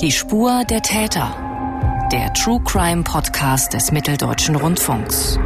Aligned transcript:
Die 0.00 0.12
Spur 0.12 0.64
der 0.64 0.80
Täter. 0.80 1.36
Der 2.10 2.32
True 2.32 2.58
Crime 2.64 3.02
Podcast 3.02 3.74
des 3.74 3.92
Mitteldeutschen 3.92 4.56
Rundfunks. 4.56 5.38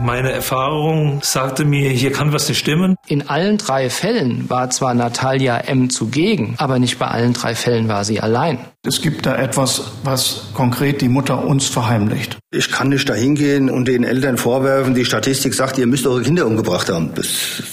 Meine 0.00 0.32
Erfahrung 0.32 1.20
sagte 1.22 1.64
mir, 1.64 1.90
hier 1.90 2.10
kann 2.10 2.32
was 2.32 2.48
nicht 2.48 2.58
stimmen. 2.58 2.96
In 3.06 3.28
allen 3.28 3.56
drei 3.58 3.88
Fällen 3.88 4.50
war 4.50 4.68
zwar 4.70 4.94
Natalia 4.94 5.58
M. 5.58 5.90
zugegen, 5.90 6.56
aber 6.58 6.80
nicht 6.80 6.98
bei 6.98 7.06
allen 7.06 7.32
drei 7.32 7.54
Fällen 7.54 7.86
war 7.86 8.04
sie 8.04 8.18
allein. 8.18 8.58
Es 8.84 9.00
gibt 9.00 9.26
da 9.26 9.36
etwas, 9.36 9.92
was 10.02 10.48
konkret 10.54 11.02
die 11.02 11.08
Mutter 11.08 11.44
uns 11.44 11.68
verheimlicht. 11.68 12.36
Ich 12.50 12.72
kann 12.72 12.88
nicht 12.88 13.08
dahin 13.08 13.36
gehen 13.36 13.70
und 13.70 13.86
den 13.86 14.02
Eltern 14.02 14.38
vorwerfen, 14.38 14.96
die 14.96 15.04
Statistik 15.04 15.54
sagt, 15.54 15.78
ihr 15.78 15.86
müsst 15.86 16.04
eure 16.04 16.22
Kinder 16.22 16.46
umgebracht 16.46 16.88
haben. 16.88 17.12
Das, 17.14 17.28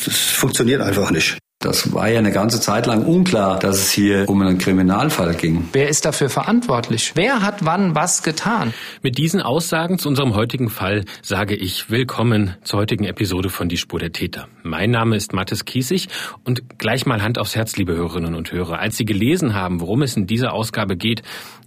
das 0.06 0.18
funktioniert 0.18 0.82
einfach 0.82 1.10
nicht. 1.10 1.40
Das 1.64 1.94
war 1.94 2.10
ja 2.10 2.20
eine 2.20 2.34
ganze 2.34 2.60
Zeit 2.60 2.88
lang 2.88 3.06
unklar, 3.06 3.58
dass 3.58 3.78
es 3.78 3.92
hier 3.94 4.28
um 4.28 4.42
einen 4.42 4.58
Kriminalfall 4.58 5.34
ging. 5.34 5.70
Wer 5.72 5.88
ist 5.88 6.04
dafür 6.04 6.30
verantwortlich? 6.30 7.14
Wer 7.16 7.42
hat 7.42 7.64
wann 7.64 7.96
was 7.96 8.22
getan? 8.22 8.74
Mit 9.02 9.18
diesen 9.18 9.42
Aussagen 9.42 9.98
zu 9.98 10.10
unserem 10.10 10.36
heutigen 10.36 10.70
Fall 10.70 11.06
sage 11.22 11.56
ich 11.56 11.90
willkommen 11.90 12.58
zur 12.64 12.82
heutigen 12.82 13.06
Episode 13.06 13.48
von 13.48 13.70
Die 13.70 13.78
Spur 13.78 14.00
der 14.00 14.12
Täter. 14.12 14.50
Mein 14.64 14.92
Name 14.92 15.16
ist 15.16 15.32
Mathis 15.32 15.64
Kiesig 15.64 16.10
und 16.44 16.78
gleich 16.80 17.06
mal 17.06 17.22
Hand 17.22 17.40
aufs 17.40 17.56
Herz, 17.56 17.78
liebe 17.78 17.96
Hörerinnen 17.96 18.36
und 18.36 18.52
Hörer. 18.52 18.80
Als 18.80 18.98
Sie 18.98 19.06
gelesen 19.06 19.54
haben, 19.54 19.80
worum 19.80 20.02
es 20.02 20.18
in 20.18 20.28
dieser 20.28 20.52
Ausgabe 20.52 20.98
geht, 20.98 21.22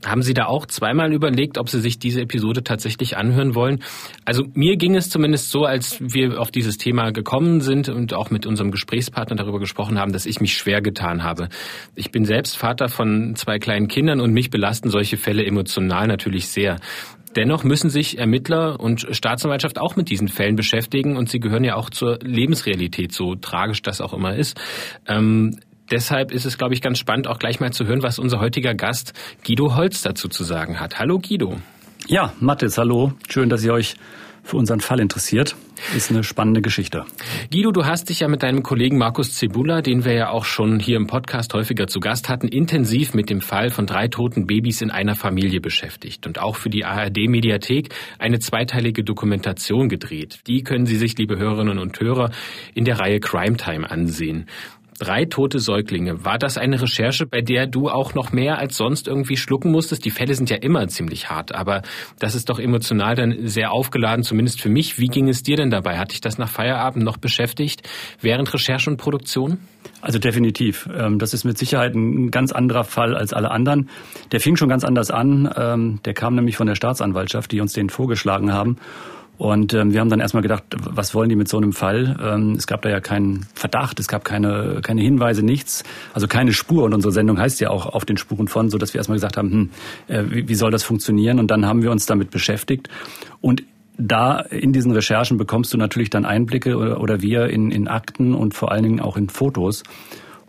haben 0.05 0.21
Sie 0.21 0.35
da 0.35 0.45
auch 0.45 0.67
zweimal 0.67 1.13
überlegt, 1.15 1.57
ob 1.57 1.71
Sie 1.71 1.81
sich 1.81 1.99
diese 1.99 2.21
Episode 2.21 2.63
tatsächlich 2.63 3.17
anhören 3.17 3.55
wollen? 3.55 3.83
Also 4.27 4.45
mir 4.53 4.77
ging 4.77 4.95
es 4.95 5.09
zumindest 5.09 5.51
so, 5.51 5.65
als 5.65 5.97
wir 6.01 6.39
auf 6.39 6.51
dieses 6.51 6.77
Thema 6.77 7.13
gekommen 7.13 7.63
sind 7.63 7.89
und 7.89 8.13
auch 8.13 8.31
mit 8.31 8.45
unserem 8.45 8.71
Gesprächspartner 8.71 9.37
darüber 9.37 9.59
gesprochen 9.59 9.86
haben, 9.95 10.13
dass 10.13 10.27
ich 10.27 10.41
mich 10.41 10.55
schwer 10.55 10.83
getan 10.83 11.23
habe. 11.23 11.49
Ich 11.95 12.11
bin 12.11 12.25
selbst 12.25 12.57
Vater 12.57 12.89
von 12.89 13.37
zwei 13.37 13.59
kleinen 13.59 13.89
Kindern 13.89 14.21
und 14.21 14.33
mich 14.33 14.51
belasten 14.51 14.91
solche 14.91 15.17
Fälle 15.17 15.47
emotional 15.47 16.07
natürlich 16.07 16.49
sehr. 16.49 16.79
Dennoch 17.37 17.65
müssen 17.65 17.91
sich 17.91 18.19
Ermittler 18.19 18.81
und 18.81 19.07
Staatsanwaltschaft 19.11 19.79
auch 19.79 19.95
mit 19.95 20.09
diesen 20.09 20.29
Fällen 20.29 20.57
beschäftigen 20.57 21.17
und 21.17 21.29
sie 21.29 21.39
gehören 21.39 21.65
ja 21.65 21.77
auch 21.77 21.91
zur 21.91 22.19
Lebensrealität, 22.23 23.13
so 23.13 23.35
tragisch 23.35 23.83
das 23.83 24.01
auch 24.01 24.15
immer 24.15 24.35
ist. 24.35 24.59
Ähm, 25.07 25.61
deshalb 25.91 26.33
ist 26.33 26.47
es, 26.47 26.57
glaube 26.57 26.73
ich, 26.73 26.81
ganz 26.81 26.99
spannend, 26.99 27.29
auch 27.29 27.39
gleich 27.39 27.61
mal 27.61 27.73
zu 27.73 27.87
hören, 27.87 28.03
was 28.03 28.19
unser 28.19 28.41
heutiger 28.41 28.75
Gast 28.75 29.13
Guido 29.47 29.77
Holz 29.77 30.01
dazu 30.01 30.29
zu 30.29 30.45
sagen 30.45 30.81
hat. 30.81 30.99
Hallo 30.99 31.19
Guido. 31.19 31.59
Ja, 32.09 32.33
Mathis, 32.41 32.79
hallo. 32.79 33.13
Schön, 33.29 33.51
dass 33.51 33.63
ihr 33.65 33.73
euch 33.73 33.97
für 34.47 34.57
unseren 34.57 34.81
Fall 34.81 35.01
interessiert. 35.01 35.57
Ist 35.95 36.11
eine 36.11 36.25
spannende 36.25 36.63
Geschichte. 36.63 37.05
Guido, 37.53 37.71
du 37.71 37.85
hast 37.85 38.09
dich 38.09 38.21
ja 38.21 38.29
mit 38.29 38.43
deinem 38.43 38.63
Kollegen 38.63 38.97
Markus 38.97 39.35
Zebula, 39.35 39.83
den 39.83 40.05
wir 40.05 40.15
ja 40.15 40.31
auch 40.31 40.45
schon 40.45 40.81
hier 40.81 40.97
im 40.97 41.07
Podcast 41.07 41.53
häufiger 41.53 41.87
zu 41.87 42.01
Gast 42.01 42.29
hatten, 42.29 42.49
intensiv 42.49 43.13
mit 43.13 43.29
dem 43.29 43.43
Fall 43.43 43.71
von 43.71 43.87
drei 43.87 44.09
toten 44.09 44.47
Babys 44.47 44.81
in 44.81 44.91
einer 44.91 45.17
Familie 45.17 45.61
beschäftigt 45.61 46.27
und 46.27 46.39
auch 46.39 46.57
für 46.57 46.71
die 46.71 46.85
ARD-Mediathek 46.85 47.95
eine 48.19 48.39
zweiteilige 48.39 49.05
Dokumentation 49.05 49.89
gedreht. 49.89 50.41
Die 50.47 50.63
können 50.63 50.87
Sie 50.87 50.97
sich, 50.97 51.19
liebe 51.19 51.39
Hörerinnen 51.39 51.79
und 51.79 52.01
Hörer, 52.01 52.31
in 52.75 52.85
der 52.85 52.99
Reihe 52.99 53.21
Crime 53.21 53.57
Time 53.57 53.91
ansehen. 53.91 54.47
Drei 54.99 55.27
tote 55.27 55.59
Säuglinge. 55.59 56.25
War 56.25 56.39
das 56.39 56.57
eine 56.57 56.81
Recherche, 56.81 57.27
bei 57.27 57.43
der 57.43 57.67
du 57.67 57.91
auch 57.91 58.15
noch 58.15 58.33
mehr 58.33 58.59
als 58.59 58.77
sonst 58.77 59.09
irgendwie 59.09 59.37
schlucken 59.37 59.71
musstest? 59.71 60.05
Die 60.05 60.11
Fälle 60.11 60.35
sind 60.35 60.49
ja 60.49 60.57
immer 60.57 60.89
ziemlich 60.89 61.29
hart, 61.29 61.55
aber 61.55 61.83
das 62.19 62.35
ist 62.35 62.49
doch 62.49 62.59
emotional 62.59 63.15
dann 63.15 63.47
sehr 63.47 63.73
aufgeladen, 63.73 64.25
zumindest 64.25 64.61
für 64.61 64.71
mich. 64.71 64.99
Wie 64.99 65.09
ging 65.09 65.29
es 65.29 65.43
dir 65.43 65.57
denn 65.57 65.71
dabei? 65.71 65.99
Hat 65.99 66.13
dich 66.13 66.21
das 66.21 66.39
nach 66.39 66.49
Feierabend 66.49 67.05
noch 67.05 67.19
beschäftigt, 67.19 67.83
während 68.21 68.53
Recherche 68.55 68.89
und 68.89 68.97
Produktion? 68.97 69.59
Also 70.01 70.19
definitiv. 70.19 70.89
Ähm, 70.95 71.19
das 71.19 71.35
ist 71.35 71.45
mit 71.45 71.59
Sicherheit 71.59 71.95
ein 71.95 72.31
ganz 72.31 72.53
anderer 72.53 72.85
Fall 72.85 73.15
als 73.15 73.33
alle 73.33 73.51
anderen. 73.51 73.91
Der 74.33 74.41
fing 74.41 74.57
schon 74.57 74.69
ganz 74.69 74.85
anders 74.85 75.11
an. 75.11 75.53
Ähm, 75.57 76.01
der 76.05 76.15
kam 76.15 76.35
nämlich 76.35 76.57
von 76.57 76.67
der 76.67 76.75
Staatsanwaltschaft, 76.75 77.53
die 77.53 77.61
uns 77.61 77.73
den 77.73 77.91
vorgeschlagen 77.91 78.53
haben. 78.53 78.77
Und 79.39 79.75
ähm, 79.75 79.93
wir 79.93 80.01
haben 80.01 80.09
dann 80.09 80.21
erstmal 80.21 80.43
gedacht, 80.43 80.65
was 80.79 81.15
wollen 81.15 81.29
die 81.29 81.37
mit 81.37 81.49
so 81.49 81.59
einem 81.59 81.73
Fall? 81.73 82.17
Ähm, 82.23 82.53
es 82.53 82.67
gab 82.67 82.83
da 82.83 82.89
ja 82.89 83.01
keinen 83.01 83.47
Verdacht, 83.55 84.01
es 84.01 84.09
gab 84.09 84.25
keine, 84.25 84.81
keine 84.83 85.03
Hinweise, 85.03 85.43
nichts, 85.43 85.85
also 86.15 86.27
keine 86.27 86.53
Spur. 86.53 86.85
Und 86.85 86.95
unsere 86.95 87.13
Sendung 87.13 87.39
heißt 87.39 87.61
ja 87.61 87.71
auch 87.71 87.87
auf 87.87 88.05
den 88.05 88.17
Spuren 88.17 88.49
von, 88.49 88.71
so 88.71 88.79
dass 88.79 88.95
wir 88.95 88.99
erstmal 88.99 89.17
gesagt 89.17 89.37
haben, 89.37 89.51
hm, 89.51 89.71
äh, 90.09 90.25
wie, 90.31 90.49
wie 90.49 90.55
soll 90.55 90.71
das 90.71 90.85
funktionieren? 90.85 91.39
Und 91.39 91.51
dann 91.51 91.67
haben 91.67 91.83
wir 91.83 91.91
uns 91.91 92.07
damit 92.07 92.31
beschäftigt. 92.31 92.89
Und 93.41 93.63
da 93.99 94.41
in 94.41 94.73
diesen 94.73 94.93
Recherchen 94.93 95.39
bekommst 95.39 95.73
du 95.73 95.79
natürlich 95.79 96.11
dann 96.11 96.25
Einblicke 96.25 96.77
oder, 96.77 97.01
oder 97.01 97.23
wir 97.23 97.49
in, 97.49 97.71
in 97.71 97.89
Akten 97.89 98.35
und 98.35 98.55
vor 98.55 98.73
allen 98.73 98.83
Dingen 98.83 99.01
auch 99.01 99.17
in 99.17 99.29
Fotos. 99.29 99.83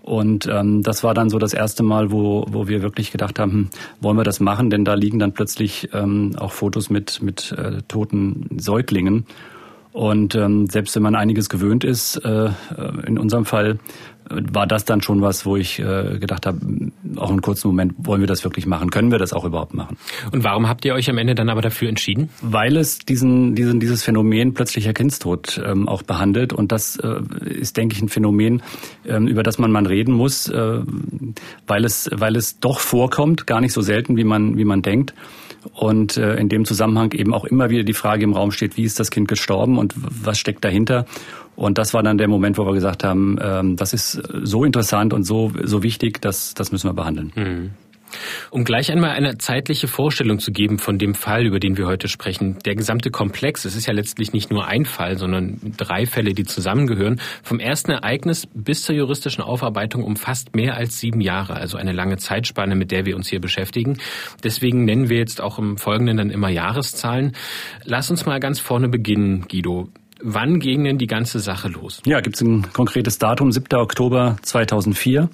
Und 0.08 0.48
ähm, 0.48 0.84
das 0.84 1.04
war 1.04 1.14
dann 1.14 1.30
so 1.30 1.38
das 1.38 1.54
erste 1.54 1.84
Mal, 1.84 2.14
wo, 2.14 2.46
wo 2.48 2.70
wir 2.70 2.82
wirklich 2.82 3.12
gedacht 3.12 3.40
haben, 3.40 3.52
hm, 3.52 3.70
wollen 4.00 4.16
wir 4.16 4.24
das 4.24 4.40
machen? 4.40 4.70
Denn 4.70 4.86
da 4.86 4.94
liegen 4.94 5.20
dann 5.20 5.34
plötzlich 5.34 5.90
ähm, 5.94 6.32
auch 6.40 6.54
Fotos 6.54 6.90
mit, 6.90 7.22
mit 7.22 7.52
äh, 7.52 7.82
toten 7.90 8.48
Säuglingen. 8.58 9.26
Und 9.92 10.34
ähm, 10.36 10.68
selbst 10.68 10.96
wenn 10.96 11.04
man 11.04 11.16
einiges 11.16 11.50
gewöhnt 11.50 11.84
ist, 11.84 12.18
äh, 12.24 12.52
in 13.06 13.18
unserem 13.18 13.44
Fall 13.44 13.80
war 14.30 14.68
das 14.68 14.86
dann 14.86 15.02
schon 15.02 15.22
was, 15.22 15.46
wo 15.46 15.56
ich 15.56 15.80
äh, 15.80 16.18
gedacht 16.20 16.46
habe, 16.46 16.60
auch 17.16 17.30
einen 17.30 17.42
kurzen 17.42 17.68
Moment, 17.68 17.94
wollen 17.98 18.22
wir 18.22 18.28
das 18.28 18.44
wirklich 18.44 18.66
machen? 18.66 18.90
Können 18.90 19.12
wir 19.12 19.20
das 19.20 19.34
auch 19.34 19.46
überhaupt 19.46 19.74
machen? 19.74 19.98
Und 20.32 20.44
warum 20.44 20.68
habt 20.68 20.86
ihr 20.86 20.94
euch 20.94 21.10
am 21.10 21.18
Ende 21.18 21.36
dann 21.36 21.50
aber 21.50 21.62
dafür 21.62 21.90
entschieden? 21.90 22.30
Weil 22.42 22.78
es 22.78 23.00
diesen, 23.00 23.56
diesen, 23.56 23.80
dieses 23.80 24.04
Phänomen 24.04 24.54
plötzlicher 24.54 24.94
Kindstod 24.94 25.62
ähm, 25.64 25.88
auch 25.88 26.04
behandelt. 26.04 26.54
Und 26.54 26.72
das 26.72 26.98
äh, 26.98 27.22
ist, 27.46 27.78
denke 27.78 27.96
ich, 27.96 28.02
ein 28.02 28.10
Phänomen, 28.10 28.62
ähm, 29.06 29.28
über 29.28 29.44
das 29.44 29.58
man 29.58 29.72
mal 29.72 29.86
reden 29.86 30.14
muss, 30.14 30.50
äh, 30.50 30.80
weil, 31.66 31.86
es, 31.86 32.10
weil 32.14 32.36
es 32.36 32.60
doch 32.60 32.80
vorkommt, 32.80 33.48
gar 33.48 33.62
nicht 33.62 33.74
so 33.74 33.82
selten, 33.82 34.18
wie 34.18 34.24
man, 34.24 34.58
wie 34.58 34.66
man 34.66 34.82
denkt. 34.82 35.14
Und 35.74 36.18
äh, 36.18 36.36
in 36.36 36.50
dem 36.50 36.66
Zusammenhang 36.66 37.12
eben 37.14 37.34
auch 37.34 37.46
immer 37.46 37.70
wieder 37.70 37.84
die 37.84 37.94
Frage 37.94 38.24
im 38.24 38.34
Raum 38.34 38.52
steht, 38.52 38.78
wie 38.78 38.84
ist 38.84 39.00
das 39.00 39.12
Kind 39.12 39.28
gestorben 39.28 39.78
und 39.78 39.94
was 39.98 40.40
steckt 40.40 40.64
dahinter? 40.64 41.06
Und 41.58 41.80
das 41.80 41.94
war 41.96 42.04
dann 42.04 42.20
der 42.20 42.28
Moment, 42.28 42.58
wo 42.60 42.66
wir 42.66 42.74
gesagt 42.74 43.04
haben, 43.04 43.38
ähm, 43.42 43.76
das 43.76 43.92
ist 43.92 44.12
so 44.44 44.64
interessant 44.64 45.12
und 45.12 45.24
so, 45.24 45.52
so 45.64 45.82
wichtig, 45.82 46.22
dass 46.22 46.54
das 46.54 46.72
müssen 46.72 46.88
wir 46.88 46.94
behandeln. 46.94 47.34
Mhm. 47.36 47.72
Um 48.52 48.64
gleich 48.64 48.92
einmal 48.92 49.10
eine 49.12 49.38
zeitliche 49.38 49.88
Vorstellung 49.88 50.40
zu 50.40 50.52
geben 50.52 50.78
von 50.78 50.98
dem 50.98 51.16
Fall, 51.16 51.46
über 51.46 51.60
den 51.60 51.76
wir 51.76 51.88
heute 51.88 52.08
sprechen. 52.08 52.58
Der 52.64 52.76
gesamte 52.76 53.10
Komplex, 53.10 53.66
es 53.66 53.76
ist 53.76 53.88
ja 53.88 53.94
letztlich 53.94 54.34
nicht 54.34 54.52
nur 54.52 54.68
ein 54.68 54.86
Fall, 54.86 55.18
sondern 55.18 55.60
drei 55.76 56.06
Fälle, 56.06 56.34
die 56.34 56.46
zusammengehören. 56.46 57.20
Vom 57.44 57.60
ersten 57.60 57.92
Ereignis 57.92 58.48
bis 58.54 58.84
zur 58.84 58.96
juristischen 58.96 59.44
Aufarbeitung 59.44 60.04
umfasst 60.04 60.56
mehr 60.56 60.76
als 60.76 61.00
sieben 61.00 61.22
Jahre, 61.22 61.56
also 61.56 61.78
eine 61.78 61.92
lange 61.92 62.18
Zeitspanne, 62.18 62.76
mit 62.76 62.92
der 62.92 63.06
wir 63.06 63.16
uns 63.16 63.28
hier 63.28 63.42
beschäftigen. 63.42 63.98
Deswegen 64.44 64.86
nennen 64.86 65.10
wir 65.10 65.18
jetzt 65.18 65.42
auch 65.42 65.58
im 65.60 65.78
Folgenden 65.78 66.18
dann 66.18 66.30
immer 66.30 66.50
Jahreszahlen. 66.50 67.34
Lass 67.84 68.10
uns 68.10 68.26
mal 68.26 68.40
ganz 68.40 68.60
vorne 68.60 68.90
beginnen, 68.90 69.46
Guido. 69.50 69.90
Wann 70.22 70.60
ging 70.60 70.84
denn 70.84 70.98
die 70.98 71.08
ganze 71.08 71.40
Sache 71.40 71.68
los? 71.68 72.02
Ja, 72.06 72.22
gibt 72.22 72.36
es 72.36 72.42
ein 72.42 72.72
konkretes 72.74 73.20
Datum, 73.20 73.52
7. 73.52 73.78
Oktober 73.78 74.38
2004. 74.42 75.30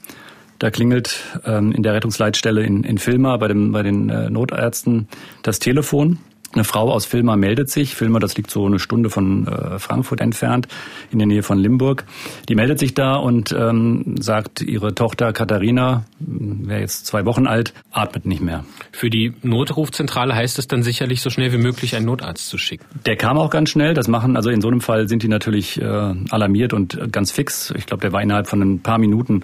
Da 0.59 0.71
klingelt 0.71 1.19
ähm, 1.45 1.71
in 1.71 1.83
der 1.83 1.93
Rettungsleitstelle 1.93 2.63
in, 2.63 2.83
in 2.83 2.97
Filma 2.97 3.37
bei, 3.37 3.47
dem, 3.47 3.71
bei 3.71 3.83
den 3.83 4.09
äh, 4.09 4.29
Notärzten 4.29 5.07
das 5.41 5.59
Telefon. 5.59 6.19
Eine 6.53 6.63
Frau 6.63 6.91
aus 6.91 7.05
Filma 7.05 7.35
meldet 7.35 7.69
sich. 7.69 7.95
Filma, 7.95 8.19
das 8.19 8.37
liegt 8.37 8.51
so 8.51 8.65
eine 8.65 8.79
Stunde 8.79 9.09
von 9.09 9.47
äh, 9.47 9.79
Frankfurt 9.79 10.21
entfernt, 10.21 10.67
in 11.11 11.19
der 11.19 11.27
Nähe 11.27 11.43
von 11.43 11.57
Limburg. 11.57 12.05
Die 12.47 12.55
meldet 12.55 12.79
sich 12.79 12.93
da 12.93 13.15
und 13.15 13.51
ähm, 13.51 14.15
sagt, 14.19 14.61
ihre 14.61 14.93
Tochter 14.93 15.33
Katharina, 15.33 16.05
wäre 16.19 16.79
jetzt 16.79 17.05
zwei 17.07 17.25
Wochen 17.25 17.47
alt, 17.47 17.73
atmet 17.91 18.25
nicht 18.25 18.41
mehr. 18.41 18.65
Für 18.91 19.09
die 19.09 19.33
Notrufzentrale 19.41 20.35
heißt 20.35 20.59
es 20.59 20.67
dann 20.67 20.83
sicherlich, 20.83 21.21
so 21.21 21.29
schnell 21.29 21.51
wie 21.51 21.57
möglich 21.57 21.95
einen 21.95 22.05
Notarzt 22.05 22.47
zu 22.49 22.57
schicken. 22.57 22.85
Der 23.05 23.15
kam 23.15 23.37
auch 23.37 23.49
ganz 23.49 23.69
schnell. 23.69 23.93
Das 23.93 24.07
machen, 24.07 24.35
also 24.35 24.49
in 24.49 24.61
so 24.61 24.67
einem 24.67 24.81
Fall 24.81 25.07
sind 25.07 25.23
die 25.23 25.27
natürlich 25.27 25.81
äh, 25.81 25.85
alarmiert 25.85 26.73
und 26.73 27.11
ganz 27.11 27.31
fix. 27.31 27.73
Ich 27.75 27.85
glaube, 27.85 28.01
der 28.01 28.11
war 28.11 28.21
innerhalb 28.21 28.47
von 28.47 28.61
ein 28.61 28.79
paar 28.81 28.97
Minuten 28.97 29.43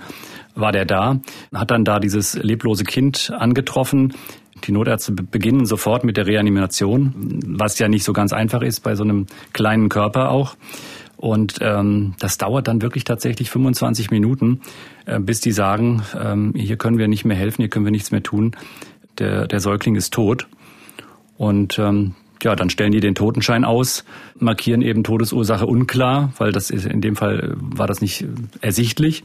war 0.55 0.71
der 0.71 0.85
da, 0.85 1.19
hat 1.53 1.71
dann 1.71 1.85
da 1.85 1.99
dieses 1.99 2.35
leblose 2.35 2.83
Kind 2.83 3.31
angetroffen. 3.35 4.13
Die 4.63 4.71
Notärzte 4.71 5.11
beginnen 5.11 5.65
sofort 5.65 6.03
mit 6.03 6.17
der 6.17 6.27
Reanimation, 6.27 7.13
was 7.45 7.79
ja 7.79 7.87
nicht 7.87 8.03
so 8.03 8.13
ganz 8.13 8.33
einfach 8.33 8.61
ist 8.61 8.81
bei 8.81 8.95
so 8.95 9.03
einem 9.03 9.27
kleinen 9.53 9.89
Körper 9.89 10.31
auch. 10.31 10.55
Und 11.17 11.57
ähm, 11.59 12.13
das 12.19 12.37
dauert 12.37 12.69
dann 12.69 12.81
wirklich 12.81 13.03
tatsächlich 13.03 13.49
25 13.49 14.09
Minuten, 14.09 14.61
äh, 15.05 15.19
bis 15.19 15.41
die 15.41 15.51
sagen, 15.51 16.01
ähm, 16.17 16.53
hier 16.55 16.77
können 16.77 16.97
wir 16.97 17.09
nicht 17.09 17.25
mehr 17.25 17.35
helfen, 17.35 17.61
hier 17.61 17.69
können 17.69 17.85
wir 17.85 17.91
nichts 17.91 18.11
mehr 18.11 18.23
tun. 18.23 18.55
Der, 19.17 19.45
der 19.45 19.59
Säugling 19.59 19.95
ist 19.95 20.13
tot. 20.13 20.47
Und 21.37 21.77
ähm, 21.77 22.15
ja, 22.41 22.55
dann 22.55 22.69
stellen 22.69 22.93
die 22.93 23.01
den 23.01 23.15
Totenschein 23.15 23.65
aus, 23.65 24.05
markieren 24.37 24.81
eben 24.81 25.03
Todesursache 25.03 25.65
unklar, 25.65 26.31
weil 26.37 26.53
das 26.53 26.69
ist 26.69 26.85
in 26.85 27.01
dem 27.01 27.17
Fall 27.17 27.53
war 27.57 27.87
das 27.87 27.99
nicht 27.99 28.25
ersichtlich. 28.61 29.23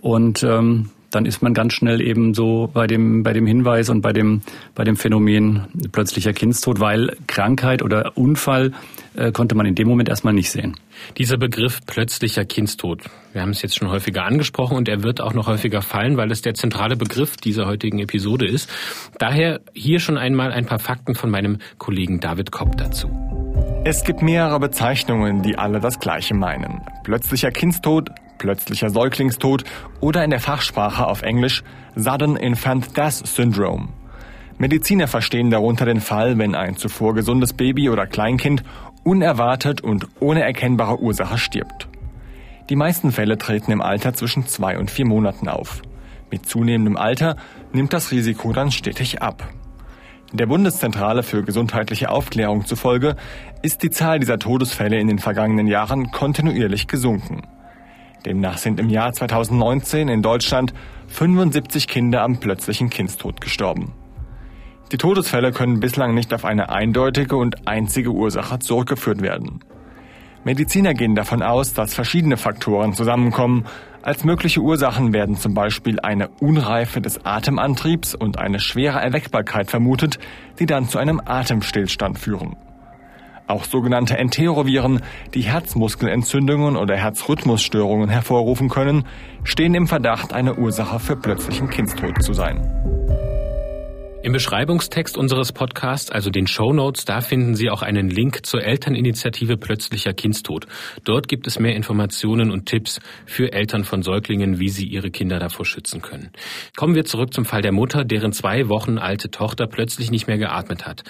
Und 0.00 0.44
ähm, 0.44 0.90
dann 1.12 1.26
ist 1.26 1.42
man 1.42 1.54
ganz 1.54 1.74
schnell 1.74 2.00
eben 2.00 2.34
so 2.34 2.68
bei 2.72 2.86
dem, 2.86 3.22
bei 3.22 3.32
dem 3.32 3.46
Hinweis 3.46 3.88
und 3.88 4.00
bei 4.00 4.12
dem, 4.12 4.42
bei 4.74 4.84
dem 4.84 4.96
Phänomen 4.96 5.66
plötzlicher 5.92 6.32
Kindstod, 6.32 6.80
weil 6.80 7.16
Krankheit 7.26 7.82
oder 7.82 8.16
Unfall 8.16 8.72
äh, 9.14 9.30
konnte 9.30 9.54
man 9.54 9.66
in 9.66 9.74
dem 9.74 9.88
Moment 9.88 10.08
erstmal 10.08 10.34
nicht 10.34 10.50
sehen. 10.50 10.76
Dieser 11.18 11.36
Begriff 11.36 11.80
plötzlicher 11.86 12.44
Kindstod, 12.44 13.02
wir 13.32 13.42
haben 13.42 13.50
es 13.50 13.62
jetzt 13.62 13.76
schon 13.76 13.88
häufiger 13.88 14.24
angesprochen 14.24 14.76
und 14.76 14.88
er 14.88 15.02
wird 15.02 15.20
auch 15.20 15.34
noch 15.34 15.46
häufiger 15.46 15.82
fallen, 15.82 16.16
weil 16.16 16.30
es 16.30 16.42
der 16.42 16.54
zentrale 16.54 16.96
Begriff 16.96 17.36
dieser 17.36 17.66
heutigen 17.66 17.98
Episode 17.98 18.46
ist. 18.46 18.70
Daher 19.18 19.60
hier 19.74 20.00
schon 20.00 20.18
einmal 20.18 20.52
ein 20.52 20.66
paar 20.66 20.78
Fakten 20.78 21.14
von 21.14 21.30
meinem 21.30 21.58
Kollegen 21.78 22.20
David 22.20 22.52
Kopp 22.52 22.76
dazu. 22.76 23.10
Es 23.84 24.04
gibt 24.04 24.22
mehrere 24.22 24.60
Bezeichnungen, 24.60 25.42
die 25.42 25.58
alle 25.58 25.80
das 25.80 25.98
Gleiche 25.98 26.34
meinen. 26.34 26.82
Plötzlicher 27.02 27.50
Kindstod, 27.50 28.10
plötzlicher 28.42 28.90
Säuglingstod 28.90 29.62
oder 30.00 30.24
in 30.24 30.30
der 30.30 30.40
Fachsprache 30.40 31.06
auf 31.06 31.22
Englisch 31.22 31.62
Sudden 31.94 32.34
Infant 32.36 32.96
Death 32.96 33.24
Syndrome. 33.24 33.90
Mediziner 34.58 35.06
verstehen 35.06 35.50
darunter 35.50 35.84
den 35.84 36.00
Fall, 36.00 36.38
wenn 36.38 36.56
ein 36.56 36.76
zuvor 36.76 37.14
gesundes 37.14 37.52
Baby 37.52 37.88
oder 37.88 38.08
Kleinkind 38.08 38.64
unerwartet 39.04 39.80
und 39.80 40.08
ohne 40.18 40.42
erkennbare 40.42 41.00
Ursache 41.00 41.38
stirbt. 41.38 41.86
Die 42.68 42.74
meisten 42.74 43.12
Fälle 43.12 43.38
treten 43.38 43.70
im 43.70 43.80
Alter 43.80 44.12
zwischen 44.12 44.48
zwei 44.48 44.76
und 44.76 44.90
vier 44.90 45.06
Monaten 45.06 45.48
auf. 45.48 45.80
Mit 46.32 46.48
zunehmendem 46.48 46.96
Alter 46.96 47.36
nimmt 47.72 47.92
das 47.92 48.10
Risiko 48.10 48.52
dann 48.52 48.72
stetig 48.72 49.22
ab. 49.22 49.48
Der 50.32 50.46
Bundeszentrale 50.46 51.22
für 51.22 51.44
gesundheitliche 51.44 52.10
Aufklärung 52.10 52.66
zufolge 52.66 53.14
ist 53.62 53.84
die 53.84 53.90
Zahl 53.90 54.18
dieser 54.18 54.40
Todesfälle 54.40 54.98
in 54.98 55.06
den 55.06 55.20
vergangenen 55.20 55.68
Jahren 55.68 56.10
kontinuierlich 56.10 56.88
gesunken. 56.88 57.42
Demnach 58.24 58.58
sind 58.58 58.78
im 58.78 58.88
Jahr 58.88 59.12
2019 59.12 60.08
in 60.08 60.22
Deutschland 60.22 60.72
75 61.08 61.88
Kinder 61.88 62.22
am 62.22 62.38
plötzlichen 62.38 62.90
Kindstod 62.90 63.40
gestorben. 63.40 63.92
Die 64.92 64.98
Todesfälle 64.98 65.52
können 65.52 65.80
bislang 65.80 66.14
nicht 66.14 66.32
auf 66.34 66.44
eine 66.44 66.68
eindeutige 66.68 67.36
und 67.36 67.66
einzige 67.66 68.10
Ursache 68.10 68.58
zurückgeführt 68.58 69.22
werden. 69.22 69.60
Mediziner 70.44 70.92
gehen 70.92 71.14
davon 71.14 71.42
aus, 71.42 71.72
dass 71.72 71.94
verschiedene 71.94 72.36
Faktoren 72.36 72.94
zusammenkommen. 72.94 73.64
Als 74.02 74.24
mögliche 74.24 74.60
Ursachen 74.60 75.12
werden 75.12 75.36
zum 75.36 75.54
Beispiel 75.54 76.00
eine 76.00 76.28
Unreife 76.40 77.00
des 77.00 77.24
Atemantriebs 77.24 78.14
und 78.14 78.38
eine 78.38 78.58
schwere 78.58 79.00
Erweckbarkeit 79.00 79.70
vermutet, 79.70 80.18
die 80.58 80.66
dann 80.66 80.88
zu 80.88 80.98
einem 80.98 81.20
Atemstillstand 81.24 82.18
führen. 82.18 82.56
Auch 83.52 83.64
sogenannte 83.64 84.16
Enteroviren, 84.16 85.02
die 85.34 85.42
Herzmuskelentzündungen 85.42 86.74
oder 86.74 86.96
Herzrhythmusstörungen 86.96 88.08
hervorrufen 88.08 88.70
können, 88.70 89.04
stehen 89.44 89.74
im 89.74 89.88
Verdacht, 89.88 90.32
eine 90.32 90.54
Ursache 90.54 90.98
für 90.98 91.16
plötzlichen 91.16 91.68
Kindstod 91.68 92.22
zu 92.22 92.32
sein. 92.32 92.62
Im 94.24 94.30
Beschreibungstext 94.30 95.18
unseres 95.18 95.50
Podcasts, 95.50 96.08
also 96.08 96.30
den 96.30 96.46
Show 96.46 96.72
Notes, 96.72 97.04
da 97.04 97.22
finden 97.22 97.56
Sie 97.56 97.70
auch 97.70 97.82
einen 97.82 98.08
Link 98.08 98.46
zur 98.46 98.62
Elterninitiative 98.62 99.56
Plötzlicher 99.56 100.12
Kindstod. 100.12 100.68
Dort 101.02 101.26
gibt 101.26 101.48
es 101.48 101.58
mehr 101.58 101.74
Informationen 101.74 102.52
und 102.52 102.66
Tipps 102.66 103.00
für 103.26 103.52
Eltern 103.52 103.82
von 103.82 104.02
Säuglingen, 104.02 104.60
wie 104.60 104.68
sie 104.68 104.86
ihre 104.86 105.10
Kinder 105.10 105.40
davor 105.40 105.66
schützen 105.66 106.02
können. 106.02 106.30
Kommen 106.76 106.94
wir 106.94 107.04
zurück 107.04 107.34
zum 107.34 107.44
Fall 107.44 107.62
der 107.62 107.72
Mutter, 107.72 108.04
deren 108.04 108.32
zwei 108.32 108.68
Wochen 108.68 108.96
alte 108.96 109.28
Tochter 109.28 109.66
plötzlich 109.66 110.12
nicht 110.12 110.28
mehr 110.28 110.38
geatmet 110.38 110.86
hat. 110.86 111.02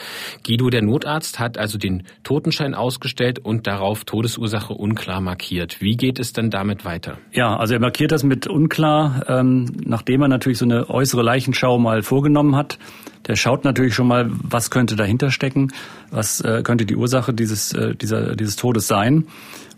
Guido, 0.47 0.71
der 0.71 0.81
Notarzt, 0.81 1.39
hat 1.39 1.59
also 1.59 1.77
den 1.77 2.05
Totenschein 2.25 2.75
ausgestellt 2.75 3.39
und 3.39 3.67
darauf 3.67 4.05
Todesursache 4.05 4.73
unklar 4.73 5.21
markiert. 5.21 5.83
Wie 5.83 5.99
geht 5.99 6.19
es 6.19 6.33
denn 6.33 6.49
damit 6.49 6.87
weiter? 6.87 7.19
Ja, 7.31 7.57
also 7.57 7.75
er 7.75 7.81
markiert 7.81 8.11
das 8.11 8.25
mit 8.25 8.47
unklar, 8.47 9.27
ähm, 9.29 9.67
nachdem 9.85 10.23
er 10.23 10.29
natürlich 10.29 10.57
so 10.57 10.65
eine 10.65 10.89
äußere 10.89 11.23
Leichenschau 11.23 11.79
mal 11.79 12.01
vorgenommen 12.01 12.57
hat 12.57 12.79
der 13.27 13.37
schaut 13.37 13.65
natürlich 13.65 13.95
schon 13.95 14.09
mal, 14.09 14.31
was 14.31 14.71
könnte 14.71 14.97
dahinter 14.97 15.31
stecken, 15.31 15.73
was 16.11 16.41
äh, 16.41 16.63
könnte 16.63 16.87
die 16.87 16.97
Ursache 16.97 17.33
dieses, 17.33 17.73
äh, 17.73 17.95
dieser, 17.95 18.35
dieses 18.35 18.57
Todes 18.57 18.87
sein. 18.87 19.27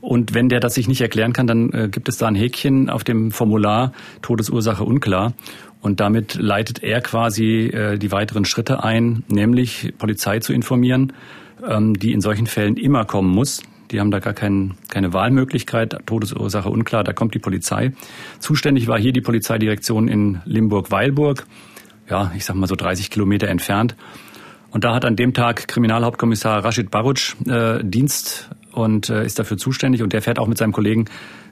Und 0.01 0.35
wenn 0.35 0.49
der 0.49 0.61
das 0.61 0.75
sich 0.75 0.89
nicht 0.89 1.01
erklären 1.01 1.33
kann, 1.33 1.47
dann 1.47 1.73
äh, 1.73 1.89
gibt 1.91 2.09
es 2.09 2.19
da 2.19 2.27
ein 2.27 2.35
Häkchen 2.35 2.91
auf 2.91 3.05
dem 3.05 3.31
Formular 3.31 3.93
Todesursache 4.23 4.85
unklar. 4.85 5.33
Und 5.81 6.01
damit 6.01 6.35
leitet 6.35 6.83
er 6.83 7.01
quasi 7.03 7.67
äh, 7.67 7.99
die 7.99 8.11
weiteren 8.13 8.45
Schritte 8.45 8.83
ein, 8.83 9.23
nämlich 9.29 9.95
Polizei 9.99 10.39
zu 10.41 10.53
informieren, 10.53 11.13
ähm, 11.67 11.95
die 11.95 12.13
in 12.13 12.21
solchen 12.21 12.47
Fällen 12.47 12.77
immer 12.77 13.05
kommen 13.05 13.31
muss. 13.31 13.63
Die 13.91 14.01
haben 14.01 14.11
da 14.11 14.19
gar 14.19 14.33
kein, 14.33 14.75
keine 14.89 15.13
Wahlmöglichkeit. 15.13 15.97
Todesursache 16.07 16.71
unklar, 16.71 17.05
da 17.05 17.13
kommt 17.13 17.35
die 17.35 17.39
Polizei. 17.39 17.93
Zuständig 18.39 18.89
war 18.89 18.99
hier 18.99 19.13
die 19.13 19.21
Polizeidirektion 19.21 20.09
in 20.09 20.41
Limburg-Weilburg 20.47 21.47
ja, 22.09 22.33
ich 22.37 22.45
sag 22.45 22.57
mal 22.57 22.67
so 22.67 22.77
30 22.77 23.11
Kilometer 23.11 23.49
entfernt. 23.49 23.97
Und 24.71 24.83
da 24.83 24.93
hat 24.93 25.05
an 25.05 25.15
dem 25.15 25.35
Tag 25.35 25.69
Kriminalhauptkommissar 25.69 26.65
Rashid 26.65 26.91
Baruch 26.91 27.35
äh, 27.47 27.79
Dienst 27.85 28.51
und 28.73 29.09
äh, 29.09 29.25
ist 29.25 29.39
dafür 29.39 29.57
zuständig 29.57 30.03
und 30.03 30.13
der 30.13 30.21
fährt 30.21 30.41
auch 30.41 30.49
mit 30.49 30.59
seinem 30.59 30.73
Kollegen 30.73 31.05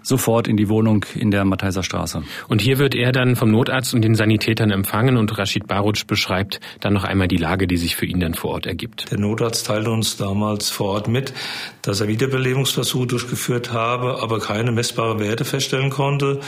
sofort 0.03 0.49
in 0.49 0.57
die 0.57 0.69
Wohnung 0.69 1.05
in 1.15 1.31
der 1.31 1.45
Matheiser 1.45 1.85
Straße. 1.85 2.25
Und 2.49 2.61
hier 2.61 2.79
wird 2.79 2.97
er 2.97 3.13
dann 3.13 3.37
vom 3.37 3.53
Notarzt 3.53 3.95
und 3.95 4.03
den 4.03 4.17
Sanitätern 4.17 4.73
empfangen 4.73 5.17
und 5.17 5.39
Rashid 5.39 5.69
Baruch 5.69 6.05
beschreibt 6.05 6.59
dann 6.81 6.93
noch 6.93 7.05
einmal 7.05 7.29
die 7.29 7.37
Lage, 7.37 7.69
die 7.69 7.77
sich 7.77 7.95
für 7.95 8.07
ihn 8.07 8.19
dann 8.19 8.35
vor 8.35 8.51
Ort 8.51 8.67
ergibt. 8.67 9.13
Der 9.13 9.21
Notarzt 9.21 9.67
teilte 9.67 9.91
uns 9.91 10.17
damals 10.17 10.71
vor 10.71 10.89
Ort 10.89 11.07
mit, 11.07 11.33
dass 11.83 12.01
er 12.01 12.09
Wiederbelebungsversuche 12.09 13.07
durchgeführt 13.07 13.73
habe, 13.73 14.21
aber 14.21 14.41
keine 14.41 14.73
messbare 14.73 15.21
Werte 15.21 15.45
feststellen 15.45 15.91
konnte 15.91 16.41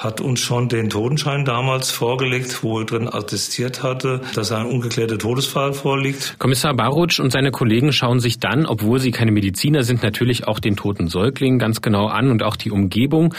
hat 0.00 0.22
uns 0.22 0.40
schon 0.40 0.70
den 0.70 0.88
Totenschein 0.88 1.44
damals 1.44 1.90
vorgelegt, 1.90 2.62
wo 2.62 2.78
er 2.80 2.86
drin 2.86 3.06
attestiert 3.06 3.82
hatte, 3.82 4.22
dass 4.34 4.50
ein 4.50 4.64
ungeklärter 4.64 5.18
Todesfall 5.18 5.74
vorliegt. 5.74 6.36
Kommissar 6.38 6.72
Barutsch 6.72 7.20
und 7.20 7.30
seine 7.30 7.50
Kollegen 7.50 7.92
schauen 7.92 8.18
sich 8.18 8.38
dann, 8.38 8.64
obwohl 8.64 8.98
sie 8.98 9.10
keine 9.10 9.30
Mediziner 9.30 9.82
sind, 9.82 10.02
natürlich 10.02 10.48
auch 10.48 10.58
den 10.58 10.74
toten 10.74 11.08
Säugling 11.08 11.58
ganz 11.58 11.82
genau 11.82 12.06
an 12.06 12.30
und 12.30 12.42
auch 12.42 12.56
die 12.56 12.70
Umgebung. 12.70 13.34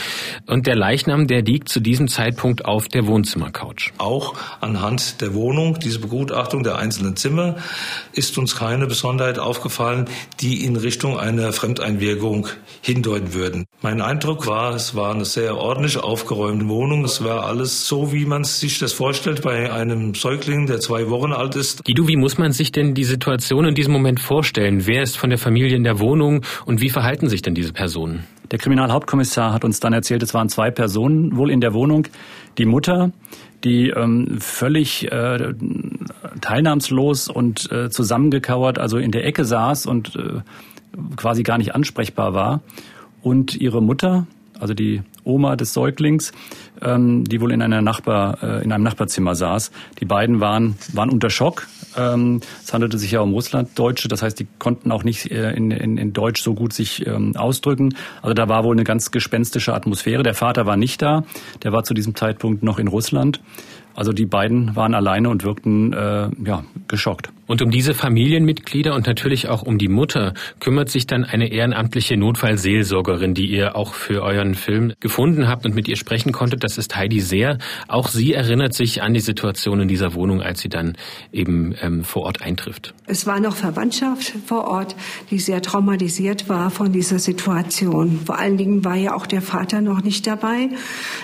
Und 0.46 0.68
der 0.68 0.76
Leichnam, 0.76 1.26
der 1.26 1.42
liegt 1.42 1.68
zu 1.68 1.80
diesem 1.80 2.08
Zeitpunkt 2.08 2.64
auf 2.64 2.88
der 2.88 3.08
Wohnzimmercouch. 3.08 3.94
Auch 3.98 4.36
anhand 4.60 5.20
der 5.22 5.34
Wohnung, 5.34 5.80
diese 5.80 5.98
Begutachtung 5.98 6.62
der 6.62 6.78
einzelnen 6.78 7.16
Zimmer, 7.16 7.56
ist 8.14 8.38
uns 8.38 8.56
keine 8.56 8.86
Besonderheit 8.86 9.40
aufgefallen, 9.40 10.06
die 10.42 10.64
in 10.64 10.76
Richtung 10.76 11.18
einer 11.18 11.54
Fremdeinwirkung 11.54 12.48
hindeuten 12.82 13.34
würden. 13.34 13.66
Mein 13.82 14.00
Eindruck 14.00 14.46
war, 14.46 14.76
es 14.76 14.94
war 14.94 15.16
eine 15.16 15.26
sehr 15.26 15.58
ordentlich 15.58 15.98
aufgeräumte 15.98 16.51
aufgeräumten 16.52 16.70
Wohnung. 16.70 17.06
Es 17.06 17.24
war 17.24 17.46
alles 17.46 17.88
so, 17.88 18.12
wie 18.12 18.26
man 18.26 18.44
sich 18.44 18.80
das 18.80 18.94
vorstellt 18.94 19.42
bei 19.42 19.72
einem 19.72 20.14
Säugling, 20.14 20.68
der 20.68 20.80
zwei 20.80 21.10
Wochen 21.10 21.32
alt 21.32 21.56
ist. 21.56 21.84
Guido, 21.86 22.08
wie 22.08 22.18
muss 22.18 22.38
man 22.38 22.52
sich 22.52 22.72
denn 22.72 22.94
die 22.94 23.04
Situation 23.04 23.66
in 23.66 23.76
diesem 23.76 23.94
Moment 23.94 24.20
vorstellen? 24.20 24.86
Wer 24.86 25.02
ist 25.02 25.18
von 25.18 25.30
der 25.30 25.40
Familie 25.40 25.76
in 25.76 25.84
der 25.84 26.00
Wohnung 26.00 26.42
und 26.66 26.82
wie 26.82 26.90
verhalten 26.90 27.30
sich 27.30 27.42
denn 27.42 27.54
diese 27.54 27.74
Personen? 27.74 28.26
Der 28.52 28.60
Kriminalhauptkommissar 28.60 29.54
hat 29.54 29.64
uns 29.64 29.80
dann 29.80 29.94
erzählt, 29.94 30.24
es 30.24 30.34
waren 30.34 30.50
zwei 30.50 30.72
Personen 30.72 31.38
wohl 31.38 31.52
in 31.52 31.62
der 31.62 31.74
Wohnung. 31.74 32.08
Die 32.58 32.66
Mutter, 32.66 33.12
die 33.64 33.90
ähm, 33.90 34.40
völlig 34.40 35.10
äh, 35.10 35.54
teilnahmslos 36.42 37.30
und 37.30 37.72
äh, 37.72 37.90
zusammengekauert, 37.90 38.78
also 38.78 38.98
in 38.98 39.12
der 39.12 39.26
Ecke 39.26 39.46
saß 39.46 39.86
und 39.86 40.16
äh, 40.18 40.42
quasi 41.16 41.44
gar 41.44 41.58
nicht 41.58 41.74
ansprechbar 41.74 42.34
war. 42.34 42.62
Und 43.22 43.56
ihre 43.56 43.82
Mutter, 43.82 44.26
also 44.62 44.74
die 44.74 45.02
Oma 45.24 45.56
des 45.56 45.74
Säuglings, 45.74 46.32
ähm, 46.82 47.24
die 47.26 47.42
wohl 47.42 47.52
in 47.52 47.62
einer 47.62 47.82
Nachbar, 47.82 48.42
äh, 48.44 48.64
in 48.64 48.72
einem 48.72 48.84
Nachbarzimmer 48.84 49.36
saß. 49.36 49.72
Die 50.00 50.06
beiden 50.06 50.40
waren, 50.40 50.76
waren 50.94 51.10
unter 51.10 51.30
Schock. 51.30 51.68
Ähm, 51.98 52.42
es 52.64 52.74
handelte 52.74 52.98
sich 52.98 53.12
ja 53.12 53.22
um 53.22 53.34
Russlanddeutsche, 53.34 54.08
das 54.08 54.22
heißt, 54.22 54.40
die 54.40 54.48
konnten 54.60 54.92
auch 54.92 55.04
nicht 55.04 55.30
äh, 55.32 55.52
in, 55.52 55.72
in, 55.72 55.98
in 55.98 56.14
Deutsch 56.14 56.42
so 56.42 56.54
gut 56.54 56.74
sich 56.74 57.06
ähm, 57.06 57.36
ausdrücken. 57.36 57.96
Also 58.22 58.34
da 58.34 58.48
war 58.48 58.64
wohl 58.64 58.76
eine 58.76 58.84
ganz 58.84 59.12
gespenstische 59.12 59.74
Atmosphäre. 59.74 60.24
Der 60.24 60.36
Vater 60.36 60.66
war 60.66 60.78
nicht 60.78 61.02
da, 61.02 61.24
der 61.64 61.74
war 61.74 61.84
zu 61.84 61.94
diesem 61.94 62.16
Zeitpunkt 62.16 62.64
noch 62.64 62.80
in 62.80 62.88
Russland. 62.88 63.42
Also 63.94 64.14
die 64.14 64.26
beiden 64.26 64.76
waren 64.76 64.94
alleine 64.94 65.30
und 65.30 65.44
wirkten 65.44 65.92
äh, 65.92 66.30
ja, 66.46 66.64
geschockt. 66.88 67.30
Und 67.52 67.62
um 67.62 67.70
diese 67.70 67.94
Familienmitglieder 67.94 68.96
und 68.96 69.08
natürlich 69.08 69.50
auch 69.50 69.62
um 69.62 69.78
die 69.78 69.90
Mutter 69.90 70.36
kümmert 70.62 70.90
sich 70.90 71.06
dann 71.06 71.26
eine 71.26 71.52
ehrenamtliche 71.52 72.16
Notfallseelsorgerin, 72.16 73.34
die 73.34 73.48
ihr 73.48 73.76
auch 73.76 73.94
für 73.94 74.24
euren 74.24 74.56
Film 74.56 74.94
gefunden 75.02 75.50
habt 75.50 75.66
und 75.66 75.76
mit 75.76 75.90
ihr 75.90 75.98
sprechen 75.98 76.32
konntet. 76.32 76.64
Das 76.64 76.78
ist 76.78 76.96
Heidi 76.96 77.20
Seer. 77.20 77.58
Auch 77.90 78.08
sie 78.08 78.32
erinnert 78.32 78.74
sich 78.74 79.02
an 79.02 79.14
die 79.14 79.20
Situation 79.20 79.82
in 79.82 79.90
dieser 79.90 80.14
Wohnung, 80.14 80.42
als 80.42 80.62
sie 80.62 80.70
dann 80.70 80.96
eben 81.34 81.76
ähm, 81.82 82.06
vor 82.06 82.22
Ort 82.22 82.42
eintrifft. 82.42 82.94
Es 83.06 83.28
war 83.28 83.42
noch 83.42 83.58
Verwandtschaft 83.58 84.32
vor 84.46 84.70
Ort, 84.70 84.96
die 85.30 85.40
sehr 85.40 85.62
traumatisiert 85.62 86.48
war 86.48 86.72
von 86.72 86.94
dieser 86.94 87.20
Situation. 87.20 88.22
Vor 88.26 88.40
allen 88.40 88.56
Dingen 88.56 88.86
war 88.86 88.96
ja 88.96 89.14
auch 89.14 89.28
der 89.28 89.42
Vater 89.42 89.82
noch 89.82 90.04
nicht 90.04 90.26
dabei. 90.26 90.70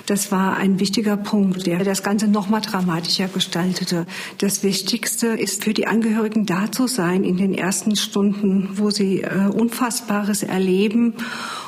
Das 0.07 0.29
war 0.33 0.57
ein 0.57 0.81
wichtiger 0.81 1.15
Punkt, 1.15 1.65
der 1.65 1.85
das 1.85 2.03
Ganze 2.03 2.27
noch 2.27 2.49
mal 2.49 2.59
dramatischer 2.59 3.29
gestaltete. 3.29 4.05
Das 4.39 4.61
Wichtigste 4.63 5.27
ist 5.27 5.63
für 5.63 5.73
die 5.73 5.87
Angehörigen 5.87 6.16
Angehörigen 6.17 6.47
da 6.47 6.71
zu 6.71 6.87
sein 6.87 7.23
in 7.23 7.37
den 7.37 7.53
ersten 7.53 7.95
Stunden, 7.95 8.69
wo 8.73 8.89
sie 8.89 9.21
äh, 9.21 9.49
Unfassbares 9.53 10.41
erleben 10.41 11.13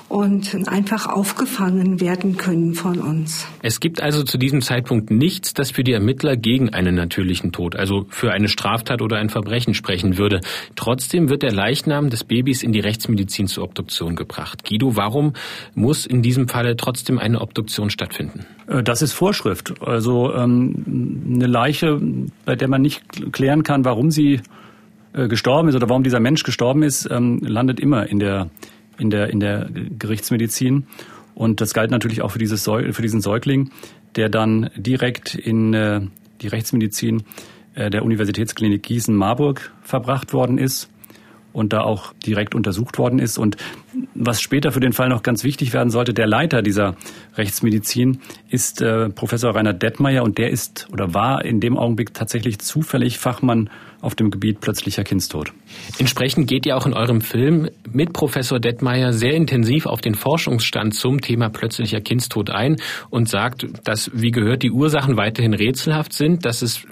und 0.10 0.68
einfach 0.68 1.08
aufgefangen 1.08 2.02
werden 2.02 2.36
können 2.36 2.74
von 2.74 3.00
uns. 3.00 3.48
Es 3.62 3.80
gibt 3.80 4.02
also 4.02 4.24
zu 4.24 4.40
diesem 4.40 4.62
Zeitpunkt 4.62 5.12
nichts, 5.12 5.54
das 5.54 5.70
für 5.70 5.84
die 5.84 5.94
Ermittler 5.94 6.36
gegen 6.36 6.74
einen 6.74 6.96
natürlichen 6.96 7.52
Tod, 7.52 7.76
also 7.76 8.08
für 8.10 8.32
eine 8.32 8.48
Straftat 8.48 9.04
oder 9.04 9.18
ein 9.18 9.30
Verbrechen 9.30 9.76
sprechen 9.76 10.18
würde. 10.18 10.42
Trotzdem 10.76 11.30
wird 11.30 11.44
der 11.44 11.52
Leichnam 11.52 12.10
des 12.10 12.24
Babys 12.24 12.64
in 12.64 12.74
die 12.74 12.80
Rechtsmedizin 12.80 13.46
zur 13.48 13.64
Obduktion 13.64 14.16
gebracht. 14.16 14.68
Guido, 14.68 14.96
warum 14.96 15.34
muss 15.76 16.08
in 16.08 16.24
diesem 16.24 16.48
Falle 16.48 16.76
trotzdem 16.76 17.20
eine 17.20 17.40
Obduktion 17.40 17.92
stattfinden? 17.92 18.46
Äh, 18.68 18.82
das 18.82 19.04
ist 19.04 19.14
Vorschrift. 19.14 19.76
Also 19.82 20.34
ähm, 20.34 21.32
eine 21.36 21.48
Leiche, 21.48 22.02
bei 22.46 22.56
der 22.56 22.68
man 22.68 22.82
nicht 22.82 23.04
klären 23.32 23.62
kann, 23.62 23.86
warum 23.86 24.10
sie 24.10 24.42
äh, 25.14 25.28
gestorben 25.28 25.70
ist 25.70 25.76
oder 25.76 25.88
warum 25.88 26.04
dieser 26.04 26.20
Mensch 26.20 26.44
gestorben 26.44 26.82
ist, 26.82 27.08
ähm, 27.12 27.40
landet 27.44 27.80
immer 27.80 28.08
in 28.08 28.20
der 28.20 28.50
in 29.00 29.10
der, 29.10 29.30
in 29.30 29.40
der 29.40 29.70
Gerichtsmedizin. 29.98 30.88
Und 31.36 31.62
das 31.62 31.74
galt 31.74 31.92
natürlich 31.92 32.22
auch 32.22 32.32
für, 32.32 32.40
dieses 32.40 32.64
für 32.64 33.02
diesen 33.02 33.22
Säugling, 33.22 33.72
der 34.16 34.30
dann 34.30 34.70
direkt 34.76 35.36
in 35.36 35.74
äh, 35.74 36.02
die 36.42 36.48
Rechtsmedizin 36.48 37.24
äh, 37.76 37.90
der 37.90 38.04
Universitätsklinik 38.04 38.84
Gießen-Marburg 38.84 39.72
verbracht 39.82 40.34
worden 40.34 40.58
ist 40.58 40.90
und 41.54 41.74
da 41.74 41.82
auch 41.82 42.14
direkt 42.26 42.56
untersucht 42.56 42.98
worden 42.98 43.20
ist. 43.20 43.38
Und 43.38 43.58
was 44.14 44.42
später 44.42 44.72
für 44.72 44.80
den 44.80 44.94
Fall 44.94 45.10
noch 45.10 45.24
ganz 45.24 45.44
wichtig 45.44 45.74
werden 45.74 45.90
sollte, 45.90 46.14
der 46.14 46.28
Leiter 46.28 46.62
dieser 46.62 46.96
Rechtsmedizin 47.36 48.20
ist 48.50 48.82
äh, 48.82 49.10
Professor 49.10 49.56
Rainer 49.56 49.74
Detmeier 49.74 50.24
und 50.24 50.38
der 50.38 50.50
ist 50.50 50.88
oder 50.92 51.14
war 51.14 51.44
in 51.46 51.60
dem 51.60 51.78
Augenblick 51.78 52.14
tatsächlich 52.14 52.60
zufällig 52.60 53.18
Fachmann 53.18 53.70
auf 54.02 54.16
dem 54.16 54.32
Gebiet 54.32 54.62
plötzlicher 54.62 55.04
Kindstod. 55.04 55.52
Entsprechend 55.98 56.48
geht 56.48 56.66
ihr 56.66 56.78
auch 56.78 56.86
in 56.86 56.94
eurem 56.94 57.22
Film 57.22 57.70
mit 57.92 58.14
Professor 58.14 58.60
Detmeier 58.60 59.14
sehr 59.14 59.34
intensiv 59.34 59.86
auf 59.86 60.02
den 60.02 60.16
Forschungsstand 60.16 60.96
zum 60.96 61.22
Thema 61.22 61.50
plötzlicher 61.50 62.02
Kindstod 62.02 62.50
ein 62.50 62.78
und 63.10 63.30
sagt, 63.30 63.68
dass, 63.84 64.12
wie 64.14 64.32
gehört, 64.32 64.64
die 64.64 64.72
Ursachen 64.72 65.18
weiterhin 65.18 65.54
rätselhaft 65.54 66.14
sind, 66.14 66.46
dass 66.46 66.62
es 66.62 66.86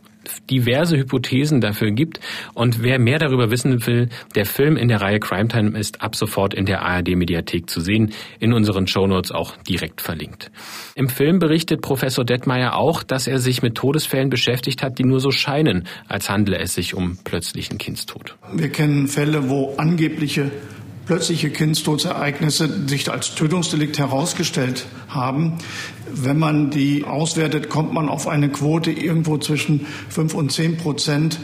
diverse 0.50 0.98
Hypothesen 0.98 1.62
dafür 1.62 1.92
gibt. 1.92 2.20
Und 2.54 2.84
wer 2.84 3.00
mehr 3.00 3.20
darüber 3.20 3.52
wissen 3.52 3.86
will, 3.86 4.10
der 4.36 4.46
Film 4.46 4.78
in 4.78 4.88
der 4.88 5.02
Reihe 5.02 5.20
Crime 5.20 5.48
Time 5.48 5.78
ist 5.78 6.02
ab 6.02 6.16
sofort 6.16 6.54
in 6.54 6.66
der 6.66 6.82
ARD-Mediathek 6.82 7.70
zu 7.70 7.82
sehen, 7.82 8.14
in 8.40 8.54
unseren 8.54 8.88
Shownotes 8.88 9.32
auch 9.32 9.56
direkt 9.58 10.02
verlinkt. 10.02 10.52
Im 10.96 11.10
Film 11.10 11.40
berichtet 11.40 11.82
Professor 11.82 12.26
Detmeier 12.26 12.76
auch, 12.76 13.04
dass 13.04 13.28
er 13.28 13.40
sich 13.40 13.62
mit 13.62 13.76
Todesfällen 13.76 14.30
beschäftigt 14.30 14.84
hat, 14.84 15.00
die 15.00 15.04
nur 15.04 15.20
so 15.20 15.32
scheinen, 15.32 15.88
als 16.08 16.30
handle 16.30 16.58
es 16.58 16.74
sich 16.74 16.94
um 16.94 17.18
plötzlichen 17.24 17.78
Kindstod. 17.78 18.36
Wir 18.54 18.70
kennen 18.70 19.08
Fälle, 19.08 19.50
wo 19.50 19.76
angebliche 19.78 20.52
plötzliche 21.08 21.50
Kindstodsereignisse 21.50 22.88
sich 22.88 23.10
als 23.10 23.34
Tötungsdelikt 23.34 23.98
herausgestellt 23.98 24.86
haben. 25.08 25.58
Wenn 26.14 26.38
man 26.38 26.70
die 26.70 27.06
auswertet, 27.06 27.70
kommt 27.70 27.94
man 27.94 28.10
auf 28.10 28.28
eine 28.28 28.50
Quote 28.50 28.92
irgendwo 28.92 29.38
zwischen 29.38 29.88
fünf 30.10 30.34
und 30.34 30.52
zehn 30.52 30.78
Prozent 30.78 31.40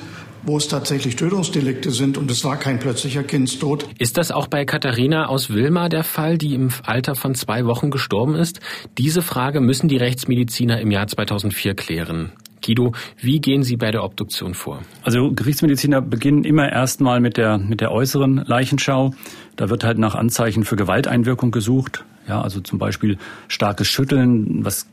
wo 0.46 0.58
es 0.58 0.68
tatsächlich 0.68 1.16
Tötungsdelikte 1.16 1.92
sind 1.92 2.18
und 2.18 2.30
es 2.30 2.44
war 2.44 2.58
kein 2.58 2.80
plötzlicher 2.80 3.24
Kindstod. 3.24 3.88
Ist 3.98 4.18
das 4.18 4.32
auch 4.32 4.48
bei 4.48 4.66
Katharina 4.66 5.28
aus 5.28 5.50
Wilma 5.50 5.90
der 5.90 6.04
Fall, 6.04 6.38
die 6.38 6.54
im 6.54 6.70
Alter 6.84 7.16
von 7.16 7.34
zwei 7.34 7.66
Wochen 7.66 7.92
gestorben 7.92 8.36
ist? 8.36 8.60
Diese 8.98 9.22
Frage 9.22 9.62
müssen 9.62 9.88
die 9.88 9.98
Rechtsmediziner 9.98 10.82
im 10.82 10.92
Jahr 10.92 11.08
2004 11.08 11.76
klären. 11.76 12.34
Guido, 12.66 12.94
wie 13.20 13.40
gehen 13.40 13.64
Sie 13.64 13.78
bei 13.78 13.92
der 13.92 14.04
Obduktion 14.04 14.54
vor? 14.54 14.82
Also 15.04 15.32
Gerichtsmediziner 15.32 16.02
beginnen 16.02 16.44
immer 16.44 16.72
erstmal 16.72 17.20
mit 17.20 17.38
der, 17.38 17.58
mit 17.58 17.82
der 17.82 17.92
äußeren 17.92 18.44
Leichenschau. 18.46 19.14
Da 19.56 19.70
wird 19.70 19.84
halt 19.84 19.98
nach 19.98 20.16
Anzeichen 20.16 20.64
für 20.64 20.76
Gewalteinwirkung 20.76 21.52
gesucht. 21.52 22.06
Ja, 22.28 22.42
also 22.42 22.62
zum 22.62 22.80
Beispiel 22.80 23.18
starkes 23.48 23.88
Schütteln, 23.90 24.64
was 24.64 24.88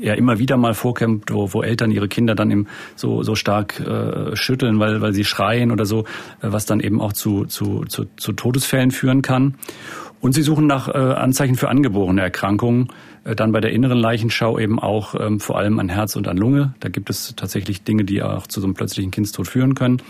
ja 0.00 0.14
immer 0.14 0.38
wieder 0.38 0.56
mal 0.56 0.74
vorkommt, 0.74 1.30
wo, 1.30 1.52
wo 1.52 1.62
Eltern 1.62 1.90
ihre 1.90 2.08
Kinder 2.08 2.34
dann 2.34 2.50
eben 2.50 2.66
so, 2.96 3.22
so 3.22 3.34
stark 3.34 3.80
äh, 3.80 4.34
schütteln, 4.34 4.80
weil, 4.80 5.00
weil 5.00 5.12
sie 5.12 5.24
schreien 5.24 5.70
oder 5.70 5.84
so, 5.84 6.00
äh, 6.00 6.04
was 6.52 6.66
dann 6.66 6.80
eben 6.80 7.00
auch 7.00 7.12
zu, 7.12 7.44
zu, 7.46 7.84
zu, 7.84 8.06
zu 8.16 8.32
Todesfällen 8.32 8.90
führen 8.90 9.22
kann. 9.22 9.56
Und 10.24 10.32
sie 10.32 10.40
suchen 10.40 10.66
nach 10.66 10.88
äh, 10.88 10.92
Anzeichen 10.96 11.54
für 11.54 11.68
angeborene 11.68 12.22
Erkrankungen. 12.22 12.88
Äh, 13.24 13.36
dann 13.36 13.52
bei 13.52 13.60
der 13.60 13.72
inneren 13.72 13.98
Leichenschau 13.98 14.58
eben 14.58 14.78
auch 14.78 15.14
ähm, 15.20 15.38
vor 15.38 15.58
allem 15.58 15.78
an 15.78 15.90
Herz 15.90 16.16
und 16.16 16.28
an 16.28 16.38
Lunge. 16.38 16.72
Da 16.80 16.88
gibt 16.88 17.10
es 17.10 17.34
tatsächlich 17.36 17.82
Dinge, 17.82 18.04
die 18.04 18.22
auch 18.22 18.46
zu 18.46 18.62
so 18.62 18.66
einem 18.66 18.72
plötzlichen 18.72 19.10
Kindstod 19.10 19.46
führen 19.48 19.74
können. 19.74 20.00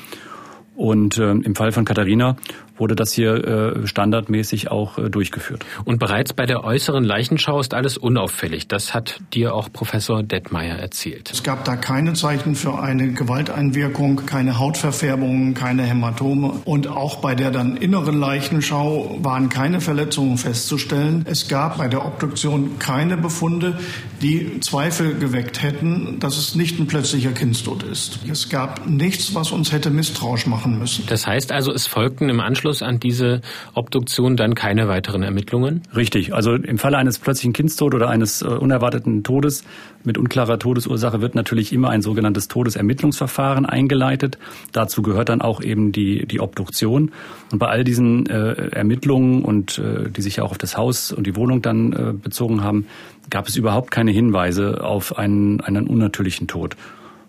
Und 0.77 1.19
äh, 1.19 1.33
im 1.33 1.57
Fall 1.57 1.73
von 1.73 1.85
Katharina 1.85 2.37
wurde 2.77 2.97
das 2.97 3.13
hier 3.13 3.45
äh, 3.45 3.87
standardmäßig 3.87 4.71
auch 4.71 4.99
äh, 4.99 5.09
durchgeführt. 5.11 5.65
Und 5.85 5.99
bereits 5.99 6.33
bei 6.33 6.47
der 6.47 6.65
äußeren 6.65 7.05
Leichenschau 7.05 7.61
ist 7.61 7.75
alles 7.75 7.97
unauffällig. 7.97 8.69
Das 8.69 8.95
hat 8.95 9.21
dir 9.33 9.55
auch 9.55 9.73
Professor 9.73 10.23
Detmeier 10.23 10.77
erzählt. 10.77 11.31
Es 11.33 11.43
gab 11.43 11.65
da 11.65 11.77
keine 11.77 12.15
Zeichen 12.15 12.55
für 12.55 12.81
eine 12.81 13.13
Gewalteinwirkung, 13.13 14.27
keine 14.27 14.59
Hautverfärbungen, 14.59 15.55
keine 15.55 15.83
Hämatome. 15.85 16.53
Und 16.65 16.89
auch 16.89 17.17
bei 17.17 17.35
der 17.35 17.51
dann 17.51 17.77
inneren 17.77 18.19
Leichenschau 18.19 19.19
waren 19.23 19.49
keine 19.49 19.81
Verletzungen 19.81 20.39
festzustellen. 20.39 21.25
Es 21.29 21.49
gab 21.49 21.79
bei 21.79 21.89
der 21.89 22.05
Obduktion 22.05 22.79
keine 22.79 23.17
Befunde, 23.17 23.79
die 24.23 24.61
Zweifel 24.61 25.15
geweckt 25.19 25.63
hätten, 25.63 26.19
dass 26.19 26.37
es 26.37 26.55
nicht 26.55 26.79
ein 26.81 26.87
plötzlicher 26.87 27.33
Kindstod 27.33 27.83
ist. 27.83 28.21
Es 28.29 28.49
gab 28.49 28.87
nichts, 28.89 29.35
was 29.35 29.53
uns 29.53 29.71
hätte 29.71 29.91
misstrauisch 29.91 30.47
machen 30.47 30.65
machen 30.65 30.79
müssen. 30.79 31.05
Das 31.07 31.27
heißt 31.27 31.53
also, 31.53 31.73
es 31.73 31.87
folgten 31.87 32.29
im 32.29 32.41
Anschluss 32.41 32.64
an 32.83 33.01
diese 33.01 33.41
Obduktion 33.75 34.37
dann 34.37 34.55
keine 34.55 34.89
weiteren 34.89 35.23
Ermittlungen? 35.23 35.83
Richtig. 35.95 36.35
Also 36.35 36.55
im 36.55 36.79
Falle 36.79 36.99
eines 36.99 37.19
plötzlichen 37.19 37.53
Kindstodes 37.53 37.97
oder 37.97 38.09
eines 38.09 38.43
äh, 38.43 38.47
unerwarteten 38.47 39.23
Todes 39.23 39.65
mit 40.05 40.19
unklarer 40.19 40.59
Todesursache 40.59 41.21
wird 41.21 41.35
natürlich 41.35 41.73
immer 41.73 41.91
ein 41.91 42.03
sogenanntes 42.03 42.49
Todesermittlungsverfahren 42.49 43.67
eingeleitet. 43.67 44.39
Dazu 44.73 45.03
gehört 45.03 45.31
dann 45.31 45.41
auch 45.41 45.63
eben 45.63 45.93
die, 45.93 46.27
die 46.27 46.41
Obduktion. 46.41 47.13
Und 47.51 47.59
bei 47.59 47.69
all 47.69 47.85
diesen 47.85 48.27
äh, 48.27 48.69
Ermittlungen 48.71 49.43
und 49.43 49.79
äh, 49.79 50.11
die 50.11 50.23
sich 50.23 50.37
ja 50.37 50.45
auch 50.45 50.51
auf 50.51 50.59
das 50.59 50.77
Haus 50.77 51.11
und 51.13 51.27
die 51.27 51.37
Wohnung 51.37 51.63
dann 51.63 51.93
äh, 51.93 52.13
bezogen 52.13 52.63
haben, 52.63 52.87
gab 53.31 53.49
es 53.49 53.57
überhaupt 53.57 53.91
keine 53.91 54.11
Hinweise 54.11 54.85
auf 54.85 55.17
einen, 55.17 55.61
einen 55.61 55.87
unnatürlichen 55.87 56.49
Tod. 56.49 56.77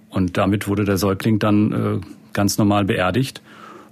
Und 0.09 0.37
damit 0.37 0.67
wurde 0.67 0.85
der 0.85 0.97
Säugling 0.97 1.39
dann 1.39 1.71
äh, 1.71 2.05
ganz 2.33 2.57
normal 2.57 2.85
beerdigt 2.85 3.41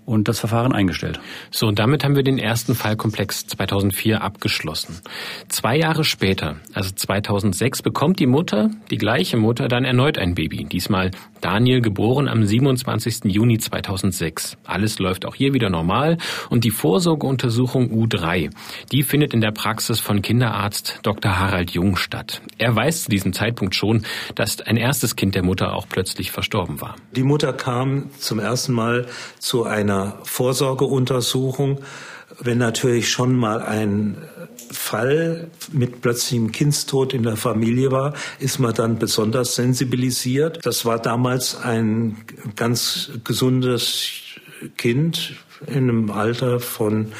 und 0.05 0.27
das 0.27 0.39
Verfahren 0.39 0.73
eingestellt. 0.73 1.19
So, 1.51 1.67
und 1.67 1.79
damit 1.79 2.03
haben 2.03 2.15
wir 2.15 2.23
den 2.23 2.37
ersten 2.37 2.75
Fallkomplex 2.75 3.47
2004 3.47 4.21
abgeschlossen. 4.21 5.01
Zwei 5.47 5.77
Jahre 5.77 6.03
später, 6.03 6.57
also 6.73 6.91
2006, 6.91 7.81
bekommt 7.81 8.19
die 8.19 8.27
Mutter, 8.27 8.69
die 8.89 8.97
gleiche 8.97 9.37
Mutter, 9.37 9.67
dann 9.67 9.85
erneut 9.85 10.17
ein 10.17 10.35
Baby. 10.35 10.65
Diesmal 10.65 11.11
Daniel, 11.43 11.81
geboren 11.81 12.29
am 12.29 12.45
27. 12.45 13.25
Juni 13.25 13.57
2006. 13.57 14.55
Alles 14.63 14.97
läuft 14.99 15.25
auch 15.25 15.35
hier 15.35 15.53
wieder 15.53 15.69
normal 15.69 16.17
und 16.49 16.63
die 16.63 16.71
Vorsorgeuntersuchung 16.71 17.91
U3, 17.91 18.49
die 18.93 19.03
findet 19.03 19.33
in 19.33 19.41
der 19.41 19.51
Praxis 19.51 19.99
von 19.99 20.21
Kinderarzt 20.21 20.99
Dr. 21.03 21.37
Harald 21.37 21.71
Jung 21.71 21.97
statt. 21.97 22.41
Er 22.57 22.73
weiß 22.73 23.03
zu 23.03 23.09
diesem 23.09 23.33
Zeitpunkt 23.33 23.75
schon, 23.75 24.05
dass 24.35 24.61
ein 24.61 24.77
erstes 24.77 25.17
Kind 25.17 25.35
der 25.35 25.43
Mutter 25.43 25.73
auch 25.73 25.85
plötzlich 25.89 26.31
verstorben 26.31 26.79
war. 26.79 26.95
Die 27.13 27.23
Mutter 27.23 27.51
kam 27.51 28.09
zum 28.17 28.39
ersten 28.39 28.71
Mal 28.71 29.07
zu 29.37 29.65
einer 29.65 29.92
Vorsorgeuntersuchung, 30.23 31.79
wenn 32.39 32.57
natürlich 32.57 33.09
schon 33.09 33.35
mal 33.35 33.61
ein 33.61 34.17
Fall 34.71 35.49
mit 35.71 36.01
plötzlichem 36.01 36.51
Kindstod 36.51 37.13
in 37.13 37.23
der 37.23 37.37
Familie 37.37 37.91
war, 37.91 38.13
ist 38.39 38.59
man 38.59 38.73
dann 38.73 38.97
besonders 38.97 39.55
sensibilisiert. 39.55 40.65
Das 40.65 40.85
war 40.85 40.99
damals 40.99 41.55
ein 41.55 42.17
ganz 42.55 43.11
gesundes 43.23 44.09
Kind 44.77 45.35
in 45.67 45.89
einem 45.89 46.11
Alter 46.11 46.59
von 46.59 47.11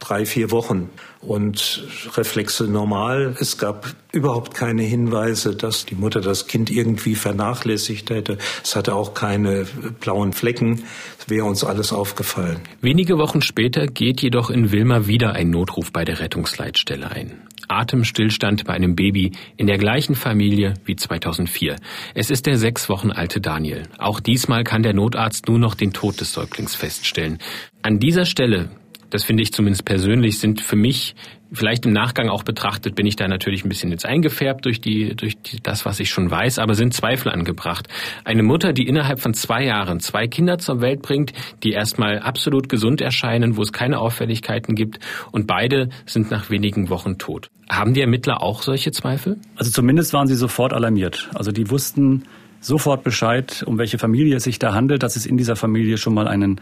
drei, 0.00 0.26
vier 0.26 0.50
Wochen 0.50 0.90
und 1.22 1.84
Reflexe 2.16 2.64
normal. 2.64 3.36
Es 3.38 3.58
gab 3.58 3.94
überhaupt 4.12 4.54
keine 4.54 4.82
Hinweise, 4.82 5.54
dass 5.54 5.84
die 5.84 5.94
Mutter 5.94 6.20
das 6.20 6.46
Kind 6.46 6.70
irgendwie 6.70 7.14
vernachlässigt 7.14 8.10
hätte. 8.10 8.38
Es 8.64 8.74
hatte 8.74 8.94
auch 8.94 9.14
keine 9.14 9.66
blauen 10.00 10.32
Flecken. 10.32 10.84
Es 11.18 11.28
wäre 11.28 11.44
uns 11.44 11.62
alles 11.62 11.92
aufgefallen. 11.92 12.60
Wenige 12.80 13.18
Wochen 13.18 13.42
später 13.42 13.86
geht 13.86 14.22
jedoch 14.22 14.50
in 14.50 14.72
Wilma 14.72 15.06
wieder 15.06 15.32
ein 15.32 15.50
Notruf 15.50 15.92
bei 15.92 16.04
der 16.04 16.20
Rettungsleitstelle 16.20 17.10
ein. 17.10 17.32
Atemstillstand 17.68 18.64
bei 18.64 18.72
einem 18.72 18.96
Baby 18.96 19.32
in 19.56 19.66
der 19.66 19.78
gleichen 19.78 20.16
Familie 20.16 20.74
wie 20.84 20.96
2004. 20.96 21.76
Es 22.14 22.30
ist 22.30 22.46
der 22.46 22.56
sechs 22.56 22.88
Wochen 22.88 23.12
alte 23.12 23.40
Daniel. 23.40 23.84
Auch 23.98 24.18
diesmal 24.18 24.64
kann 24.64 24.82
der 24.82 24.94
Notarzt 24.94 25.46
nur 25.46 25.58
noch 25.58 25.76
den 25.76 25.92
Tod 25.92 26.20
des 26.20 26.32
Säuglings 26.32 26.74
feststellen. 26.74 27.38
An 27.82 28.00
dieser 28.00 28.24
Stelle 28.24 28.70
das 29.10 29.24
finde 29.24 29.42
ich 29.42 29.52
zumindest 29.52 29.84
persönlich, 29.84 30.38
sind 30.38 30.60
für 30.60 30.76
mich 30.76 31.14
Vielleicht 31.52 31.84
im 31.84 31.92
Nachgang 31.92 32.28
auch 32.28 32.44
betrachtet 32.44 32.94
bin 32.94 33.06
ich 33.06 33.16
da 33.16 33.26
natürlich 33.26 33.64
ein 33.64 33.68
bisschen 33.68 33.90
jetzt 33.90 34.06
eingefärbt 34.06 34.64
durch 34.66 34.80
die, 34.80 35.16
durch 35.16 35.36
die, 35.36 35.60
das, 35.60 35.84
was 35.84 35.98
ich 35.98 36.10
schon 36.10 36.30
weiß, 36.30 36.60
aber 36.60 36.74
sind 36.74 36.94
Zweifel 36.94 37.32
angebracht. 37.32 37.88
Eine 38.24 38.44
Mutter, 38.44 38.72
die 38.72 38.86
innerhalb 38.86 39.18
von 39.18 39.34
zwei 39.34 39.64
Jahren 39.64 39.98
zwei 39.98 40.28
Kinder 40.28 40.58
zur 40.58 40.80
Welt 40.80 41.02
bringt, 41.02 41.32
die 41.64 41.72
erstmal 41.72 42.20
absolut 42.20 42.68
gesund 42.68 43.00
erscheinen, 43.00 43.56
wo 43.56 43.62
es 43.62 43.72
keine 43.72 43.98
Auffälligkeiten 43.98 44.76
gibt 44.76 45.00
und 45.32 45.48
beide 45.48 45.88
sind 46.06 46.30
nach 46.30 46.50
wenigen 46.50 46.88
Wochen 46.88 47.18
tot. 47.18 47.50
Haben 47.68 47.94
die 47.94 48.00
Ermittler 48.00 48.42
auch 48.42 48.62
solche 48.62 48.92
Zweifel? 48.92 49.38
Also 49.56 49.72
zumindest 49.72 50.12
waren 50.12 50.28
sie 50.28 50.36
sofort 50.36 50.72
alarmiert. 50.72 51.30
Also 51.34 51.50
die 51.50 51.68
wussten 51.68 52.24
sofort 52.60 53.02
Bescheid, 53.02 53.64
um 53.66 53.76
welche 53.78 53.98
Familie 53.98 54.36
es 54.36 54.44
sich 54.44 54.60
da 54.60 54.72
handelt, 54.72 55.02
dass 55.02 55.16
es 55.16 55.26
in 55.26 55.36
dieser 55.36 55.56
Familie 55.56 55.98
schon 55.98 56.14
mal 56.14 56.28
einen 56.28 56.60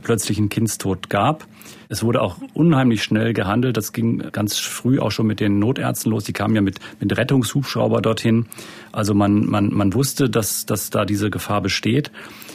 plötzlichen 0.00 0.48
Kindstod 0.48 1.10
gab. 1.10 1.46
Es 1.88 2.02
wurde 2.02 2.22
auch 2.22 2.36
unheimlich 2.54 3.02
schnell 3.02 3.34
gehandelt. 3.34 3.76
Das 3.76 3.92
ging 3.92 4.18
ganz 4.32 4.58
früh 4.58 4.98
auch 4.98 5.10
schon 5.10 5.26
mit 5.26 5.40
den 5.40 5.58
Notärzten 5.58 6.10
los. 6.10 6.24
Die 6.24 6.32
kamen 6.32 6.54
ja 6.54 6.62
mit, 6.62 6.80
mit 7.00 7.16
Rettungshubschrauber 7.16 8.00
dorthin. 8.00 8.46
Also 8.92 9.14
man, 9.14 9.44
man, 9.46 9.72
man 9.72 9.92
wusste, 9.92 10.30
dass, 10.30 10.64
dass 10.64 10.90
da 10.90 11.04
diese 11.04 11.30
Gefahr 11.30 11.60
besteht. 11.60 12.10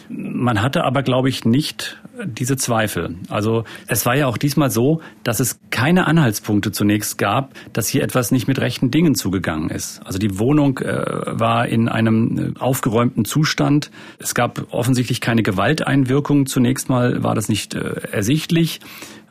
Man 0.10 0.62
hatte 0.62 0.84
aber, 0.86 1.04
glaube 1.04 1.30
ich, 1.30 1.46
nicht 1.46 1.98
diese 2.26 2.58
Zweifel. 2.58 3.16
Also 3.30 3.64
es 3.88 4.06
war 4.06 4.16
ja 4.16 4.28
auch 4.28 4.38
diesmal 4.38 4.70
so, 4.70 5.02
dass 5.24 5.40
es 5.40 5.60
keine 5.70 6.08
Anhaltspunkte 6.08 6.72
zunächst 6.72 7.18
gab, 7.18 7.54
dass 7.74 7.88
hier 7.88 8.04
etwas 8.04 8.32
nicht 8.32 8.48
mit 8.48 8.60
rechten 8.60 8.92
Dingen 8.92 9.16
zugegangen 9.16 9.70
ist. 9.70 10.02
Also 10.06 10.20
die 10.20 10.40
Wohnung 10.40 10.80
äh, 10.80 11.40
war 11.40 11.68
in 11.68 11.90
einem 11.90 12.54
äh, 12.56 12.60
aufgeräumten 12.60 13.26
Zustand. 13.26 13.92
Es 14.20 14.36
gab 14.36 14.68
offensichtlich 14.72 15.22
keine 15.22 15.44
Gewalteinwirkung. 15.44 16.46
Zunächst 16.46 16.90
mal 16.90 17.24
war 17.24 17.36
das 17.36 17.50
nicht 17.50 17.76
äh, 17.76 18.10
ersichtlich. 18.12 18.80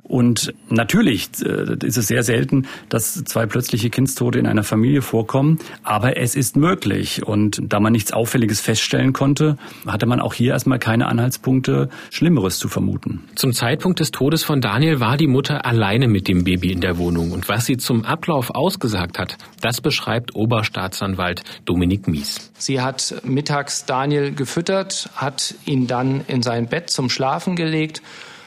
Und 0.08 0.54
natürlich 0.68 1.30
äh, 1.42 1.76
ist 1.84 1.96
es 1.96 2.06
sehr 2.06 2.22
selten, 2.22 2.66
dass 2.88 3.24
zwei 3.24 3.46
plötzliche 3.46 3.90
Kindstode 3.90 4.38
in 4.38 4.46
einer 4.46 4.62
Familie 4.62 5.02
vorkommen, 5.02 5.58
aber 5.82 6.16
es 6.16 6.36
ist 6.36 6.56
möglich. 6.56 7.26
Und 7.26 7.60
da 7.62 7.80
man 7.80 7.92
nichts 7.92 8.12
Auffälliges 8.12 8.60
feststellen 8.60 9.12
konnte, 9.12 9.56
hatte 9.86 10.06
man 10.06 10.20
auch 10.20 10.34
hier 10.34 10.52
erstmal 10.52 10.78
keine 10.78 11.06
Anhaltspunkte, 11.06 11.88
Schlimmeres 12.10 12.58
zu 12.58 12.68
vermuten. 12.68 13.24
Zum 13.34 13.52
Zeitpunkt 13.52 14.00
des 14.00 14.12
Todes 14.12 14.44
von 14.44 14.60
Daniel 14.60 15.00
war 15.00 15.16
die 15.16 15.26
Mutter 15.26 15.66
alleine 15.66 16.06
mit 16.06 16.28
dem 16.28 16.44
Baby 16.44 16.72
in 16.72 16.80
der 16.80 16.98
Wohnung. 16.98 17.32
Und 17.32 17.48
was 17.48 17.66
sie 17.66 17.76
zum 17.76 18.04
Ablauf 18.04 18.50
ausgesagt 18.50 19.18
hat, 19.18 19.36
das 19.60 19.80
beschreibt 19.80 20.34
Oberstaatsanwalt 20.34 21.42
Dominik 21.64 22.06
Mies. 22.06 22.52
Sie 22.58 22.80
hat 22.80 23.22
mittags 23.24 23.86
Daniel 23.86 24.32
gefüttert, 24.32 25.10
hat 25.16 25.54
ihn 25.64 25.86
dann 25.86 26.22
in 26.28 26.42
sein 26.42 26.68
Bett 26.68 26.90
zum 26.90 27.10
Schlafen 27.10 27.56
gelegt 27.56 28.02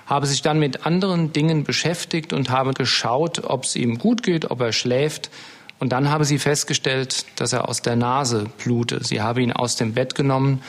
habe 0.10 0.26
sich 0.26 0.42
dann 0.42 0.60
mit 0.60 0.88
anderen 0.88 1.32
Dingen 1.32 1.64
beschäftigt 1.64 2.34
und 2.34 2.50
habe 2.50 2.74
geschaut, 2.74 3.44
ob 3.44 3.64
es 3.64 3.76
ihm 3.76 4.00
gut 4.00 4.24
geht, 4.24 4.50
ob 4.50 4.60
er 4.60 4.74
schläft. 4.74 5.30
Und 5.78 5.92
dann 5.92 6.10
habe 6.10 6.26
sie 6.26 6.40
festgestellt, 6.40 7.26
dass 7.36 7.54
er 7.54 7.70
aus 7.70 7.84
der 7.84 7.96
Nase 7.96 8.48
blute. 8.58 9.04
Sie 9.04 9.22
habe 9.22 9.42
ihn 9.42 9.54
aus 9.54 9.76
dem 9.76 9.94
Bett 9.94 10.16
genommen 10.16 10.64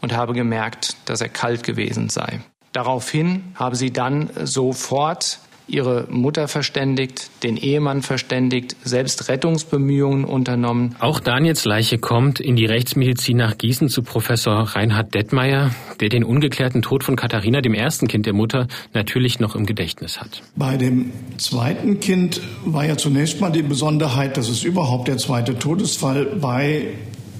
und 0.00 0.14
habe 0.14 0.32
gemerkt, 0.32 0.96
dass 1.06 1.20
er 1.20 1.28
kalt 1.28 1.64
gewesen 1.64 2.08
sei. 2.08 2.40
Daraufhin 2.72 3.52
habe 3.56 3.76
sie 3.76 3.92
dann 3.92 4.30
sofort 4.42 5.38
ihre 5.66 6.06
Mutter 6.10 6.48
verständigt, 6.48 7.30
den 7.42 7.56
Ehemann 7.56 8.02
verständigt, 8.02 8.76
selbst 8.84 9.28
Rettungsbemühungen 9.28 10.24
unternommen. 10.24 10.94
Auch 10.98 11.20
Daniels 11.20 11.64
Leiche 11.64 11.98
kommt 11.98 12.40
in 12.40 12.56
die 12.56 12.66
Rechtsmedizin 12.66 13.36
nach 13.36 13.56
Gießen 13.56 13.88
zu 13.88 14.02
Professor 14.02 14.60
Reinhard 14.62 15.14
Detmeier, 15.14 15.70
der 16.00 16.08
den 16.08 16.24
ungeklärten 16.24 16.82
Tod 16.82 17.04
von 17.04 17.16
Katharina, 17.16 17.60
dem 17.60 17.74
ersten 17.74 18.08
Kind 18.08 18.26
der 18.26 18.34
Mutter, 18.34 18.66
natürlich 18.92 19.40
noch 19.40 19.54
im 19.56 19.66
Gedächtnis 19.66 20.20
hat. 20.20 20.42
Bei 20.56 20.76
dem 20.76 21.12
zweiten 21.38 22.00
Kind 22.00 22.40
war 22.64 22.84
ja 22.84 22.96
zunächst 22.96 23.40
mal 23.40 23.50
die 23.50 23.62
Besonderheit, 23.62 24.36
dass 24.36 24.48
es 24.48 24.64
überhaupt 24.64 25.08
der 25.08 25.16
zweite 25.18 25.58
Todesfall 25.58 26.26
bei 26.40 26.88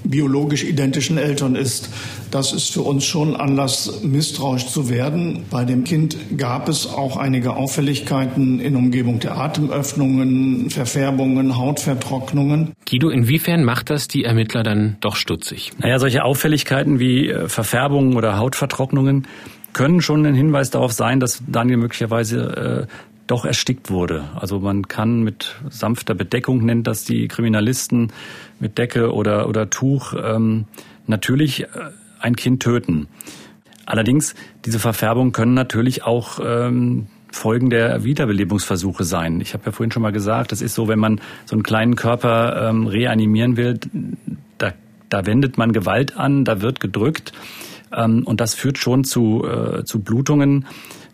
biologisch 0.05 0.63
identischen 0.63 1.17
Eltern 1.17 1.55
ist. 1.55 1.89
Das 2.31 2.53
ist 2.53 2.73
für 2.73 2.81
uns 2.81 3.05
schon 3.05 3.35
Anlass, 3.35 4.01
misstrauisch 4.03 4.67
zu 4.67 4.89
werden. 4.89 5.43
Bei 5.49 5.65
dem 5.65 5.83
Kind 5.83 6.17
gab 6.37 6.69
es 6.69 6.87
auch 6.87 7.17
einige 7.17 7.55
Auffälligkeiten 7.55 8.59
in 8.59 8.75
Umgebung 8.75 9.19
der 9.19 9.37
Atemöffnungen, 9.37 10.69
Verfärbungen, 10.69 11.57
Hautvertrocknungen. 11.57 12.73
Guido, 12.89 13.09
inwiefern 13.09 13.63
macht 13.63 13.89
das 13.89 14.07
die 14.07 14.23
Ermittler 14.23 14.63
dann 14.63 14.97
doch 15.01 15.15
stutzig? 15.15 15.71
Naja, 15.79 15.99
solche 15.99 16.23
Auffälligkeiten 16.23 16.99
wie 16.99 17.29
äh, 17.29 17.47
Verfärbungen 17.49 18.15
oder 18.15 18.37
Hautvertrocknungen 18.37 19.27
können 19.73 20.01
schon 20.01 20.25
ein 20.25 20.35
Hinweis 20.35 20.69
darauf 20.69 20.93
sein, 20.93 21.19
dass 21.19 21.43
Daniel 21.47 21.77
möglicherweise 21.77 22.87
äh, 22.89 23.14
doch 23.27 23.45
erstickt 23.45 23.89
wurde. 23.89 24.25
Also 24.35 24.59
man 24.59 24.87
kann 24.87 25.23
mit 25.23 25.55
sanfter 25.69 26.13
Bedeckung, 26.13 26.63
nennt 26.63 26.87
das 26.87 27.03
die 27.03 27.27
Kriminalisten, 27.27 28.11
mit 28.59 28.77
Decke 28.77 29.13
oder, 29.13 29.47
oder 29.49 29.69
Tuch 29.69 30.13
ähm, 30.13 30.65
natürlich 31.07 31.63
äh, 31.63 31.67
ein 32.19 32.35
Kind 32.35 32.61
töten. 32.61 33.07
Allerdings, 33.85 34.35
diese 34.65 34.79
Verfärbungen 34.79 35.31
können 35.31 35.53
natürlich 35.53 36.03
auch 36.03 36.39
ähm, 36.43 37.07
Folgen 37.31 37.69
der 37.69 38.03
Wiederbelebungsversuche 38.03 39.03
sein. 39.03 39.41
Ich 39.41 39.53
habe 39.53 39.65
ja 39.65 39.71
vorhin 39.71 39.91
schon 39.91 40.01
mal 40.01 40.11
gesagt, 40.11 40.51
das 40.51 40.61
ist 40.61 40.73
so, 40.73 40.87
wenn 40.87 40.99
man 40.99 41.19
so 41.45 41.55
einen 41.55 41.63
kleinen 41.63 41.95
Körper 41.95 42.69
ähm, 42.69 42.87
reanimieren 42.87 43.57
will, 43.57 43.79
da, 44.57 44.73
da 45.09 45.25
wendet 45.25 45.57
man 45.57 45.73
Gewalt 45.73 46.17
an, 46.17 46.45
da 46.45 46.61
wird 46.61 46.79
gedrückt 46.79 47.33
ähm, 47.93 48.23
und 48.25 48.39
das 48.39 48.55
führt 48.55 48.77
schon 48.77 49.03
zu, 49.03 49.45
äh, 49.45 49.83
zu 49.83 49.99
Blutungen 49.99 50.65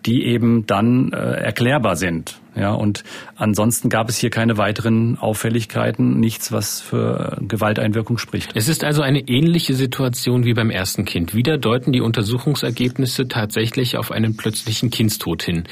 die 0.05 0.25
eben 0.25 0.65
dann 0.65 1.11
äh, 1.13 1.17
erklärbar 1.17 1.95
sind. 1.95 2.39
Ja, 2.53 2.73
und 2.73 3.03
ansonsten 3.35 3.87
gab 3.87 4.09
es 4.09 4.17
hier 4.17 4.29
keine 4.29 4.57
weiteren 4.57 5.17
Auffälligkeiten, 5.17 6.19
nichts, 6.19 6.51
was 6.51 6.81
für 6.81 7.37
Gewalteinwirkung 7.47 8.17
spricht. 8.17 8.51
Es 8.55 8.67
ist 8.67 8.83
also 8.83 9.01
eine 9.01 9.19
ähnliche 9.19 9.73
Situation 9.73 10.43
wie 10.43 10.53
beim 10.53 10.69
ersten 10.69 11.05
Kind. 11.05 11.33
Wieder 11.33 11.57
deuten 11.57 11.93
die 11.93 12.01
Untersuchungsergebnisse 12.01 13.29
tatsächlich 13.29 13.95
auf 13.95 14.11
einen 14.11 14.35
plötzlichen 14.35 14.89
Kindstod 14.89 15.43
hin. 15.43 15.63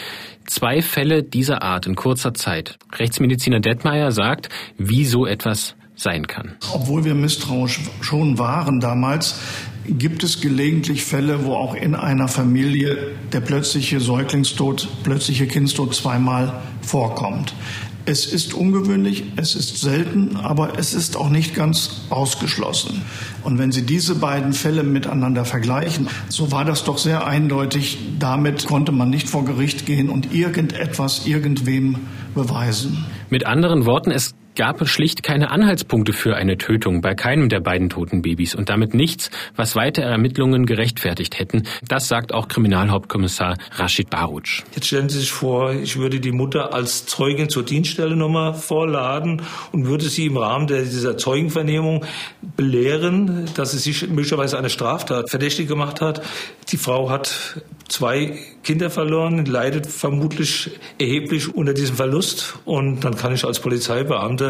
Zwei 0.45 0.81
Fälle 0.81 1.21
dieser 1.23 1.63
Art 1.63 1.85
in 1.85 1.95
kurzer 1.95 2.33
Zeit. 2.33 2.77
Rechtsmediziner 2.97 3.59
Detmeier 3.59 4.11
sagt, 4.11 4.47
wie 4.77 5.05
so 5.05 5.25
etwas 5.25 5.75
sein 5.99 6.27
kann. 6.27 6.55
Obwohl 6.73 7.03
wir 7.03 7.13
misstrauisch 7.13 7.81
schon 8.01 8.37
waren 8.37 8.79
damals, 8.79 9.39
gibt 9.97 10.23
es 10.23 10.41
gelegentlich 10.41 11.03
Fälle, 11.03 11.45
wo 11.45 11.53
auch 11.53 11.75
in 11.75 11.95
einer 11.95 12.27
Familie 12.27 12.97
der 13.33 13.41
plötzliche 13.41 13.99
Säuglingstod, 13.99 14.87
plötzliche 15.03 15.47
Kindstod 15.47 15.95
zweimal 15.95 16.61
vorkommt. 16.81 17.53
Es 18.05 18.25
ist 18.25 18.55
ungewöhnlich, 18.55 19.23
es 19.35 19.55
ist 19.55 19.81
selten, 19.81 20.35
aber 20.35 20.79
es 20.79 20.93
ist 20.95 21.15
auch 21.15 21.29
nicht 21.29 21.53
ganz 21.53 22.01
ausgeschlossen. 22.09 23.03
Und 23.43 23.59
wenn 23.59 23.71
Sie 23.71 23.83
diese 23.83 24.15
beiden 24.15 24.53
Fälle 24.53 24.81
miteinander 24.83 25.45
vergleichen, 25.45 26.07
so 26.27 26.51
war 26.51 26.65
das 26.65 26.83
doch 26.83 26.97
sehr 26.97 27.27
eindeutig. 27.27 27.99
Damit 28.17 28.65
konnte 28.65 28.91
man 28.91 29.11
nicht 29.11 29.29
vor 29.29 29.45
Gericht 29.45 29.85
gehen 29.85 30.09
und 30.09 30.33
irgendetwas 30.33 31.27
irgendwem 31.27 31.97
beweisen. 32.33 33.05
Mit 33.29 33.45
anderen 33.45 33.85
Worten, 33.85 34.09
es 34.09 34.33
gab 34.59 34.81
es 34.81 34.89
schlicht 34.89 35.23
keine 35.23 35.51
Anhaltspunkte 35.51 36.11
für 36.11 36.35
eine 36.35 36.57
Tötung 36.57 36.99
bei 36.99 37.15
keinem 37.15 37.47
der 37.47 37.61
beiden 37.61 37.89
toten 37.89 38.21
Babys 38.21 38.55
und 38.55 38.67
damit 38.67 38.93
nichts, 38.93 39.31
was 39.55 39.77
weitere 39.77 40.09
Ermittlungen 40.09 40.65
gerechtfertigt 40.65 41.39
hätten. 41.39 41.63
Das 41.87 42.09
sagt 42.09 42.33
auch 42.33 42.49
Kriminalhauptkommissar 42.49 43.55
Rashid 43.77 44.09
Baruch. 44.09 44.65
Jetzt 44.75 44.87
stellen 44.87 45.07
Sie 45.07 45.19
sich 45.19 45.31
vor, 45.31 45.71
ich 45.71 45.97
würde 45.97 46.19
die 46.19 46.33
Mutter 46.33 46.73
als 46.73 47.05
Zeugin 47.05 47.47
zur 47.47 47.63
Dienststelle 47.63 48.17
nochmal 48.17 48.53
vorladen 48.53 49.43
und 49.71 49.85
würde 49.85 50.09
sie 50.09 50.25
im 50.25 50.35
Rahmen 50.35 50.67
dieser 50.67 51.17
Zeugenvernehmung 51.17 52.03
belehren, 52.57 53.45
dass 53.55 53.71
sie 53.71 53.77
sich 53.77 54.09
möglicherweise 54.09 54.57
eine 54.57 54.69
Straftat 54.69 55.29
verdächtig 55.29 55.69
gemacht 55.69 56.01
hat. 56.01 56.21
Die 56.73 56.77
Frau 56.77 57.09
hat 57.09 57.61
zwei 57.87 58.37
Kinder 58.63 58.89
verloren, 58.89 59.45
leidet 59.45 59.87
vermutlich 59.87 60.71
erheblich 60.99 61.53
unter 61.55 61.73
diesem 61.73 61.95
Verlust 61.95 62.59
und 62.65 63.05
dann 63.05 63.15
kann 63.15 63.33
ich 63.33 63.45
als 63.45 63.59
Polizeibeamter 63.61 64.48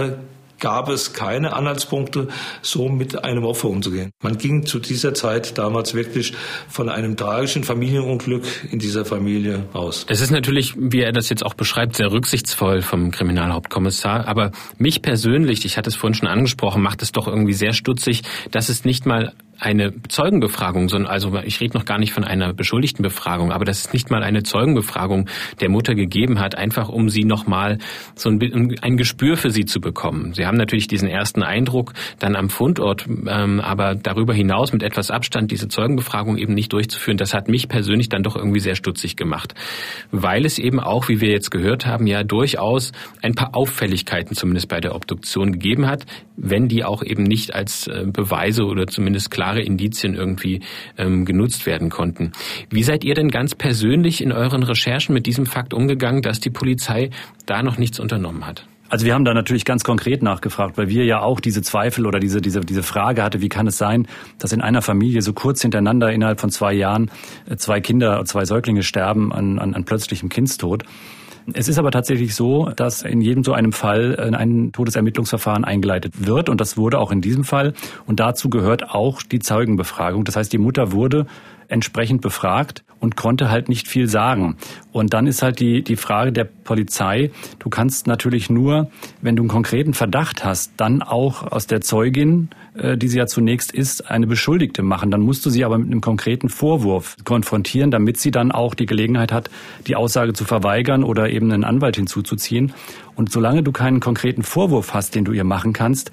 gab 0.60 0.90
es 0.90 1.14
keine 1.14 1.54
Anhaltspunkte, 1.54 2.28
so 2.62 2.90
mit 2.90 3.24
einem 3.24 3.46
Opfer 3.46 3.70
umzugehen. 3.70 4.12
Man 4.22 4.38
ging 4.38 4.66
zu 4.66 4.80
dieser 4.80 5.14
Zeit 5.14 5.58
damals 5.58 5.94
wirklich 5.94 6.34
von 6.68 6.90
einem 6.90 7.18
tragischen 7.18 7.64
Familienunglück 7.64 8.44
in 8.72 8.80
dieser 8.80 9.06
Familie 9.06 9.66
aus. 9.74 10.06
Es 10.10 10.22
ist 10.22 10.32
natürlich, 10.32 10.74
wie 10.78 11.02
er 11.02 11.12
das 11.12 11.30
jetzt 11.30 11.46
auch 11.46 11.54
beschreibt, 11.54 11.96
sehr 11.96 12.12
rücksichtsvoll 12.12 12.82
vom 12.82 13.12
Kriminalhauptkommissar. 13.12 14.28
Aber 14.28 14.52
mich 14.78 15.02
persönlich, 15.02 15.66
ich 15.66 15.78
hatte 15.78 15.90
es 15.90 15.96
vorhin 15.96 16.16
schon 16.16 16.28
angesprochen, 16.28 16.82
macht 16.82 17.02
es 17.02 17.12
doch 17.12 17.28
irgendwie 17.28 17.54
sehr 17.54 17.74
stutzig, 17.74 18.24
dass 18.52 18.70
es 18.70 18.86
nicht 18.86 19.06
mal 19.06 19.34
eine 19.60 19.94
Zeugenbefragung, 20.08 20.90
sondern 20.90 21.12
also 21.12 21.38
ich 21.44 21.60
rede 21.60 21.78
noch 21.78 21.86
gar 21.86 22.00
nicht 22.00 22.14
von 22.14 22.24
einer 22.24 22.54
Beschuldigtenbefragung, 22.54 23.52
aber 23.52 23.66
dass 23.66 23.80
es 23.80 23.94
nicht 23.94 24.10
mal 24.10 24.24
eine 24.24 24.44
Zeugenbefragung 24.44 25.30
der 25.60 25.70
Mutter 25.70 25.96
gegeben 25.96 26.40
hat, 26.40 26.56
einfach 26.56 26.90
um 26.90 27.10
sie 27.10 27.26
nochmal 27.26 27.78
so 28.16 28.30
ein, 28.30 28.76
ein 28.82 28.98
Gespür 28.98 29.38
für 29.38 29.52
sie 29.52 29.66
zu 29.66 29.82
bekommen. 29.82 30.34
Sie 30.34 30.46
haben 30.46 30.58
natürlich 30.58 30.88
diesen 30.88 31.10
ersten 31.10 31.44
Eindruck 31.44 31.94
dann 32.20 32.36
am 32.36 32.50
Fundort, 32.50 33.06
ähm, 33.08 33.60
aber 33.60 33.96
darüber 33.96 34.34
hinaus 34.34 34.72
mit 34.72 34.82
etwas 34.82 35.12
Abstand 35.12 35.52
diese 35.52 35.68
Zeugenbefragung 35.68 36.38
eben 36.38 36.54
nicht 36.54 36.72
durchzuführen, 36.72 37.18
das 37.18 37.34
hat 37.34 37.50
mich 37.50 37.68
persönlich 37.68 38.10
dann 38.10 38.24
doch 38.24 38.38
irgendwie 38.38 38.62
sehr 38.62 38.76
stutzig 38.76 39.18
gemacht, 39.18 39.56
weil 40.12 40.46
es 40.46 40.58
eben 40.58 40.80
auch, 40.80 41.10
wie 41.10 41.20
wir 41.20 41.30
jetzt 41.30 41.52
gehört 41.52 41.86
haben, 41.86 42.08
ja 42.08 42.24
durchaus 42.24 42.94
ein 43.22 43.36
paar 43.36 43.56
Auffälligkeiten 43.56 44.36
zumindest 44.36 44.70
bei 44.70 44.80
der 44.80 44.96
Obduktion 44.96 45.52
gegeben 45.52 45.88
hat, 45.88 46.06
wenn 46.38 46.68
die 46.68 46.84
auch 46.84 47.04
eben 47.04 47.24
nicht 47.24 47.54
als 47.54 47.88
äh, 47.88 48.06
Beweise 48.08 48.66
oder 48.66 48.88
zumindest 48.88 49.32
klare 49.50 49.62
Indizien 49.62 50.14
irgendwie 50.14 50.62
ähm, 50.98 51.26
genutzt 51.26 51.66
werden 51.66 51.90
konnten. 51.90 52.34
Wie 52.70 52.84
seid 52.84 53.04
ihr 53.04 53.16
denn 53.16 53.30
ganz 53.30 53.56
persönlich 53.56 54.22
in 54.22 54.32
euren 54.32 54.62
Recherchen 54.62 55.14
mit 55.14 55.26
diesem 55.26 55.48
Fakt 55.48 55.74
umgegangen, 55.74 56.22
dass 56.22 56.40
die 56.40 56.52
Polizei 56.52 57.10
da 57.48 57.64
noch 57.64 57.78
nichts 57.80 58.00
unternommen 58.00 58.46
hat? 58.46 58.68
Also 58.90 59.06
wir 59.06 59.14
haben 59.14 59.26
da 59.26 59.34
natürlich 59.34 59.66
ganz 59.66 59.84
konkret 59.84 60.24
nachgefragt, 60.24 60.78
weil 60.78 60.90
wir 60.90 61.06
ja 61.06 61.22
auch 61.22 61.40
diese 61.40 61.62
Zweifel 61.62 62.06
oder 62.08 62.20
diese, 62.20 62.42
diese, 62.42 62.62
diese 62.62 62.84
Frage 62.84 63.24
hatte, 63.24 63.42
wie 63.42 63.50
kann 63.50 63.68
es 63.68 63.78
sein, 63.78 64.08
dass 64.40 64.52
in 64.52 64.62
einer 64.62 64.82
Familie 64.82 65.22
so 65.22 65.34
kurz 65.34 65.62
hintereinander 65.62 66.12
innerhalb 66.12 66.40
von 66.40 66.50
zwei 66.50 66.74
Jahren 66.74 67.12
äh, 67.50 67.56
zwei 67.56 67.82
Kinder, 67.82 68.24
zwei 68.26 68.46
Säuglinge 68.46 68.84
sterben 68.84 69.32
an, 69.32 69.60
an, 69.60 69.74
an 69.74 69.84
plötzlichem 69.84 70.30
Kindstod. 70.30 70.84
Es 71.54 71.68
ist 71.68 71.78
aber 71.78 71.92
tatsächlich 71.92 72.36
so, 72.36 72.70
dass 72.76 73.02
in 73.02 73.22
jedem 73.22 73.44
so 73.44 73.54
einem 73.54 73.72
Fall 73.72 74.16
äh, 74.18 74.36
ein 74.36 74.72
Todesermittlungsverfahren 74.72 75.66
eingeleitet 75.66 76.26
wird 76.26 76.50
und 76.50 76.60
das 76.62 76.78
wurde 76.78 77.00
auch 77.00 77.12
in 77.12 77.22
diesem 77.22 77.44
Fall 77.44 77.74
und 78.06 78.20
dazu 78.20 78.50
gehört 78.50 78.90
auch 78.90 79.22
die 79.22 79.40
Zeugenbefragung. 79.40 80.26
Das 80.26 80.36
heißt, 80.36 80.52
die 80.52 80.58
Mutter 80.58 80.92
wurde 80.92 81.26
entsprechend 81.70 82.22
befragt 82.22 82.84
und 83.00 83.16
konnte 83.16 83.50
halt 83.50 83.70
nicht 83.70 83.88
viel 83.88 84.08
sagen. 84.08 84.58
Und 84.92 85.14
dann 85.14 85.28
ist 85.28 85.42
halt 85.42 85.60
die, 85.60 85.84
die 85.84 85.96
Frage 85.96 86.32
der 86.32 86.44
Polizei, 86.44 87.32
du 87.60 87.70
kannst 87.70 88.08
natürlich 88.08 88.50
nur, 88.50 88.90
wenn 89.22 89.36
du 89.36 89.44
einen 89.44 89.50
konkreten 89.50 89.94
Verdacht 89.94 90.44
hast, 90.44 90.74
dann 90.78 91.02
auch 91.02 91.44
aus 91.50 91.68
der 91.68 91.82
Zeugin, 91.82 92.50
äh, 92.74 92.98
die 92.98 93.08
sie 93.08 93.18
ja 93.18 93.28
zunächst 93.28 93.72
ist, 93.72 94.10
eine 94.10 94.28
Beschuldigte 94.28 94.84
machen. 94.84 95.12
Dann 95.12 95.22
musst 95.22 95.46
du 95.46 95.50
sie 95.50 95.64
aber 95.64 95.78
mit 95.78 95.88
einem 95.88 96.02
konkreten 96.02 96.50
Vorwurf 96.50 97.16
konfrontieren, 97.24 97.92
damit 97.92 98.18
sie 98.18 98.32
dann 98.32 98.52
auch 98.52 98.76
die 98.76 98.86
Gelegenheit 98.86 99.32
hat, 99.32 99.50
die 99.88 99.96
Aussage 99.96 100.34
zu 100.34 100.44
verweigern 100.44 101.04
oder 101.04 101.30
eben 101.30 101.52
einen 101.52 101.64
Anwalt 101.64 101.96
hinzuzuziehen. 101.96 102.74
Und 103.16 103.32
solange 103.32 103.64
du 103.64 103.72
keinen 103.72 104.00
konkreten 104.00 104.44
Vorwurf 104.44 104.94
hast, 104.94 105.16
den 105.16 105.26
du 105.26 105.32
ihr 105.32 105.44
machen 105.46 105.74
kannst, 105.74 106.12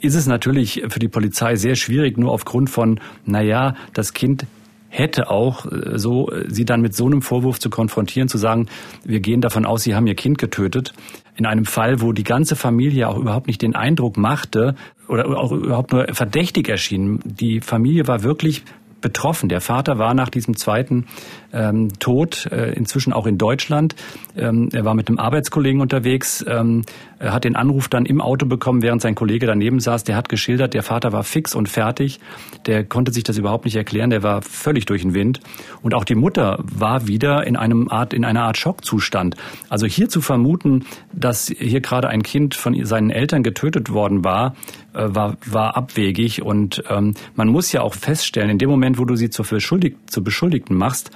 ist 0.00 0.14
es 0.14 0.26
natürlich 0.26 0.82
für 0.88 0.98
die 0.98 1.08
Polizei 1.08 1.56
sehr 1.56 1.76
schwierig, 1.76 2.18
nur 2.18 2.32
aufgrund 2.32 2.68
von, 2.68 3.00
naja, 3.24 3.74
das 3.94 4.12
Kind 4.12 4.46
hätte 4.94 5.30
auch 5.30 5.66
äh, 5.66 5.98
so, 5.98 6.30
äh, 6.30 6.44
sie 6.48 6.64
dann 6.64 6.80
mit 6.80 6.94
so 6.94 7.06
einem 7.06 7.22
Vorwurf 7.22 7.58
zu 7.58 7.68
konfrontieren, 7.68 8.28
zu 8.28 8.38
sagen, 8.38 8.68
wir 9.04 9.20
gehen 9.20 9.40
davon 9.40 9.66
aus, 9.66 9.82
sie 9.82 9.94
haben 9.94 10.06
ihr 10.06 10.14
Kind 10.14 10.38
getötet. 10.38 10.94
In 11.36 11.46
einem 11.46 11.64
Fall, 11.64 12.00
wo 12.00 12.12
die 12.12 12.22
ganze 12.22 12.54
Familie 12.54 13.08
auch 13.08 13.18
überhaupt 13.18 13.48
nicht 13.48 13.60
den 13.60 13.74
Eindruck 13.74 14.16
machte 14.16 14.76
oder 15.08 15.26
auch 15.26 15.50
überhaupt 15.50 15.92
nur 15.92 16.06
verdächtig 16.12 16.68
erschien. 16.68 17.18
Die 17.24 17.60
Familie 17.60 18.06
war 18.06 18.22
wirklich 18.22 18.62
betroffen. 19.00 19.48
Der 19.48 19.60
Vater 19.60 19.98
war 19.98 20.14
nach 20.14 20.30
diesem 20.30 20.56
zweiten 20.56 21.06
ähm, 21.54 21.88
Tod 21.98 22.46
äh, 22.50 22.72
inzwischen 22.72 23.12
auch 23.12 23.26
in 23.26 23.38
Deutschland. 23.38 23.94
Ähm, 24.36 24.68
er 24.72 24.84
war 24.84 24.94
mit 24.94 25.08
einem 25.08 25.18
Arbeitskollegen 25.18 25.80
unterwegs, 25.80 26.44
ähm, 26.48 26.82
hat 27.20 27.44
den 27.44 27.56
Anruf 27.56 27.88
dann 27.88 28.04
im 28.06 28.20
Auto 28.20 28.46
bekommen, 28.46 28.82
während 28.82 29.00
sein 29.00 29.14
Kollege 29.14 29.46
daneben 29.46 29.80
saß. 29.80 30.04
Der 30.04 30.16
hat 30.16 30.28
geschildert, 30.28 30.74
der 30.74 30.82
Vater 30.82 31.12
war 31.12 31.22
fix 31.22 31.54
und 31.54 31.68
fertig. 31.68 32.20
Der 32.66 32.84
konnte 32.84 33.12
sich 33.12 33.24
das 33.24 33.38
überhaupt 33.38 33.64
nicht 33.64 33.76
erklären. 33.76 34.10
Der 34.10 34.22
war 34.22 34.42
völlig 34.42 34.86
durch 34.86 35.02
den 35.02 35.14
Wind. 35.14 35.40
Und 35.82 35.94
auch 35.94 36.04
die 36.04 36.16
Mutter 36.16 36.58
war 36.64 37.06
wieder 37.06 37.46
in 37.46 37.56
einem 37.56 37.88
Art, 37.88 38.12
in 38.12 38.24
einer 38.24 38.42
Art 38.42 38.58
Schockzustand. 38.58 39.36
Also 39.68 39.86
hier 39.86 40.08
zu 40.08 40.20
vermuten, 40.20 40.84
dass 41.12 41.46
hier 41.46 41.80
gerade 41.80 42.08
ein 42.08 42.22
Kind 42.22 42.54
von 42.54 42.84
seinen 42.84 43.10
Eltern 43.10 43.42
getötet 43.42 43.90
worden 43.90 44.24
war, 44.24 44.54
äh, 44.92 45.06
war, 45.08 45.36
war 45.46 45.76
abwegig. 45.76 46.42
Und 46.42 46.82
ähm, 46.90 47.14
man 47.34 47.48
muss 47.48 47.72
ja 47.72 47.82
auch 47.82 47.94
feststellen, 47.94 48.50
in 48.50 48.58
dem 48.58 48.70
Moment, 48.70 48.98
wo 48.98 49.04
du 49.04 49.16
sie 49.16 49.30
zur, 49.30 49.46
zur 49.46 50.24
Beschuldigten 50.24 50.76
machst, 50.76 51.10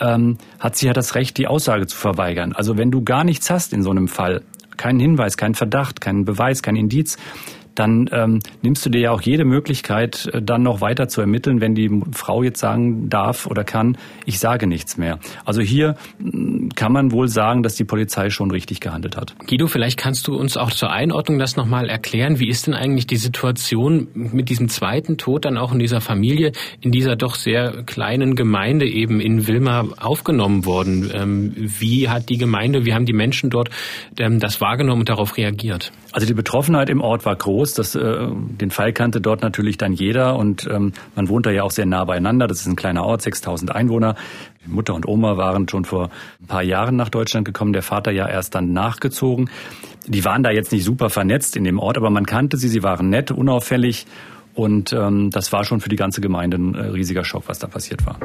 ähm, 0.00 0.38
hat 0.58 0.76
sie 0.76 0.86
ja 0.86 0.92
das 0.92 1.14
Recht, 1.14 1.38
die 1.38 1.46
Aussage 1.46 1.86
zu 1.86 1.96
verweigern. 1.96 2.52
Also 2.52 2.76
wenn 2.76 2.90
du 2.90 3.02
gar 3.02 3.24
nichts 3.24 3.50
hast 3.50 3.72
in 3.72 3.82
so 3.82 3.90
einem 3.90 4.08
Fall, 4.08 4.42
keinen 4.76 5.00
Hinweis, 5.00 5.36
keinen 5.36 5.54
Verdacht, 5.54 6.00
keinen 6.00 6.24
Beweis, 6.24 6.62
kein 6.62 6.76
Indiz, 6.76 7.18
dann 7.74 8.08
ähm, 8.12 8.40
nimmst 8.62 8.84
du 8.84 8.90
dir 8.90 9.00
ja 9.00 9.10
auch 9.12 9.22
jede 9.22 9.44
Möglichkeit, 9.44 10.28
äh, 10.32 10.42
dann 10.42 10.62
noch 10.62 10.80
weiter 10.80 11.08
zu 11.08 11.20
ermitteln, 11.20 11.60
wenn 11.60 11.74
die 11.74 11.90
Frau 12.12 12.42
jetzt 12.42 12.60
sagen 12.60 13.08
darf 13.08 13.46
oder 13.46 13.64
kann, 13.64 13.96
ich 14.26 14.38
sage 14.38 14.66
nichts 14.66 14.96
mehr. 14.96 15.18
Also 15.44 15.60
hier 15.60 15.96
mm, 16.18 16.68
kann 16.74 16.92
man 16.92 17.12
wohl 17.12 17.28
sagen, 17.28 17.62
dass 17.62 17.76
die 17.76 17.84
Polizei 17.84 18.30
schon 18.30 18.50
richtig 18.50 18.80
gehandelt 18.80 19.16
hat. 19.16 19.34
Guido, 19.46 19.66
vielleicht 19.66 19.98
kannst 19.98 20.26
du 20.26 20.36
uns 20.36 20.56
auch 20.56 20.70
zur 20.70 20.90
Einordnung 20.90 21.38
das 21.38 21.56
nochmal 21.56 21.88
erklären. 21.88 22.38
Wie 22.38 22.48
ist 22.48 22.66
denn 22.66 22.74
eigentlich 22.74 23.06
die 23.06 23.16
Situation 23.16 24.08
mit 24.14 24.48
diesem 24.48 24.68
zweiten 24.68 25.16
Tod 25.16 25.44
dann 25.44 25.56
auch 25.56 25.72
in 25.72 25.78
dieser 25.78 26.00
Familie, 26.00 26.52
in 26.80 26.92
dieser 26.92 27.16
doch 27.16 27.34
sehr 27.34 27.84
kleinen 27.84 28.34
Gemeinde 28.34 28.86
eben 28.86 29.20
in 29.20 29.46
Wilma 29.46 29.86
aufgenommen 29.98 30.64
worden? 30.64 31.10
Ähm, 31.14 31.54
wie 31.56 32.08
hat 32.08 32.28
die 32.28 32.38
Gemeinde, 32.38 32.84
wie 32.84 32.94
haben 32.94 33.06
die 33.06 33.12
Menschen 33.12 33.50
dort 33.50 33.70
ähm, 34.18 34.40
das 34.40 34.60
wahrgenommen 34.60 35.00
und 35.00 35.08
darauf 35.08 35.36
reagiert? 35.36 35.92
Also 36.12 36.26
die 36.26 36.34
Betroffenheit 36.34 36.90
im 36.90 37.00
Ort 37.00 37.24
war 37.24 37.36
groß. 37.36 37.59
Das, 37.74 37.94
äh, 37.94 38.28
den 38.30 38.70
Fall 38.70 38.92
kannte 38.92 39.20
dort 39.20 39.42
natürlich 39.42 39.78
dann 39.78 39.92
jeder 39.92 40.36
und 40.36 40.66
ähm, 40.70 40.92
man 41.14 41.28
wohnt 41.28 41.46
da 41.46 41.50
ja 41.50 41.62
auch 41.62 41.70
sehr 41.70 41.86
nah 41.86 42.04
beieinander. 42.04 42.46
Das 42.46 42.60
ist 42.60 42.66
ein 42.66 42.76
kleiner 42.76 43.04
Ort, 43.04 43.22
6000 43.22 43.74
Einwohner. 43.74 44.16
Mutter 44.66 44.94
und 44.94 45.06
Oma 45.08 45.36
waren 45.36 45.68
schon 45.68 45.84
vor 45.84 46.10
ein 46.40 46.46
paar 46.46 46.62
Jahren 46.62 46.96
nach 46.96 47.08
Deutschland 47.08 47.44
gekommen, 47.46 47.72
der 47.72 47.82
Vater 47.82 48.12
ja 48.12 48.28
erst 48.28 48.54
dann 48.54 48.72
nachgezogen. 48.72 49.50
Die 50.06 50.24
waren 50.24 50.42
da 50.42 50.50
jetzt 50.50 50.72
nicht 50.72 50.84
super 50.84 51.10
vernetzt 51.10 51.56
in 51.56 51.64
dem 51.64 51.78
Ort, 51.78 51.96
aber 51.96 52.10
man 52.10 52.26
kannte 52.26 52.56
sie, 52.56 52.68
sie 52.68 52.82
waren 52.82 53.10
nett, 53.10 53.30
unauffällig 53.30 54.06
und 54.54 54.92
ähm, 54.92 55.30
das 55.30 55.52
war 55.52 55.64
schon 55.64 55.80
für 55.80 55.88
die 55.88 55.96
ganze 55.96 56.20
Gemeinde 56.20 56.58
ein 56.58 56.74
äh, 56.74 56.86
riesiger 56.88 57.24
Schock, 57.24 57.44
was 57.46 57.58
da 57.58 57.66
passiert 57.66 58.04
war. 58.06 58.18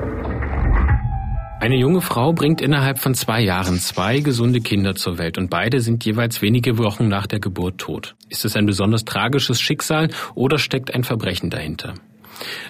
Eine 1.60 1.78
junge 1.78 2.02
Frau 2.02 2.34
bringt 2.34 2.62
innerhalb 2.62 3.00
von 3.00 3.16
zwei 3.16 3.42
Jahren 3.42 3.80
zwei 3.80 4.20
gesunde 4.20 4.60
Kinder 4.60 4.94
zur 4.94 5.18
Welt 5.18 5.38
und 5.38 5.50
beide 5.50 5.80
sind 5.80 6.06
jeweils 6.06 6.42
wenige 6.42 6.78
Wochen 6.78 7.08
nach 7.08 7.28
der 7.28 7.40
Geburt 7.40 7.80
tot. 7.80 8.16
Ist 8.30 8.46
es 8.46 8.56
ein 8.56 8.66
besonders 8.66 9.06
tragisches 9.06 9.62
Schicksal 9.62 10.10
oder 10.36 10.60
steckt 10.60 10.94
ein 10.94 11.04
Verbrechen 11.04 11.50
dahinter? 11.50 11.94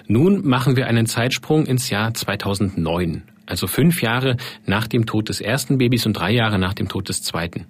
Nun 0.06 0.46
machen 0.46 0.76
wir 0.76 0.86
einen 0.86 1.06
Zeitsprung 1.06 1.66
ins 1.66 1.90
Jahr 1.90 2.14
2009, 2.14 3.24
also 3.44 3.66
fünf 3.66 4.02
Jahre 4.02 4.36
nach 4.64 4.86
dem 4.86 5.04
Tod 5.04 5.28
des 5.28 5.40
ersten 5.40 5.78
Babys 5.78 6.06
und 6.06 6.12
drei 6.14 6.30
Jahre 6.30 6.58
nach 6.58 6.74
dem 6.74 6.88
Tod 6.88 7.08
des 7.08 7.22
zweiten. 7.22 7.66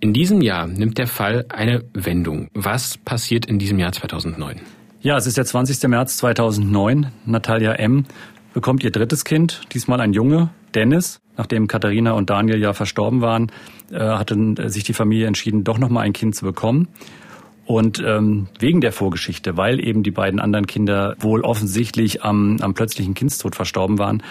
In 0.00 0.12
diesem 0.12 0.42
Jahr 0.42 0.66
nimmt 0.66 0.98
der 0.98 1.06
Fall 1.06 1.46
eine 1.48 1.82
Wendung. 1.94 2.48
Was 2.52 2.98
passiert 2.98 3.46
in 3.46 3.58
diesem 3.58 3.78
Jahr 3.78 3.92
2009? 3.92 4.60
Ja, 5.00 5.16
es 5.16 5.26
ist 5.26 5.38
der 5.38 5.44
20. 5.44 5.88
März 5.88 6.18
2009. 6.18 7.12
Natalia 7.24 7.72
M 7.74 8.04
bekommt 8.56 8.82
ihr 8.82 8.90
drittes 8.90 9.26
Kind, 9.26 9.60
diesmal 9.74 10.00
ein 10.00 10.14
Junge, 10.14 10.48
Dennis. 10.74 11.20
Nachdem 11.36 11.66
Katharina 11.66 12.12
und 12.12 12.30
Daniel 12.30 12.58
ja 12.58 12.72
verstorben 12.72 13.20
waren, 13.20 13.52
äh, 13.90 13.98
hatte 13.98 14.34
äh, 14.34 14.70
sich 14.70 14.82
die 14.82 14.94
Familie 14.94 15.26
entschieden, 15.26 15.62
doch 15.62 15.76
noch 15.76 15.90
mal 15.90 16.00
ein 16.00 16.14
Kind 16.14 16.34
zu 16.34 16.46
bekommen. 16.46 16.88
Und 17.66 18.02
ähm, 18.02 18.48
wegen 18.58 18.80
der 18.80 18.92
Vorgeschichte, 18.92 19.58
weil 19.58 19.78
eben 19.86 20.02
die 20.02 20.10
beiden 20.10 20.40
anderen 20.40 20.66
Kinder 20.66 21.16
wohl 21.20 21.42
offensichtlich 21.42 22.24
am, 22.24 22.56
am 22.62 22.72
plötzlichen 22.72 23.12
Kindstod 23.12 23.54
verstorben 23.54 23.98
waren, 23.98 24.22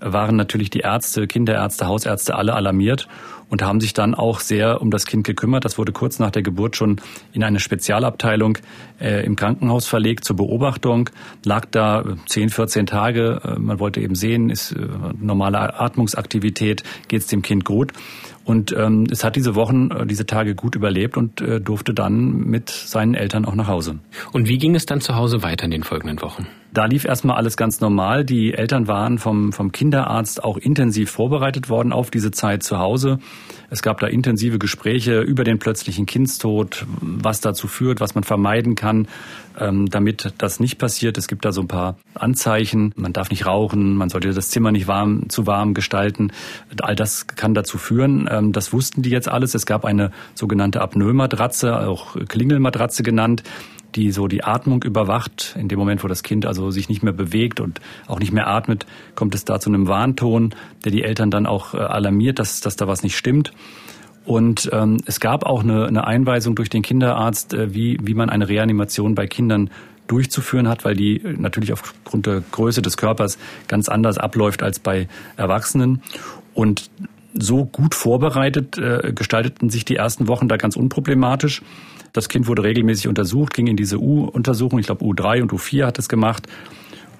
waren 0.00 0.36
natürlich 0.36 0.70
die 0.70 0.80
Ärzte, 0.80 1.26
Kinderärzte, 1.26 1.86
Hausärzte 1.86 2.36
alle 2.36 2.54
alarmiert 2.54 3.06
und 3.54 3.62
haben 3.62 3.80
sich 3.80 3.94
dann 3.94 4.16
auch 4.16 4.40
sehr 4.40 4.80
um 4.82 4.90
das 4.90 5.06
Kind 5.06 5.22
gekümmert. 5.22 5.64
Das 5.64 5.78
wurde 5.78 5.92
kurz 5.92 6.18
nach 6.18 6.32
der 6.32 6.42
Geburt 6.42 6.74
schon 6.74 7.00
in 7.32 7.44
eine 7.44 7.60
Spezialabteilung 7.60 8.58
äh, 9.00 9.24
im 9.24 9.36
Krankenhaus 9.36 9.86
verlegt 9.86 10.24
zur 10.24 10.34
Beobachtung, 10.34 11.08
lag 11.44 11.64
da 11.70 12.02
10, 12.26 12.50
14 12.50 12.86
Tage. 12.86 13.40
Äh, 13.44 13.60
man 13.60 13.78
wollte 13.78 14.00
eben 14.00 14.16
sehen, 14.16 14.50
ist 14.50 14.72
äh, 14.72 14.88
normale 15.20 15.78
Atmungsaktivität, 15.78 16.82
geht 17.06 17.20
es 17.20 17.28
dem 17.28 17.42
Kind 17.42 17.64
gut. 17.64 17.92
Und 18.42 18.74
ähm, 18.76 19.06
es 19.08 19.22
hat 19.22 19.36
diese 19.36 19.54
Wochen, 19.54 19.92
äh, 19.92 20.04
diese 20.04 20.26
Tage 20.26 20.56
gut 20.56 20.74
überlebt 20.74 21.16
und 21.16 21.40
äh, 21.40 21.60
durfte 21.60 21.94
dann 21.94 22.32
mit 22.32 22.70
seinen 22.70 23.14
Eltern 23.14 23.44
auch 23.44 23.54
nach 23.54 23.68
Hause. 23.68 24.00
Und 24.32 24.48
wie 24.48 24.58
ging 24.58 24.74
es 24.74 24.84
dann 24.84 25.00
zu 25.00 25.14
Hause 25.14 25.44
weiter 25.44 25.66
in 25.66 25.70
den 25.70 25.84
folgenden 25.84 26.20
Wochen? 26.22 26.48
Da 26.74 26.86
lief 26.86 27.04
erstmal 27.04 27.36
alles 27.36 27.56
ganz 27.56 27.80
normal. 27.80 28.24
Die 28.24 28.52
Eltern 28.52 28.88
waren 28.88 29.18
vom, 29.18 29.52
vom 29.52 29.70
Kinderarzt 29.70 30.42
auch 30.42 30.56
intensiv 30.56 31.08
vorbereitet 31.08 31.68
worden 31.68 31.92
auf 31.92 32.10
diese 32.10 32.32
Zeit 32.32 32.64
zu 32.64 32.80
Hause. 32.80 33.20
Es 33.70 33.80
gab 33.80 34.00
da 34.00 34.08
intensive 34.08 34.58
Gespräche 34.58 35.20
über 35.20 35.44
den 35.44 35.60
plötzlichen 35.60 36.04
Kindstod, 36.04 36.84
was 37.00 37.40
dazu 37.40 37.68
führt, 37.68 38.00
was 38.00 38.16
man 38.16 38.24
vermeiden 38.24 38.74
kann, 38.74 39.06
ähm, 39.56 39.88
damit 39.88 40.34
das 40.38 40.58
nicht 40.58 40.78
passiert. 40.78 41.16
Es 41.16 41.28
gibt 41.28 41.44
da 41.44 41.52
so 41.52 41.60
ein 41.60 41.68
paar 41.68 41.96
Anzeichen. 42.14 42.92
Man 42.96 43.12
darf 43.12 43.30
nicht 43.30 43.46
rauchen, 43.46 43.94
man 43.94 44.08
sollte 44.08 44.32
das 44.32 44.50
Zimmer 44.50 44.72
nicht 44.72 44.88
warm, 44.88 45.28
zu 45.28 45.46
warm 45.46 45.74
gestalten. 45.74 46.32
All 46.82 46.96
das 46.96 47.28
kann 47.28 47.54
dazu 47.54 47.78
führen. 47.78 48.28
Ähm, 48.28 48.50
das 48.50 48.72
wussten 48.72 49.02
die 49.02 49.10
jetzt 49.10 49.28
alles. 49.28 49.54
Es 49.54 49.64
gab 49.64 49.84
eine 49.84 50.10
sogenannte 50.34 50.80
Apnoe-Matratze, 50.80 51.86
auch 51.86 52.16
Klingelmatratze 52.26 53.04
genannt 53.04 53.44
die 53.94 54.12
so 54.12 54.28
die 54.28 54.44
Atmung 54.44 54.82
überwacht. 54.82 55.56
In 55.58 55.68
dem 55.68 55.78
Moment, 55.78 56.02
wo 56.04 56.08
das 56.08 56.22
Kind 56.22 56.46
also 56.46 56.70
sich 56.70 56.88
nicht 56.88 57.02
mehr 57.02 57.12
bewegt 57.12 57.60
und 57.60 57.80
auch 58.06 58.18
nicht 58.18 58.32
mehr 58.32 58.48
atmet, 58.48 58.86
kommt 59.14 59.34
es 59.34 59.44
da 59.44 59.60
zu 59.60 59.70
einem 59.70 59.88
Warnton, 59.88 60.54
der 60.84 60.92
die 60.92 61.02
Eltern 61.02 61.30
dann 61.30 61.46
auch 61.46 61.74
äh, 61.74 61.78
alarmiert, 61.78 62.38
dass, 62.38 62.60
dass 62.60 62.76
da 62.76 62.88
was 62.88 63.02
nicht 63.02 63.16
stimmt. 63.16 63.52
Und 64.24 64.70
ähm, 64.72 64.98
es 65.06 65.20
gab 65.20 65.44
auch 65.44 65.62
eine, 65.62 65.86
eine 65.86 66.06
Einweisung 66.06 66.54
durch 66.54 66.70
den 66.70 66.82
Kinderarzt, 66.82 67.54
äh, 67.54 67.74
wie, 67.74 67.98
wie 68.02 68.14
man 68.14 68.30
eine 68.30 68.48
Reanimation 68.48 69.14
bei 69.14 69.26
Kindern 69.26 69.70
durchzuführen 70.06 70.68
hat, 70.68 70.84
weil 70.84 70.96
die 70.96 71.20
natürlich 71.38 71.72
aufgrund 71.72 72.26
der 72.26 72.42
Größe 72.50 72.82
des 72.82 72.96
Körpers 72.96 73.38
ganz 73.68 73.88
anders 73.88 74.18
abläuft 74.18 74.62
als 74.62 74.78
bei 74.78 75.08
Erwachsenen. 75.36 76.02
Und 76.52 76.90
so 77.34 77.64
gut 77.64 77.94
vorbereitet 77.94 78.78
äh, 78.78 79.12
gestalteten 79.14 79.70
sich 79.70 79.84
die 79.84 79.96
ersten 79.96 80.28
Wochen 80.28 80.48
da 80.48 80.56
ganz 80.56 80.76
unproblematisch. 80.76 81.62
Das 82.14 82.28
Kind 82.28 82.46
wurde 82.46 82.62
regelmäßig 82.62 83.08
untersucht, 83.08 83.52
ging 83.52 83.66
in 83.66 83.76
diese 83.76 83.98
U-Untersuchung, 83.98 84.78
ich 84.78 84.86
glaube 84.86 85.04
U3 85.04 85.42
und 85.42 85.52
U4 85.52 85.84
hat 85.84 85.98
es 85.98 86.08
gemacht. 86.08 86.46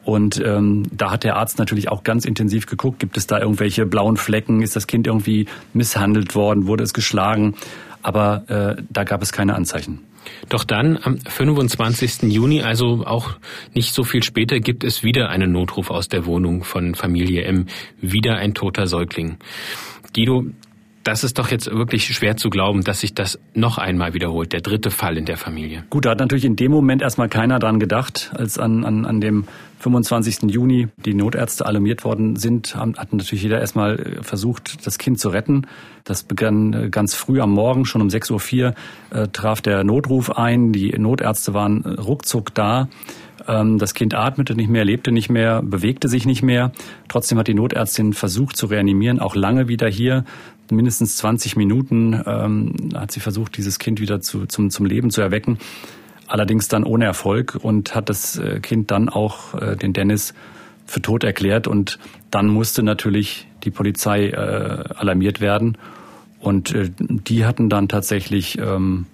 Und 0.05 0.41
ähm, 0.45 0.85
da 0.93 1.11
hat 1.11 1.25
der 1.25 1.37
Arzt 1.37 1.59
natürlich 1.59 1.89
auch 1.89 2.05
ganz 2.05 2.25
intensiv 2.25 2.67
geguckt, 2.67 3.01
gibt 3.01 3.17
es 3.17 3.27
da 3.27 3.41
irgendwelche 3.41 3.87
blauen 3.87 4.17
Flecken, 4.17 4.63
ist 4.63 4.77
das 4.77 4.87
Kind 4.87 5.07
irgendwie 5.07 5.47
misshandelt 5.73 6.35
worden, 6.37 6.67
wurde 6.69 6.85
es 6.85 6.95
geschlagen. 6.95 7.55
Aber 8.03 8.45
äh, 8.49 8.83
da 8.89 9.03
gab 9.03 9.21
es 9.23 9.33
keine 9.33 9.57
Anzeichen. 9.57 10.01
Doch 10.49 10.63
dann 10.63 10.99
am 11.03 11.19
25. 11.19 12.31
Juni, 12.33 12.63
also 12.63 13.05
auch 13.05 13.37
nicht 13.75 13.93
so 13.93 14.05
viel 14.05 14.23
später, 14.23 14.61
gibt 14.61 14.85
es 14.85 15.03
wieder 15.03 15.29
einen 15.29 15.51
Notruf 15.51 15.91
aus 15.91 16.09
der 16.09 16.25
Wohnung 16.25 16.63
von 16.63 16.95
Familie 16.95 17.43
M. 17.45 17.67
Wieder 18.01 18.37
ein 18.37 18.55
toter 18.55 18.87
Säugling. 18.87 19.39
Guido, 20.15 20.45
das 21.05 21.23
ist 21.23 21.39
doch 21.39 21.51
jetzt 21.51 21.71
wirklich 21.71 22.07
schwer 22.07 22.37
zu 22.37 22.51
glauben, 22.51 22.83
dass 22.83 23.01
sich 23.01 23.15
das 23.15 23.39
noch 23.55 23.79
einmal 23.79 24.15
wiederholt, 24.15 24.53
der 24.53 24.61
dritte 24.61 24.91
Fall 24.91 25.17
in 25.17 25.27
der 25.27 25.37
Familie. 25.37 25.85
Gut, 25.91 26.07
da 26.07 26.11
hat 26.11 26.21
natürlich 26.21 26.45
in 26.45 26.57
dem 26.57 26.73
Moment 26.73 27.03
erstmal 27.03 27.29
keiner 27.29 27.59
dran 27.59 27.79
gedacht, 27.79 28.33
als 28.35 28.59
an, 28.59 28.85
an, 28.85 29.05
an 29.05 29.21
dem 29.21 29.45
25. 29.81 30.51
Juni 30.51 30.89
die 30.97 31.13
Notärzte 31.13 31.67
alarmiert 31.67 32.05
worden 32.05 32.37
sind, 32.37 32.75
hat 32.75 33.13
natürlich 33.13 33.43
jeder 33.43 33.61
erstmal 33.61 33.99
äh, 33.99 34.23
versucht, 34.23 34.87
das 34.87 34.99
Kind 34.99 35.21
zu 35.21 35.29
retten. 35.29 35.67
Das 36.05 36.23
begann 36.23 36.73
äh, 36.73 36.89
ganz 36.89 37.15
früh 37.15 37.41
am 37.41 37.51
Morgen, 37.51 37.85
schon 37.85 38.01
um 38.01 38.09
6.04 38.09 38.65
Uhr 38.65 38.75
äh, 39.11 39.29
traf 39.29 39.61
der 39.61 39.85
Notruf 39.85 40.31
ein. 40.31 40.73
Die 40.73 40.91
Notärzte 40.99 41.53
waren 41.53 41.85
äh, 41.85 42.01
ruckzuck 42.01 42.55
da. 42.55 42.89
Ähm, 43.47 43.79
das 43.79 43.95
Kind 43.95 44.15
atmete 44.15 44.55
nicht 44.55 44.69
mehr, 44.69 44.85
lebte 44.85 45.13
nicht 45.13 45.31
mehr, 45.31 45.63
bewegte 45.63 46.09
sich 46.09 46.27
nicht 46.27 46.43
mehr. 46.43 46.73
Trotzdem 47.09 47.39
hat 47.39 47.49
die 47.49 47.55
Notärztin 47.55 48.13
versucht 48.13 48.57
zu 48.57 48.67
reanimieren, 48.67 49.21
auch 49.21 49.35
lange 49.35 49.69
wieder 49.69 49.89
hier 49.89 50.25
mindestens 50.71 51.17
20 51.19 51.57
Minuten 51.57 52.23
ähm, 52.27 52.75
hat 52.95 53.13
sie 53.13 53.21
versucht, 53.21 53.57
dieses 53.57 53.79
Kind 53.79 54.01
wieder 54.01 54.21
zu, 54.21 54.47
zum, 54.47 54.71
zum 54.71 54.87
Leben 54.87 55.11
zu 55.11 55.21
erwecken. 55.21 55.59
Allerdings 56.27 56.69
dann 56.69 56.85
ohne 56.85 57.05
Erfolg 57.05 57.59
und 57.61 57.95
hat 57.95 58.09
das 58.09 58.39
äh, 58.39 58.61
Kind 58.61 58.91
dann 58.91 59.09
auch 59.09 59.55
äh, 59.61 59.77
den 59.77 59.93
Dennis 59.93 60.35
für 60.87 61.03
tot 61.03 61.25
erklärt 61.25 61.67
und 61.67 61.99
dann 62.31 62.47
musste 62.47 62.83
natürlich 62.83 63.47
die 63.65 63.71
Polizei 63.71 64.29
äh, 64.29 64.35
alarmiert 64.37 65.41
werden 65.41 65.79
und 66.41 66.75
die 66.99 67.47
hatten 67.47 67.71
dann 67.71 67.89
tatsächlich 67.89 68.59
ähm, 68.59 69.07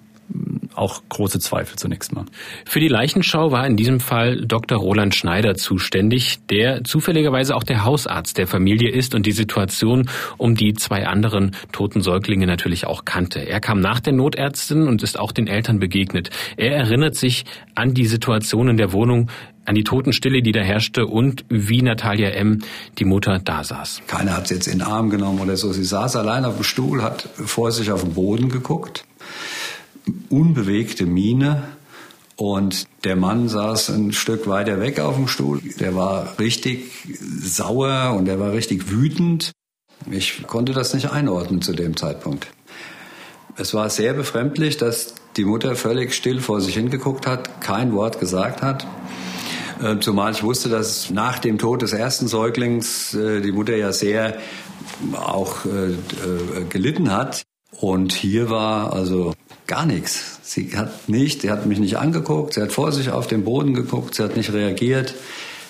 auch 0.75 1.01
große 1.09 1.39
Zweifel 1.39 1.77
zunächst 1.77 2.13
mal. 2.13 2.25
Für 2.65 2.79
die 2.79 2.87
Leichenschau 2.87 3.51
war 3.51 3.65
in 3.65 3.77
diesem 3.77 3.99
Fall 3.99 4.45
Dr. 4.45 4.77
Roland 4.77 5.15
Schneider 5.15 5.55
zuständig, 5.55 6.39
der 6.49 6.83
zufälligerweise 6.83 7.55
auch 7.55 7.63
der 7.63 7.83
Hausarzt 7.83 8.37
der 8.37 8.47
Familie 8.47 8.91
ist 8.91 9.15
und 9.15 9.25
die 9.25 9.31
Situation 9.31 10.09
um 10.37 10.55
die 10.55 10.73
zwei 10.73 11.07
anderen 11.07 11.55
toten 11.71 12.01
Säuglinge 12.01 12.47
natürlich 12.47 12.87
auch 12.87 13.05
kannte. 13.05 13.39
Er 13.39 13.59
kam 13.59 13.79
nach 13.79 13.99
der 13.99 14.13
Notärztin 14.13 14.87
und 14.87 15.03
ist 15.03 15.19
auch 15.19 15.31
den 15.31 15.47
Eltern 15.47 15.79
begegnet. 15.79 16.29
Er 16.57 16.75
erinnert 16.75 17.15
sich 17.15 17.45
an 17.75 17.93
die 17.93 18.05
Situation 18.05 18.69
in 18.69 18.77
der 18.77 18.93
Wohnung, 18.93 19.29
an 19.65 19.75
die 19.75 19.83
Totenstille, 19.83 20.41
die 20.41 20.51
da 20.51 20.61
herrschte 20.61 21.05
und 21.05 21.45
wie 21.49 21.81
Natalia 21.81 22.29
M., 22.29 22.59
die 22.97 23.05
Mutter, 23.05 23.39
da 23.39 23.63
saß. 23.63 24.01
Keiner 24.07 24.35
hat 24.35 24.47
sie 24.47 24.55
jetzt 24.55 24.67
in 24.67 24.79
den 24.79 24.87
Arm 24.87 25.09
genommen 25.09 25.39
oder 25.39 25.55
so. 25.55 25.71
Sie 25.71 25.83
saß 25.83 26.15
allein 26.15 26.45
auf 26.45 26.55
dem 26.55 26.63
Stuhl, 26.63 27.03
hat 27.03 27.29
vor 27.35 27.71
sich 27.71 27.91
auf 27.91 28.01
den 28.01 28.13
Boden 28.13 28.49
geguckt 28.49 29.05
unbewegte 30.29 31.05
Miene 31.05 31.63
und 32.35 32.87
der 33.03 33.15
Mann 33.15 33.49
saß 33.49 33.89
ein 33.89 34.13
Stück 34.13 34.47
weiter 34.47 34.79
weg 34.79 34.99
auf 34.99 35.15
dem 35.15 35.27
Stuhl. 35.27 35.61
Der 35.79 35.95
war 35.95 36.39
richtig 36.39 37.07
sauer 37.39 38.15
und 38.17 38.27
er 38.27 38.39
war 38.39 38.53
richtig 38.53 38.89
wütend. 38.89 39.51
Ich 40.09 40.47
konnte 40.47 40.73
das 40.73 40.93
nicht 40.93 41.11
einordnen 41.11 41.61
zu 41.61 41.73
dem 41.73 41.95
Zeitpunkt. 41.95 42.47
Es 43.57 43.73
war 43.73 43.89
sehr 43.89 44.13
befremdlich, 44.13 44.77
dass 44.77 45.13
die 45.37 45.45
Mutter 45.45 45.75
völlig 45.75 46.13
still 46.13 46.41
vor 46.41 46.61
sich 46.61 46.73
hingeguckt 46.75 47.27
hat, 47.27 47.61
kein 47.61 47.93
Wort 47.93 48.19
gesagt 48.19 48.61
hat. 48.61 48.87
Äh, 49.83 49.99
zumal 49.99 50.31
ich 50.31 50.43
wusste, 50.43 50.69
dass 50.69 51.09
nach 51.09 51.39
dem 51.39 51.57
Tod 51.57 51.81
des 51.81 51.93
ersten 51.93 52.27
Säuglings 52.27 53.13
äh, 53.13 53.41
die 53.41 53.51
Mutter 53.51 53.75
ja 53.75 53.91
sehr 53.91 54.37
auch 55.13 55.65
äh, 55.65 56.63
gelitten 56.69 57.11
hat. 57.11 57.43
Und 57.79 58.13
hier 58.13 58.49
war 58.49 58.93
also 58.93 59.33
gar 59.71 59.85
nichts. 59.85 60.39
Sie 60.43 60.75
hat 60.75 61.07
nicht, 61.07 61.43
sie 61.43 61.49
hat 61.49 61.65
mich 61.65 61.79
nicht 61.79 61.97
angeguckt, 61.97 62.55
sie 62.55 62.61
hat 62.61 62.73
vor 62.73 62.91
sich 62.91 63.09
auf 63.09 63.27
den 63.27 63.45
Boden 63.45 63.73
geguckt, 63.73 64.15
sie 64.15 64.23
hat 64.23 64.35
nicht 64.35 64.51
reagiert, 64.51 65.15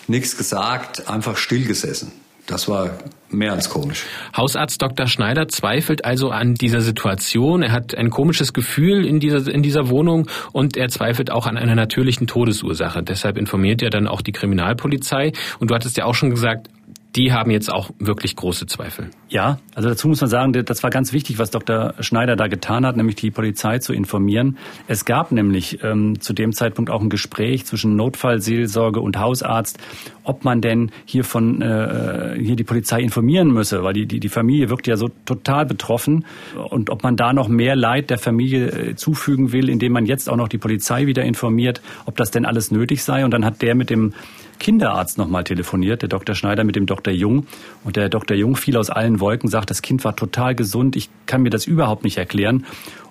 nichts 0.08 0.38
gesagt, 0.38 1.08
einfach 1.08 1.38
stillgesessen. 1.38 2.12
Das 2.48 2.68
war 2.68 2.90
mehr 3.30 3.54
als 3.54 3.70
komisch. 3.70 4.04
Hausarzt 4.36 4.82
Dr. 4.82 5.06
Schneider 5.06 5.48
zweifelt 5.48 6.04
also 6.04 6.32
an 6.32 6.56
dieser 6.56 6.82
Situation. 6.82 7.62
Er 7.62 7.72
hat 7.72 7.94
ein 7.94 8.10
komisches 8.10 8.54
Gefühl 8.54 9.06
in 9.06 9.20
dieser, 9.20 9.48
in 9.48 9.62
dieser 9.62 9.90
Wohnung 9.90 10.28
und 10.52 10.78
er 10.78 10.90
zweifelt 10.90 11.32
auch 11.32 11.46
an 11.46 11.56
einer 11.56 11.76
natürlichen 11.76 12.26
Todesursache. 12.26 13.04
Deshalb 13.04 13.38
informiert 13.38 13.84
er 13.84 13.92
dann 13.92 14.08
auch 14.08 14.24
die 14.24 14.32
Kriminalpolizei. 14.32 15.32
Und 15.60 15.70
du 15.70 15.76
hattest 15.76 15.96
ja 15.98 16.06
auch 16.06 16.16
schon 16.16 16.32
gesagt, 16.32 16.70
die 17.16 17.34
haben 17.34 17.52
jetzt 17.52 17.72
auch 17.72 17.92
wirklich 18.00 18.36
große 18.36 18.68
Zweifel. 18.68 19.10
Ja, 19.28 19.60
also 19.76 19.90
dazu 19.90 20.08
muss 20.08 20.22
man 20.22 20.30
sagen, 20.30 20.54
das 20.54 20.84
war 20.84 20.90
ganz 20.90 21.12
wichtig, 21.12 21.40
was 21.40 21.52
Dr. 21.52 21.94
Schneider 22.00 22.36
da 22.36 22.48
getan 22.48 22.86
hat, 22.86 22.96
nämlich 22.96 23.16
die 23.16 23.32
Polizei 23.32 23.80
zu 23.80 23.94
informieren. 23.94 24.58
Es 24.88 25.04
gab 25.04 25.32
nämlich 25.32 25.84
ähm, 25.84 26.22
zu 26.22 26.34
dem 26.34 26.54
Zeitpunkt 26.54 26.90
auch 26.90 27.02
ein 27.02 27.10
Gespräch 27.10 27.66
zwischen 27.66 27.98
Notfallseelsorge 27.98 29.02
und 29.02 29.20
Hausarzt, 29.20 29.78
ob 30.24 30.46
man 30.46 30.62
denn 30.62 30.92
hier 31.06 31.26
von 31.26 31.62
äh, 31.62 32.38
hier 32.40 32.56
die 32.56 32.64
Polizei 32.64 33.02
informieren 33.02 33.50
müsse, 33.50 33.84
weil 33.84 33.94
die, 33.94 34.06
die, 34.06 34.20
die 34.20 34.30
Familie 34.30 34.70
wirkt 34.70 34.88
ja 34.88 34.96
so 34.96 35.10
total 35.26 35.66
betroffen 35.66 36.26
und 36.70 36.90
ob 36.90 37.04
man 37.04 37.18
da 37.18 37.34
noch 37.34 37.50
mehr 37.50 37.76
Leid 37.76 38.10
der 38.10 38.20
Familie 38.20 38.68
äh, 38.68 38.96
zufügen 38.96 39.52
will, 39.52 39.70
indem 39.70 39.92
man 39.92 40.06
jetzt 40.06 40.30
auch 40.30 40.38
noch 40.38 40.48
die 40.48 40.58
Polizei 40.58 41.08
wieder 41.08 41.24
informiert, 41.24 41.82
ob 42.06 42.16
das 42.16 42.32
denn 42.32 42.46
alles 42.46 42.72
nötig 42.72 43.04
sei. 43.04 43.26
Und 43.26 43.32
dann 43.32 43.44
hat 43.44 43.62
der 43.62 43.76
mit 43.76 43.90
dem 43.90 44.14
Kinderarzt 44.62 45.18
nochmal 45.18 45.44
telefoniert, 45.44 46.04
der 46.04 46.10
Dr. 46.10 46.36
Schneider 46.36 46.64
mit 46.64 46.76
dem 46.76 46.86
Dr. 46.86 47.12
Jung. 47.12 47.48
Und 47.84 47.96
der 47.96 48.10
Dr. 48.10 48.38
Jung 48.38 48.56
fiel 48.56 48.78
aus 48.78 48.92
allen 48.92 49.20
Wolken, 49.20 49.50
sagt, 49.50 49.72
das 49.72 49.82
Kind 49.82 50.06
war 50.06 50.16
total 50.16 50.54
gesund, 50.54 50.96
ich 50.96 51.10
kann 51.26 51.42
mir 51.42 51.50
das 51.50 51.66
überhaupt 51.66 52.04
nicht 52.04 52.18
erklären. 52.18 52.66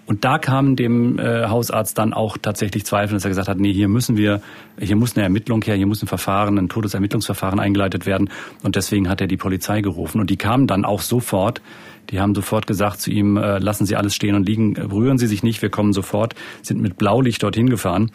Und 0.06 0.24
da 0.24 0.38
kamen 0.38 0.76
dem 0.76 1.18
äh, 1.18 1.48
Hausarzt 1.48 1.98
dann 1.98 2.12
auch 2.12 2.38
tatsächlich 2.38 2.86
Zweifel, 2.86 3.14
dass 3.14 3.24
er 3.24 3.30
gesagt 3.30 3.48
hat, 3.48 3.58
nee, 3.58 3.72
hier 3.72 3.88
müssen 3.88 4.16
wir, 4.16 4.42
hier 4.78 4.94
muss 4.94 5.16
eine 5.16 5.24
Ermittlung 5.24 5.62
her, 5.62 5.74
hier 5.74 5.88
muss 5.88 6.02
ein 6.02 6.06
Verfahren, 6.06 6.56
ein 6.56 6.68
Todesermittlungsverfahren 6.68 7.58
eingeleitet 7.58 8.06
werden. 8.06 8.30
Und 8.62 8.76
deswegen 8.76 9.08
hat 9.08 9.20
er 9.20 9.26
die 9.26 9.36
Polizei 9.36 9.80
gerufen. 9.80 10.20
Und 10.20 10.30
die 10.30 10.36
kamen 10.36 10.68
dann 10.68 10.84
auch 10.84 11.00
sofort. 11.00 11.62
Die 12.10 12.20
haben 12.20 12.34
sofort 12.34 12.68
gesagt 12.68 13.00
zu 13.00 13.10
ihm, 13.10 13.36
äh, 13.36 13.58
lassen 13.58 13.86
Sie 13.86 13.96
alles 13.96 14.14
stehen 14.14 14.36
und 14.36 14.46
liegen, 14.48 14.76
rühren 14.76 15.18
Sie 15.18 15.26
sich 15.26 15.42
nicht, 15.42 15.62
wir 15.62 15.70
kommen 15.70 15.92
sofort, 15.92 16.36
sind 16.62 16.80
mit 16.80 16.96
Blaulicht 16.96 17.42
dorthin 17.42 17.68
gefahren 17.68 18.12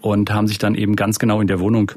und 0.00 0.30
haben 0.32 0.46
sich 0.46 0.58
dann 0.58 0.74
eben 0.74 0.96
ganz 0.96 1.18
genau 1.18 1.40
in 1.40 1.48
der 1.48 1.60
Wohnung 1.60 1.92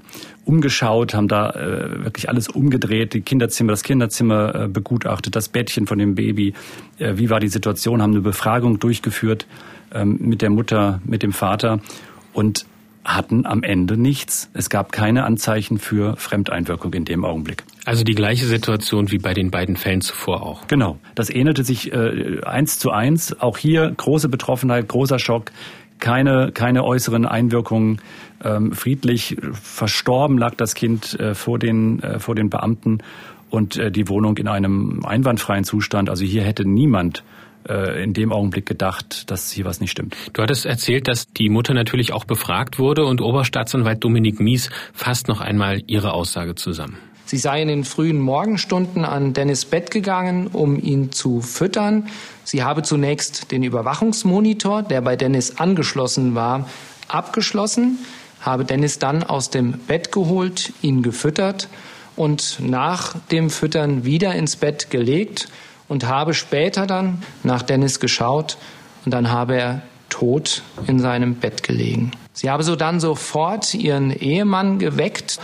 umgeschaut, 0.46 1.14
haben 1.14 1.28
da 1.28 1.52
äh, 1.52 2.04
wirklich 2.04 2.30
alles 2.30 2.48
umgedreht, 2.50 3.14
die 3.14 3.22
Kinderzimmer, 3.22 3.72
das 3.72 3.84
Kinderzimmer 3.84 4.56
äh, 4.56 4.68
begutachtet, 4.68 5.36
das 5.36 5.50
Bettchen 5.50 5.88
von 5.88 6.00
dem 6.00 6.16
Baby, 6.16 6.54
äh, 6.98 7.14
wie 7.18 7.30
war 7.30 7.40
die 7.40 7.48
Situation, 7.48 8.02
haben 8.02 8.12
eine 8.12 8.22
Befragung 8.22 8.80
durchgeführt 8.80 9.46
ähm, 9.94 10.18
mit 10.20 10.42
der 10.42 10.50
Mutter, 10.50 11.02
mit 11.06 11.24
dem 11.24 11.32
Vater 11.32 11.80
und 12.34 12.66
hatten 13.04 13.46
am 13.46 13.64
Ende 13.64 13.98
nichts. 13.98 14.50
Es 14.54 14.70
gab 14.70 14.92
keine 14.92 15.24
Anzeichen 15.24 15.80
für 15.80 16.16
Fremdeinwirkung 16.18 16.94
in 16.94 17.06
dem 17.06 17.26
Augenblick. 17.26 17.64
Also 17.86 18.04
die 18.04 18.14
gleiche 18.14 18.46
Situation 18.46 19.12
wie 19.12 19.18
bei 19.18 19.34
den 19.34 19.50
beiden 19.50 19.76
Fällen 19.76 20.02
zuvor 20.02 20.44
auch. 20.44 20.68
Genau. 20.68 21.00
Das 21.16 21.30
ähnelte 21.30 21.64
sich 21.64 21.92
äh, 21.92 22.42
eins 22.44 22.78
zu 22.78 22.92
eins. 22.92 23.40
Auch 23.40 23.58
hier 23.58 23.92
große 23.96 24.30
Betroffenheit, 24.30 24.88
großer 24.88 25.18
Schock 25.18 25.52
keine, 26.02 26.52
keine 26.52 26.84
äußeren 26.84 27.26
Einwirkungen. 27.26 28.02
Ähm, 28.44 28.74
friedlich 28.74 29.38
verstorben 29.54 30.38
lag 30.38 30.56
das 30.56 30.76
Kind 30.76 31.18
äh, 31.18 31.34
vor, 31.34 31.60
den, 31.60 32.04
äh, 32.04 32.20
vor 32.20 32.36
den 32.36 32.50
Beamten 32.50 32.98
und 33.50 33.78
äh, 33.78 33.92
die 33.92 34.10
Wohnung 34.10 34.38
in 34.38 34.50
einem 34.50 35.06
einwandfreien 35.06 35.64
Zustand. 35.64 36.10
Also 36.10 36.26
hier 36.26 36.44
hätte 36.44 36.68
niemand 36.68 37.24
in 37.64 38.14
dem 38.14 38.32
Augenblick 38.34 38.66
gedacht, 38.66 39.30
dass 39.30 39.52
hier 39.52 39.66
was 39.66 39.82
nicht 39.82 39.92
stimmt. 39.92 40.18
Du 40.34 40.42
hattest 40.42 40.66
erzählt, 40.66 41.08
dass 41.08 41.32
die 41.32 41.48
Mutter 41.48 41.76
natürlich 41.76 42.12
auch 42.12 42.26
befragt 42.26 42.80
wurde 42.80 43.06
und 43.06 43.22
Oberstaatsanwalt 43.22 44.04
Dominik 44.04 44.40
Mies 44.40 44.72
fasst 44.94 45.28
noch 45.28 45.42
einmal 45.42 45.84
ihre 45.86 46.14
Aussage 46.14 46.56
zusammen. 46.56 46.98
Sie 47.32 47.38
sei 47.38 47.62
in 47.62 47.70
den 47.70 47.86
frühen 47.86 48.20
Morgenstunden 48.20 49.06
an 49.06 49.32
Dennis 49.32 49.64
Bett 49.64 49.90
gegangen, 49.90 50.48
um 50.48 50.78
ihn 50.78 51.14
zu 51.14 51.40
füttern. 51.40 52.10
Sie 52.44 52.62
habe 52.62 52.84
zunächst 52.84 53.54
den 53.54 53.64
Überwachungsmonitor, 53.64 54.84
der 54.84 55.00
bei 55.00 55.16
Dennis 55.16 55.58
angeschlossen 55.58 56.36
war, 56.36 56.68
abgeschlossen, 57.08 58.00
habe 58.42 58.66
Dennis 58.66 59.00
dann 59.00 59.24
aus 59.24 59.50
dem 59.50 59.72
Bett 59.72 60.12
geholt, 60.12 60.74
ihn 60.82 61.04
gefüttert 61.04 61.70
und 62.18 62.58
nach 62.60 63.16
dem 63.32 63.50
Füttern 63.50 64.04
wieder 64.04 64.36
ins 64.36 64.58
Bett 64.58 64.90
gelegt 64.90 65.48
und 65.88 66.06
habe 66.06 66.34
später 66.34 66.86
dann 66.86 67.24
nach 67.44 67.62
Dennis 67.62 68.02
geschaut 68.02 68.58
und 69.06 69.14
dann 69.14 69.32
habe 69.32 69.56
er 69.56 69.82
tot 70.10 70.64
in 70.86 71.00
seinem 71.00 71.36
Bett 71.36 71.64
gelegen. 71.64 72.12
Sie 72.34 72.50
habe 72.50 72.64
so 72.64 72.76
dann 72.76 73.00
sofort 73.00 73.74
ihren 73.74 74.12
Ehemann 74.12 74.80
geweckt, 74.80 75.40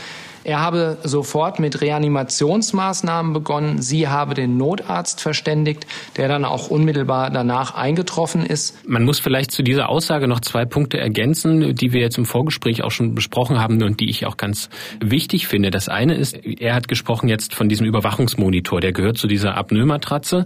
er 0.48 0.62
habe 0.62 0.98
sofort 1.04 1.60
mit 1.60 1.82
Reanimationsmaßnahmen 1.82 3.34
begonnen. 3.34 3.82
Sie 3.82 4.08
habe 4.08 4.34
den 4.34 4.56
Notarzt 4.56 5.20
verständigt, 5.20 5.86
der 6.16 6.30
dann 6.30 6.46
auch 6.46 6.70
unmittelbar 6.70 7.32
danach 7.32 7.76
eingetroffen 7.76 8.46
ist. 8.46 8.88
Man 8.88 9.04
muss 9.04 9.20
vielleicht 9.20 9.52
zu 9.52 9.62
dieser 9.62 9.90
Aussage 9.90 10.26
noch 10.26 10.40
zwei 10.40 10.64
Punkte 10.64 11.00
ergänzen, 11.00 11.76
die 11.76 11.92
wir 11.92 12.00
jetzt 12.00 12.18
im 12.18 12.24
Vorgespräch 12.24 12.82
auch 12.82 12.92
schon 12.92 13.14
besprochen 13.14 13.60
haben 13.60 13.84
und 13.84 14.00
die 14.00 14.10
ich 14.10 14.26
auch 14.26 14.38
ganz 14.38 14.70
wichtig 15.02 15.48
finde. 15.48 15.70
Das 15.70 15.90
eine 15.90 16.16
ist, 16.16 16.38
er 16.46 16.76
hat 16.76 16.88
gesprochen 16.88 17.28
jetzt 17.28 17.54
von 17.54 17.68
diesem 17.68 17.86
Überwachungsmonitor, 17.86 18.80
der 18.80 18.94
gehört 18.94 19.18
zu 19.18 19.28
dieser 19.28 19.58
Apnoe-Matratze 19.58 20.46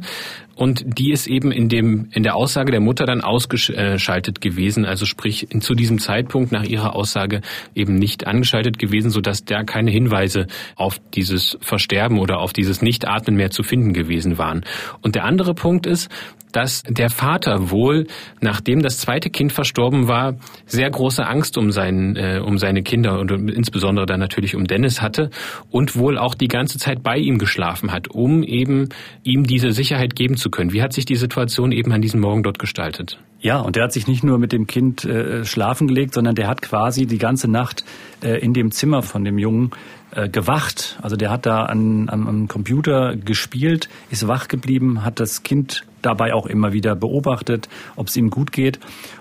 und 0.56 0.84
die 0.86 1.12
ist 1.12 1.28
eben 1.28 1.52
in 1.52 1.70
dem 1.70 2.10
in 2.12 2.24
der 2.24 2.36
Aussage 2.36 2.72
der 2.72 2.82
Mutter 2.82 3.06
dann 3.06 3.22
ausgeschaltet 3.22 4.42
gewesen, 4.42 4.86
also 4.86 5.06
sprich 5.06 5.48
zu 5.60 5.74
diesem 5.74 6.00
Zeitpunkt 6.00 6.52
nach 6.52 6.64
ihrer 6.64 6.96
Aussage 6.96 7.42
eben 7.76 7.96
nicht 7.96 8.28
angeschaltet 8.28 8.78
gewesen, 8.78 9.12
so 9.12 9.22
dass 9.22 9.46
da 9.46 9.64
keine 9.64 9.92
Hinweise 9.92 10.48
auf 10.76 11.00
dieses 11.14 11.58
Versterben 11.62 12.20
oder 12.20 12.40
auf 12.40 12.54
dieses 12.54 12.82
Nichtatmen 12.82 13.36
mehr 13.36 13.52
zu 13.52 13.64
finden 13.64 13.94
gewesen 13.94 14.38
waren. 14.38 14.64
Und 15.02 15.16
der 15.16 15.26
andere 15.26 15.54
Punkt 15.54 15.86
ist, 15.86 16.10
dass 16.52 16.84
der 16.84 17.10
Vater 17.10 17.72
wohl, 17.72 18.08
nachdem 18.40 18.82
das 18.82 18.98
zweite 18.98 19.30
Kind 19.30 19.52
verstorben 19.52 20.08
war, 20.08 20.36
sehr 20.66 20.90
große 20.90 21.26
Angst 21.26 21.58
um, 21.58 21.72
seinen, 21.72 22.16
äh, 22.16 22.42
um 22.44 22.58
seine 22.58 22.84
Kinder 22.84 23.20
und 23.20 23.32
insbesondere 23.50 24.06
dann 24.06 24.20
natürlich 24.20 24.56
um 24.56 24.66
Dennis 24.66 25.02
hatte 25.02 25.30
und 25.70 25.96
wohl 25.96 26.18
auch 26.18 26.36
die 26.36 26.48
ganze 26.48 26.78
Zeit 26.78 27.04
bei 27.04 27.18
ihm 27.18 27.38
geschlafen 27.38 27.92
hat, 27.92 28.10
um 28.10 28.44
eben 28.44 28.90
ihm 29.24 29.46
diese 29.46 29.72
Sicherheit 29.72 30.16
geben 30.16 30.38
zu 30.38 30.50
können. 30.50 30.74
Wie 30.74 30.82
hat 30.82 30.94
sich 30.94 31.06
die 31.06 31.16
Situation 31.16 31.72
eben 31.72 31.92
an 31.92 32.02
diesem 32.02 32.20
Morgen 32.20 32.44
dort 32.44 32.60
gestaltet? 32.60 33.20
Ja, 33.40 33.60
und 33.60 33.76
der 33.76 33.86
hat 33.86 33.92
sich 33.92 34.08
nicht 34.08 34.24
nur 34.24 34.38
mit 34.38 34.52
dem 34.52 34.68
Kind 34.68 35.04
äh, 35.04 35.44
schlafen 35.46 35.88
gelegt, 35.88 36.14
sondern 36.14 36.36
der 36.36 36.48
hat 36.48 36.62
quasi 36.62 37.08
die 37.08 37.18
ganze 37.18 37.50
Nacht 37.50 37.84
äh, 38.24 38.38
in 38.38 38.54
dem 38.54 38.72
Zimmer 38.72 39.02
von 39.02 39.24
dem 39.26 39.40
Jungen 39.40 39.72
äh, 40.16 40.30
gewacht. 40.30 41.00
Also 41.02 41.16
der 41.16 41.30
hat 41.30 41.46
da 41.46 41.64
an, 41.64 42.10
am, 42.10 42.28
am 42.28 42.48
Computer 42.48 43.16
gespielt, 43.16 43.90
ist 44.10 44.28
wach 44.28 44.48
geblieben, 44.48 45.04
hat 45.04 45.20
das 45.20 45.44
Kind 45.44 45.86
dabei 46.02 46.34
auch 46.34 46.48
immer 46.48 46.74
wieder 46.74 46.96
beobachtet, 46.96 47.70
ob 47.96 48.08
es 48.08 48.18
ihm 48.18 48.30
gut 48.30 48.52
geht 48.52 48.80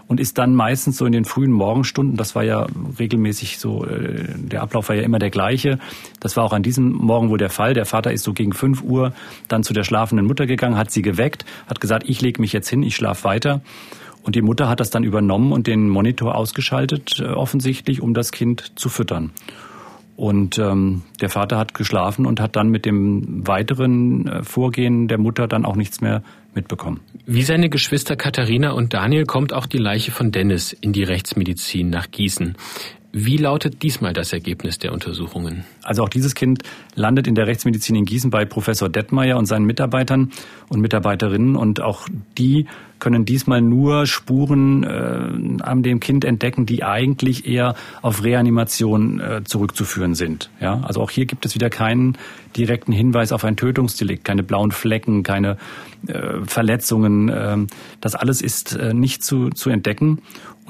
und 0.08 0.18
ist 0.18 0.38
dann 0.38 0.54
meistens 0.54 0.96
so 0.96 1.06
in 1.06 1.12
den 1.12 1.24
frühen 1.24 1.52
Morgenstunden, 1.52 2.16
das 2.16 2.34
war 2.34 2.42
ja 2.42 2.66
regelmäßig 2.98 3.58
so, 3.58 3.84
äh, 3.84 4.24
der 4.36 4.62
Ablauf 4.62 4.88
war 4.88 4.96
ja 4.96 5.02
immer 5.02 5.18
der 5.18 5.30
gleiche. 5.30 5.78
Das 6.18 6.36
war 6.36 6.44
auch 6.44 6.52
an 6.52 6.62
diesem 6.62 6.90
Morgen 6.92 7.30
wohl 7.30 7.38
der 7.38 7.50
Fall. 7.50 7.74
Der 7.74 7.86
Vater 7.86 8.12
ist 8.12 8.24
so 8.24 8.32
gegen 8.32 8.52
5 8.52 8.82
Uhr 8.82 9.12
dann 9.48 9.62
zu 9.62 9.72
der 9.72 9.84
schlafenden 9.84 10.26
Mutter 10.26 10.46
gegangen, 10.46 10.76
hat 10.76 10.90
sie 10.90 11.02
geweckt, 11.02 11.44
hat 11.66 11.80
gesagt, 11.80 12.08
ich 12.08 12.20
lege 12.20 12.40
mich 12.40 12.52
jetzt 12.52 12.68
hin, 12.68 12.82
ich 12.82 12.96
schlafe 12.96 13.24
weiter. 13.24 13.60
Und 14.22 14.34
die 14.34 14.42
Mutter 14.42 14.68
hat 14.68 14.80
das 14.80 14.90
dann 14.90 15.04
übernommen 15.04 15.52
und 15.52 15.66
den 15.66 15.88
Monitor 15.88 16.34
ausgeschaltet, 16.34 17.20
äh, 17.20 17.28
offensichtlich, 17.28 18.02
um 18.02 18.14
das 18.14 18.32
Kind 18.32 18.72
zu 18.76 18.88
füttern. 18.88 19.30
Und 20.16 20.58
ähm, 20.58 21.02
der 21.20 21.30
Vater 21.30 21.56
hat 21.56 21.74
geschlafen 21.74 22.26
und 22.26 22.40
hat 22.40 22.56
dann 22.56 22.68
mit 22.68 22.84
dem 22.84 23.46
weiteren 23.46 24.26
äh, 24.26 24.42
Vorgehen 24.42 25.08
der 25.08 25.18
Mutter 25.18 25.48
dann 25.48 25.64
auch 25.64 25.76
nichts 25.76 26.00
mehr 26.00 26.22
mitbekommen. 26.54 27.00
Wie 27.26 27.42
seine 27.42 27.70
Geschwister 27.70 28.16
Katharina 28.16 28.72
und 28.72 28.92
Daniel 28.92 29.24
kommt 29.24 29.52
auch 29.52 29.66
die 29.66 29.78
Leiche 29.78 30.10
von 30.10 30.32
Dennis 30.32 30.72
in 30.72 30.92
die 30.92 31.04
Rechtsmedizin 31.04 31.90
nach 31.90 32.10
Gießen. 32.10 32.56
Wie 33.12 33.36
lautet 33.36 33.82
diesmal 33.82 34.12
das 34.12 34.32
Ergebnis 34.32 34.78
der 34.78 34.92
Untersuchungen? 34.92 35.64
Also 35.82 36.04
auch 36.04 36.08
dieses 36.08 36.36
Kind 36.36 36.62
landet 36.94 37.26
in 37.26 37.34
der 37.34 37.48
Rechtsmedizin 37.48 37.96
in 37.96 38.04
Gießen 38.04 38.30
bei 38.30 38.44
Professor 38.44 38.88
Detmeier 38.88 39.36
und 39.36 39.46
seinen 39.46 39.64
Mitarbeitern 39.64 40.30
und 40.68 40.80
Mitarbeiterinnen 40.80 41.56
und 41.56 41.80
auch 41.80 42.08
die 42.38 42.66
können 43.00 43.24
diesmal 43.24 43.62
nur 43.62 44.06
Spuren 44.06 44.84
äh, 44.84 45.62
an 45.62 45.82
dem 45.82 45.98
Kind 45.98 46.24
entdecken, 46.24 46.66
die 46.66 46.84
eigentlich 46.84 47.48
eher 47.48 47.74
auf 48.02 48.22
Reanimation 48.22 49.18
äh, 49.18 49.42
zurückzuführen 49.42 50.14
sind. 50.14 50.50
Ja, 50.60 50.80
also 50.82 51.00
auch 51.00 51.10
hier 51.10 51.26
gibt 51.26 51.44
es 51.46 51.54
wieder 51.54 51.70
keinen 51.70 52.16
direkten 52.56 52.92
Hinweis 52.92 53.32
auf 53.32 53.44
ein 53.44 53.56
Tötungsdelikt, 53.56 54.24
keine 54.24 54.42
blauen 54.42 54.70
Flecken, 54.70 55.22
keine 55.22 55.56
äh, 56.06 56.44
Verletzungen. 56.44 57.28
Äh, 57.28 57.56
das 58.00 58.14
alles 58.14 58.42
ist 58.42 58.76
äh, 58.76 58.94
nicht 58.94 59.24
zu, 59.24 59.50
zu 59.50 59.70
entdecken. 59.70 60.18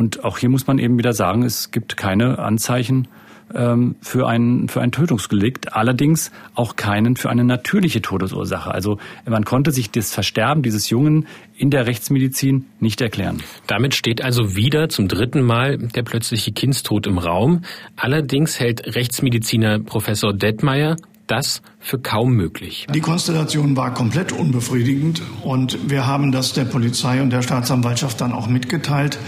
Und 0.01 0.25
auch 0.25 0.39
hier 0.39 0.49
muss 0.49 0.67
man 0.67 0.79
eben 0.79 0.97
wieder 0.97 1.13
sagen, 1.13 1.43
es 1.43 1.73
gibt 1.73 1.99
keine 1.99 2.39
Anzeichen 2.39 3.07
ähm, 3.55 3.97
für 4.01 4.27
ein, 4.27 4.71
für 4.71 4.81
ein 4.81 4.93
Tötungsdelikt, 4.93 5.75
allerdings 5.75 6.33
auch 6.55 6.75
keinen 6.77 7.17
für 7.17 7.29
eine 7.29 7.45
natürliche 7.45 8.01
Todesursache. 8.01 8.73
Also 8.73 8.97
man 9.29 9.45
konnte 9.45 9.73
sich 9.73 9.91
das 9.91 10.15
Versterben 10.15 10.63
dieses 10.63 10.89
Jungen 10.89 11.27
in 11.55 11.69
der 11.69 11.87
Rechtsmedizin 11.87 12.65
nicht 12.79 13.03
erklären. 13.03 13.43
Damit 13.67 13.95
steht 13.95 14.25
also 14.25 14.57
wieder 14.57 14.89
zum 14.89 15.07
dritten 15.07 15.43
Mal 15.43 15.77
der 15.77 16.03
plötzliche 16.03 16.53
Kindstod 16.53 17.07
im 17.07 17.19
Raum. 17.19 17.61
Allerdings 17.97 18.59
hält 18.59 18.97
Rechtsmediziner 18.97 19.81
Professor 19.81 20.33
Detmeier 20.33 20.97
das 21.31 21.63
für 21.79 21.99
kaum 21.99 22.33
möglich. 22.33 22.87
Die 22.93 23.01
Konstellation 23.01 23.77
war 23.77 23.95
komplett 23.95 24.33
unbefriedigend 24.33 25.23
und 25.43 25.91
wir 25.91 26.07
haben 26.07 26.33
das 26.33 26.53
der 26.53 26.65
Polizei 26.65 27.23
und 27.23 27.31
der 27.31 27.43
Staatsanwaltschaft 27.43 28.21
dann 28.21 28.33
auch 28.33 28.49
mitgeteilt, 28.49 29.19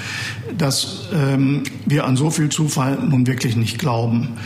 dass 0.59 1.09
ähm, 1.15 1.63
wir 1.87 2.05
an 2.05 2.17
so 2.17 2.31
viel 2.31 2.49
Zufall 2.49 2.99
nun 2.99 3.27
wirklich 3.27 3.57
nicht 3.57 3.79
glauben. 3.79 4.37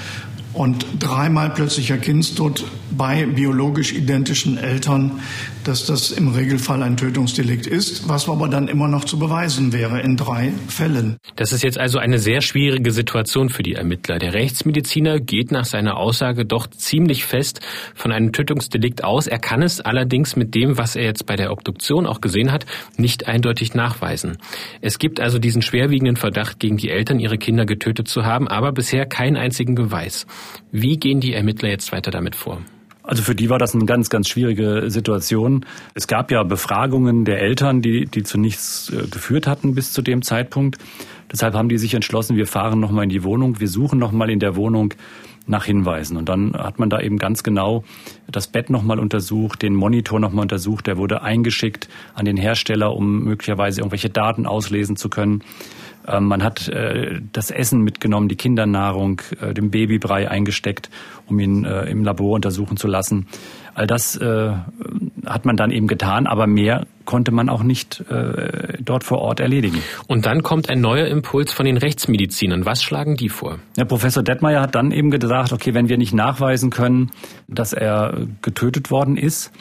Und 0.52 0.86
dreimal 0.98 1.50
plötzlicher 1.50 1.98
Kindstod 1.98 2.64
bei 2.90 3.26
biologisch 3.26 3.92
identischen 3.92 4.56
Eltern, 4.56 5.20
dass 5.66 5.84
das 5.84 6.12
im 6.12 6.28
Regelfall 6.28 6.82
ein 6.82 6.96
Tötungsdelikt 6.96 7.66
ist, 7.66 8.08
was 8.08 8.28
aber 8.28 8.48
dann 8.48 8.68
immer 8.68 8.88
noch 8.88 9.04
zu 9.04 9.18
beweisen 9.18 9.72
wäre 9.72 10.00
in 10.00 10.16
drei 10.16 10.52
Fällen. 10.68 11.16
Das 11.34 11.52
ist 11.52 11.64
jetzt 11.64 11.78
also 11.78 11.98
eine 11.98 12.18
sehr 12.18 12.40
schwierige 12.40 12.92
Situation 12.92 13.48
für 13.48 13.62
die 13.62 13.74
Ermittler. 13.74 14.18
Der 14.18 14.34
Rechtsmediziner 14.34 15.18
geht 15.18 15.50
nach 15.50 15.64
seiner 15.64 15.96
Aussage 15.96 16.44
doch 16.44 16.68
ziemlich 16.68 17.24
fest 17.24 17.60
von 17.94 18.12
einem 18.12 18.32
Tötungsdelikt 18.32 19.02
aus. 19.02 19.26
Er 19.26 19.38
kann 19.38 19.62
es 19.62 19.80
allerdings 19.80 20.36
mit 20.36 20.54
dem, 20.54 20.78
was 20.78 20.94
er 20.94 21.04
jetzt 21.04 21.26
bei 21.26 21.36
der 21.36 21.50
Obduktion 21.50 22.06
auch 22.06 22.20
gesehen 22.20 22.52
hat, 22.52 22.66
nicht 22.96 23.26
eindeutig 23.26 23.74
nachweisen. 23.74 24.38
Es 24.80 24.98
gibt 24.98 25.20
also 25.20 25.38
diesen 25.38 25.62
schwerwiegenden 25.62 26.16
Verdacht 26.16 26.60
gegen 26.60 26.76
die 26.76 26.90
Eltern, 26.90 27.18
ihre 27.18 27.38
Kinder 27.38 27.66
getötet 27.66 28.08
zu 28.08 28.24
haben, 28.24 28.46
aber 28.46 28.72
bisher 28.72 29.06
keinen 29.06 29.36
einzigen 29.36 29.74
Beweis. 29.74 30.26
Wie 30.70 30.96
gehen 30.98 31.20
die 31.20 31.32
Ermittler 31.32 31.70
jetzt 31.70 31.92
weiter 31.92 32.10
damit 32.10 32.36
vor? 32.36 32.60
Also 33.06 33.22
für 33.22 33.36
die 33.36 33.48
war 33.48 33.58
das 33.58 33.74
eine 33.74 33.86
ganz, 33.86 34.10
ganz 34.10 34.28
schwierige 34.28 34.90
Situation. 34.90 35.64
Es 35.94 36.08
gab 36.08 36.32
ja 36.32 36.42
Befragungen 36.42 37.24
der 37.24 37.40
Eltern, 37.40 37.80
die, 37.80 38.06
die 38.06 38.24
zu 38.24 38.36
nichts 38.36 38.92
äh, 38.92 39.06
geführt 39.06 39.46
hatten 39.46 39.76
bis 39.76 39.92
zu 39.92 40.02
dem 40.02 40.22
Zeitpunkt. 40.22 40.78
Deshalb 41.30 41.54
haben 41.54 41.68
die 41.68 41.78
sich 41.78 41.94
entschlossen, 41.94 42.36
wir 42.36 42.48
fahren 42.48 42.80
nochmal 42.80 43.04
in 43.04 43.10
die 43.10 43.22
Wohnung, 43.22 43.60
wir 43.60 43.68
suchen 43.68 43.98
nochmal 43.98 44.28
in 44.28 44.40
der 44.40 44.56
Wohnung 44.56 44.92
nach 45.46 45.64
Hinweisen. 45.64 46.16
Und 46.16 46.28
dann 46.28 46.54
hat 46.54 46.80
man 46.80 46.90
da 46.90 47.00
eben 47.00 47.18
ganz 47.18 47.44
genau 47.44 47.84
das 48.26 48.48
Bett 48.48 48.70
nochmal 48.70 48.98
untersucht, 48.98 49.62
den 49.62 49.74
Monitor 49.74 50.18
nochmal 50.18 50.42
untersucht. 50.42 50.88
Der 50.88 50.96
wurde 50.96 51.22
eingeschickt 51.22 51.88
an 52.14 52.24
den 52.24 52.36
Hersteller, 52.36 52.92
um 52.94 53.22
möglicherweise 53.22 53.80
irgendwelche 53.80 54.10
Daten 54.10 54.46
auslesen 54.46 54.96
zu 54.96 55.08
können. 55.08 55.42
Ähm, 56.06 56.24
man 56.26 56.42
hat 56.42 56.68
äh, 56.68 57.20
das 57.32 57.50
Essen 57.50 57.82
mitgenommen, 57.82 58.28
die 58.28 58.36
Kindernahrung, 58.36 59.22
äh, 59.40 59.54
den 59.54 59.70
Babybrei 59.70 60.30
eingesteckt, 60.30 60.90
um 61.26 61.38
ihn 61.38 61.64
äh, 61.64 61.84
im 61.84 62.04
Labor 62.04 62.34
untersuchen 62.34 62.76
zu 62.76 62.86
lassen. 62.88 63.26
All 63.74 63.86
das 63.86 64.18
hat 65.26 65.44
man 65.44 65.56
dann 65.56 65.70
eben 65.70 65.86
getan, 65.86 66.26
aber 66.26 66.46
mehr 66.46 66.86
konnte 67.04 67.30
man 67.30 67.50
auch 67.50 67.62
nicht 67.62 68.04
äh, 68.10 68.78
dort 68.80 69.04
vor 69.04 69.18
Ort 69.18 69.40
erledigen. 69.40 69.82
Und 70.06 70.24
dann 70.24 70.42
kommt 70.42 70.70
ein 70.70 70.80
neuer 70.80 71.06
Impuls 71.06 71.52
von 71.52 71.66
den 71.66 71.76
Rechtsmedizinern. 71.76 72.64
Was 72.64 72.82
schlagen 72.82 73.16
die 73.16 73.28
vor? 73.28 73.58
Ja, 73.76 73.84
Professor 73.84 74.22
Detmeier 74.22 74.62
hat 74.62 74.74
dann 74.74 74.92
eben 74.92 75.10
gesagt, 75.10 75.52
okay, 75.52 75.74
wenn 75.74 75.88
wir 75.88 75.98
nicht 75.98 76.14
nachweisen 76.14 76.70
können, 76.70 77.10
dass 77.48 77.72
er 77.72 78.26
getötet 78.40 78.90
worden 78.90 79.16
ist, 79.16 79.52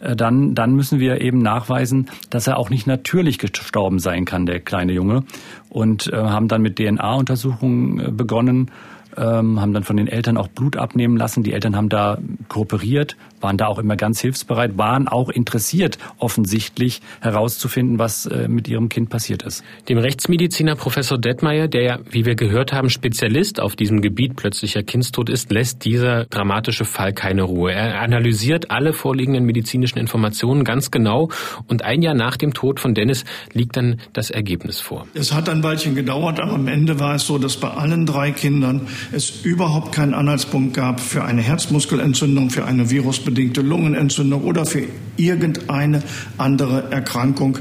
dann, 0.00 0.54
dann 0.54 0.74
müssen 0.74 0.98
wir 0.98 1.20
eben 1.20 1.38
nachweisen, 1.38 2.08
dass 2.30 2.46
er 2.46 2.58
auch 2.58 2.70
nicht 2.70 2.86
natürlich 2.86 3.38
gestorben 3.38 3.98
sein 3.98 4.24
kann, 4.24 4.46
der 4.46 4.60
kleine 4.60 4.92
Junge. 4.92 5.24
Und 5.68 6.12
äh, 6.12 6.16
haben 6.16 6.48
dann 6.48 6.62
mit 6.62 6.76
DNA-Untersuchungen 6.78 8.00
äh, 8.00 8.10
begonnen 8.10 8.70
ähm, 9.16 9.60
haben 9.60 9.72
dann 9.72 9.84
von 9.84 9.96
den 9.96 10.06
Eltern 10.06 10.36
auch 10.36 10.48
Blut 10.48 10.76
abnehmen 10.76 11.16
lassen. 11.16 11.42
Die 11.42 11.52
Eltern 11.52 11.76
haben 11.76 11.88
da 11.88 12.18
kooperiert, 12.48 13.16
waren 13.40 13.56
da 13.56 13.66
auch 13.66 13.78
immer 13.78 13.96
ganz 13.96 14.20
hilfsbereit, 14.20 14.78
waren 14.78 15.08
auch 15.08 15.28
interessiert, 15.28 15.98
offensichtlich 16.18 17.00
herauszufinden, 17.20 17.98
was 17.98 18.26
äh, 18.26 18.48
mit 18.48 18.68
ihrem 18.68 18.88
Kind 18.88 19.10
passiert 19.10 19.42
ist. 19.42 19.64
Dem 19.88 19.98
Rechtsmediziner 19.98 20.76
Professor 20.76 21.18
Detmeier, 21.18 21.68
der 21.68 21.82
ja, 21.82 21.98
wie 22.10 22.24
wir 22.24 22.34
gehört 22.34 22.72
haben, 22.72 22.90
Spezialist 22.90 23.60
auf 23.60 23.76
diesem 23.76 24.00
Gebiet 24.00 24.36
plötzlicher 24.36 24.82
Kindstod 24.82 25.28
ist, 25.30 25.50
lässt 25.50 25.84
dieser 25.84 26.24
dramatische 26.26 26.84
Fall 26.84 27.12
keine 27.12 27.42
Ruhe. 27.42 27.72
Er 27.72 28.00
analysiert 28.00 28.70
alle 28.70 28.92
vorliegenden 28.92 29.44
medizinischen 29.44 29.98
Informationen 29.98 30.64
ganz 30.64 30.90
genau 30.90 31.30
und 31.68 31.82
ein 31.82 32.02
Jahr 32.02 32.14
nach 32.14 32.36
dem 32.36 32.54
Tod 32.54 32.80
von 32.80 32.94
Dennis 32.94 33.24
liegt 33.52 33.76
dann 33.76 34.00
das 34.12 34.30
Ergebnis 34.30 34.80
vor. 34.80 35.06
Es 35.14 35.32
hat 35.32 35.48
ein 35.48 35.62
Weilchen 35.62 35.94
gedauert, 35.94 36.40
aber 36.40 36.52
am 36.52 36.68
Ende 36.68 36.98
war 37.00 37.14
es 37.14 37.26
so, 37.26 37.38
dass 37.38 37.56
bei 37.56 37.68
allen 37.68 38.06
drei 38.06 38.30
Kindern 38.30 38.88
es 39.12 39.44
überhaupt 39.44 39.92
keinen 39.92 40.14
Anhaltspunkt 40.14 40.74
gab 40.74 41.00
für 41.00 41.24
eine 41.24 41.42
Herzmuskelentzündung, 41.42 42.50
für 42.50 42.64
eine 42.64 42.90
virusbedingte 43.30 43.62
Lungenentzündung 43.62 44.44
oder 44.44 44.66
für 44.66 44.86
irgendeine 45.16 46.02
andere 46.38 46.90
Erkrankung, 46.90 47.58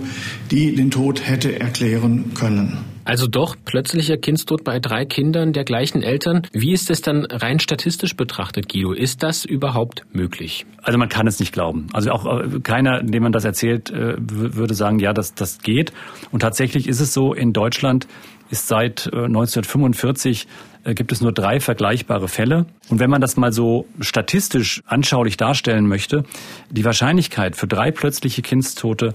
die 0.51 0.75
den 0.75 0.91
Tod 0.91 1.27
hätte 1.27 1.59
erklären 1.59 2.33
können. 2.33 2.77
Also 3.05 3.25
doch 3.25 3.55
plötzlicher 3.65 4.17
Kindstod 4.17 4.63
bei 4.63 4.79
drei 4.79 5.03
Kindern 5.03 5.51
der 5.51 5.63
gleichen 5.63 6.03
Eltern. 6.03 6.43
Wie 6.51 6.73
ist 6.73 6.91
es 6.91 7.01
dann 7.01 7.25
rein 7.25 7.59
statistisch 7.59 8.15
betrachtet, 8.15 8.71
Guido? 8.71 8.93
Ist 8.93 9.23
das 9.23 9.45
überhaupt 9.45 10.03
möglich? 10.13 10.67
Also 10.83 10.99
man 10.99 11.09
kann 11.09 11.25
es 11.25 11.39
nicht 11.39 11.51
glauben. 11.51 11.87
Also 11.91 12.11
auch 12.11 12.25
äh, 12.25 12.59
keiner, 12.59 13.01
dem 13.01 13.23
man 13.23 13.31
das 13.31 13.45
erzählt, 13.45 13.89
äh, 13.89 14.15
würde 14.19 14.75
sagen, 14.75 14.99
ja, 14.99 15.13
das, 15.13 15.33
das 15.33 15.59
geht. 15.59 15.91
Und 16.31 16.41
tatsächlich 16.41 16.87
ist 16.87 16.99
es 16.99 17.11
so, 17.11 17.33
in 17.33 17.51
Deutschland 17.51 18.07
ist 18.51 18.67
seit 18.67 19.11
1945 19.11 20.43
äh, 20.43 20.68
gibt 20.83 21.11
es 21.11 21.21
nur 21.21 21.31
drei 21.31 21.59
vergleichbare 21.59 22.27
Fälle. 22.27 22.65
Und 22.89 22.99
wenn 22.99 23.09
man 23.09 23.21
das 23.21 23.37
mal 23.37 23.51
so 23.51 23.85
statistisch 23.99 24.81
anschaulich 24.87 25.37
darstellen 25.37 25.87
möchte, 25.87 26.23
die 26.69 26.85
Wahrscheinlichkeit 26.85 27.55
für 27.55 27.67
drei 27.67 27.91
plötzliche 27.91 28.41
Kindstote 28.41 29.13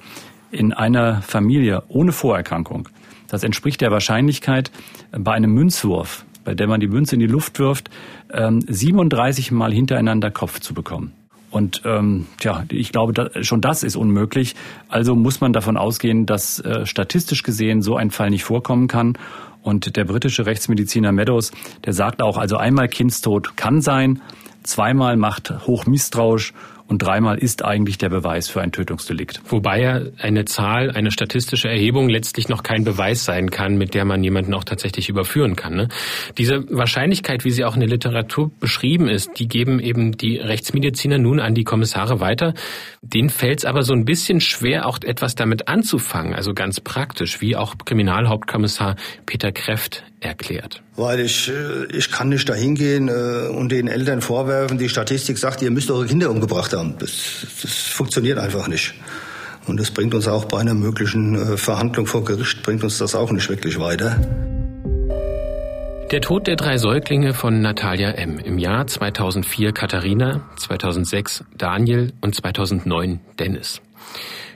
in 0.50 0.72
einer 0.72 1.22
Familie 1.22 1.82
ohne 1.88 2.12
Vorerkrankung, 2.12 2.88
das 3.28 3.42
entspricht 3.42 3.80
der 3.80 3.90
Wahrscheinlichkeit 3.90 4.70
bei 5.10 5.32
einem 5.32 5.52
Münzwurf, 5.52 6.24
bei 6.44 6.54
der 6.54 6.68
man 6.68 6.80
die 6.80 6.88
Münze 6.88 7.16
in 7.16 7.20
die 7.20 7.26
Luft 7.26 7.58
wirft, 7.58 7.90
37 8.30 9.50
ähm, 9.50 9.56
Mal 9.56 9.72
hintereinander 9.72 10.30
Kopf 10.30 10.60
zu 10.60 10.74
bekommen. 10.74 11.12
Und 11.54 11.82
ähm, 11.84 12.26
tja, 12.40 12.64
ich 12.68 12.90
glaube, 12.90 13.12
da, 13.12 13.30
schon 13.44 13.60
das 13.60 13.84
ist 13.84 13.94
unmöglich. 13.94 14.56
Also 14.88 15.14
muss 15.14 15.40
man 15.40 15.52
davon 15.52 15.76
ausgehen, 15.76 16.26
dass 16.26 16.58
äh, 16.58 16.84
statistisch 16.84 17.44
gesehen 17.44 17.80
so 17.80 17.94
ein 17.94 18.10
Fall 18.10 18.30
nicht 18.30 18.42
vorkommen 18.42 18.88
kann. 18.88 19.16
Und 19.64 19.96
der 19.96 20.04
britische 20.04 20.44
Rechtsmediziner 20.44 21.10
Meadows, 21.10 21.50
der 21.84 21.94
sagt 21.94 22.20
auch, 22.20 22.36
also 22.36 22.58
einmal 22.58 22.86
Kindstod 22.86 23.56
kann 23.56 23.80
sein, 23.80 24.20
zweimal 24.62 25.16
macht 25.16 25.66
hoch 25.66 25.86
misstrauisch 25.86 26.52
und 26.86 26.98
dreimal 26.98 27.38
ist 27.38 27.64
eigentlich 27.64 27.96
der 27.96 28.10
Beweis 28.10 28.48
für 28.48 28.60
ein 28.60 28.70
Tötungsdelikt. 28.70 29.40
Wobei 29.48 29.80
ja 29.80 30.00
eine 30.18 30.44
Zahl, 30.44 30.90
eine 30.90 31.10
statistische 31.10 31.68
Erhebung 31.68 32.08
letztlich 32.08 32.48
noch 32.48 32.62
kein 32.62 32.84
Beweis 32.84 33.24
sein 33.24 33.50
kann, 33.50 33.78
mit 33.78 33.94
der 33.94 34.04
man 34.04 34.22
jemanden 34.22 34.52
auch 34.52 34.64
tatsächlich 34.64 35.08
überführen 35.08 35.56
kann. 35.56 35.74
Ne? 35.74 35.88
Diese 36.36 36.64
Wahrscheinlichkeit, 36.70 37.44
wie 37.44 37.50
sie 37.50 37.64
auch 37.64 37.74
in 37.74 37.80
der 37.80 37.88
Literatur 37.88 38.50
beschrieben 38.60 39.08
ist, 39.08 39.30
die 39.38 39.48
geben 39.48 39.80
eben 39.80 40.12
die 40.16 40.36
Rechtsmediziner 40.36 41.18
nun 41.18 41.40
an 41.40 41.54
die 41.54 41.64
Kommissare 41.64 42.20
weiter. 42.20 42.52
Denen 43.00 43.30
fällt 43.30 43.60
es 43.60 43.64
aber 43.64 43.82
so 43.82 43.94
ein 43.94 44.04
bisschen 44.04 44.40
schwer, 44.40 44.86
auch 44.86 44.98
etwas 45.02 45.34
damit 45.34 45.68
anzufangen, 45.68 46.34
also 46.34 46.52
ganz 46.52 46.80
praktisch, 46.80 47.40
wie 47.40 47.56
auch 47.56 47.76
Kriminalhauptkommissar 47.84 48.96
Peter 49.24 49.52
Kreft 49.52 50.04
erklärt. 50.24 50.82
Weil 50.96 51.20
ich, 51.20 51.48
äh, 51.48 51.86
ich 51.96 52.10
kann 52.10 52.28
nicht 52.28 52.48
dahin 52.48 52.74
gehen 52.74 53.08
äh, 53.08 53.48
und 53.48 53.70
den 53.70 53.88
Eltern 53.88 54.20
vorwerfen, 54.20 54.78
die 54.78 54.88
Statistik 54.88 55.38
sagt, 55.38 55.62
ihr 55.62 55.70
müsst 55.70 55.90
eure 55.90 56.06
Kinder 56.06 56.30
umgebracht 56.30 56.72
haben. 56.72 56.94
Das, 56.98 57.46
das 57.62 57.72
funktioniert 57.72 58.38
einfach 58.38 58.68
nicht. 58.68 58.94
Und 59.66 59.80
das 59.80 59.90
bringt 59.90 60.14
uns 60.14 60.28
auch 60.28 60.44
bei 60.44 60.58
einer 60.58 60.74
möglichen 60.74 61.34
äh, 61.34 61.56
Verhandlung 61.56 62.06
vor 62.06 62.24
Gericht, 62.24 62.62
bringt 62.62 62.84
uns 62.84 62.98
das 62.98 63.14
auch 63.14 63.30
nicht 63.30 63.48
wirklich 63.48 63.78
weiter. 63.78 64.20
Der 66.10 66.20
Tod 66.20 66.46
der 66.46 66.56
drei 66.56 66.76
Säuglinge 66.76 67.34
von 67.34 67.60
Natalia 67.60 68.10
M. 68.10 68.38
im 68.38 68.58
Jahr 68.58 68.86
2004 68.86 69.72
Katharina, 69.72 70.42
2006 70.56 71.44
Daniel 71.56 72.12
und 72.20 72.34
2009 72.34 73.20
Dennis. 73.38 73.80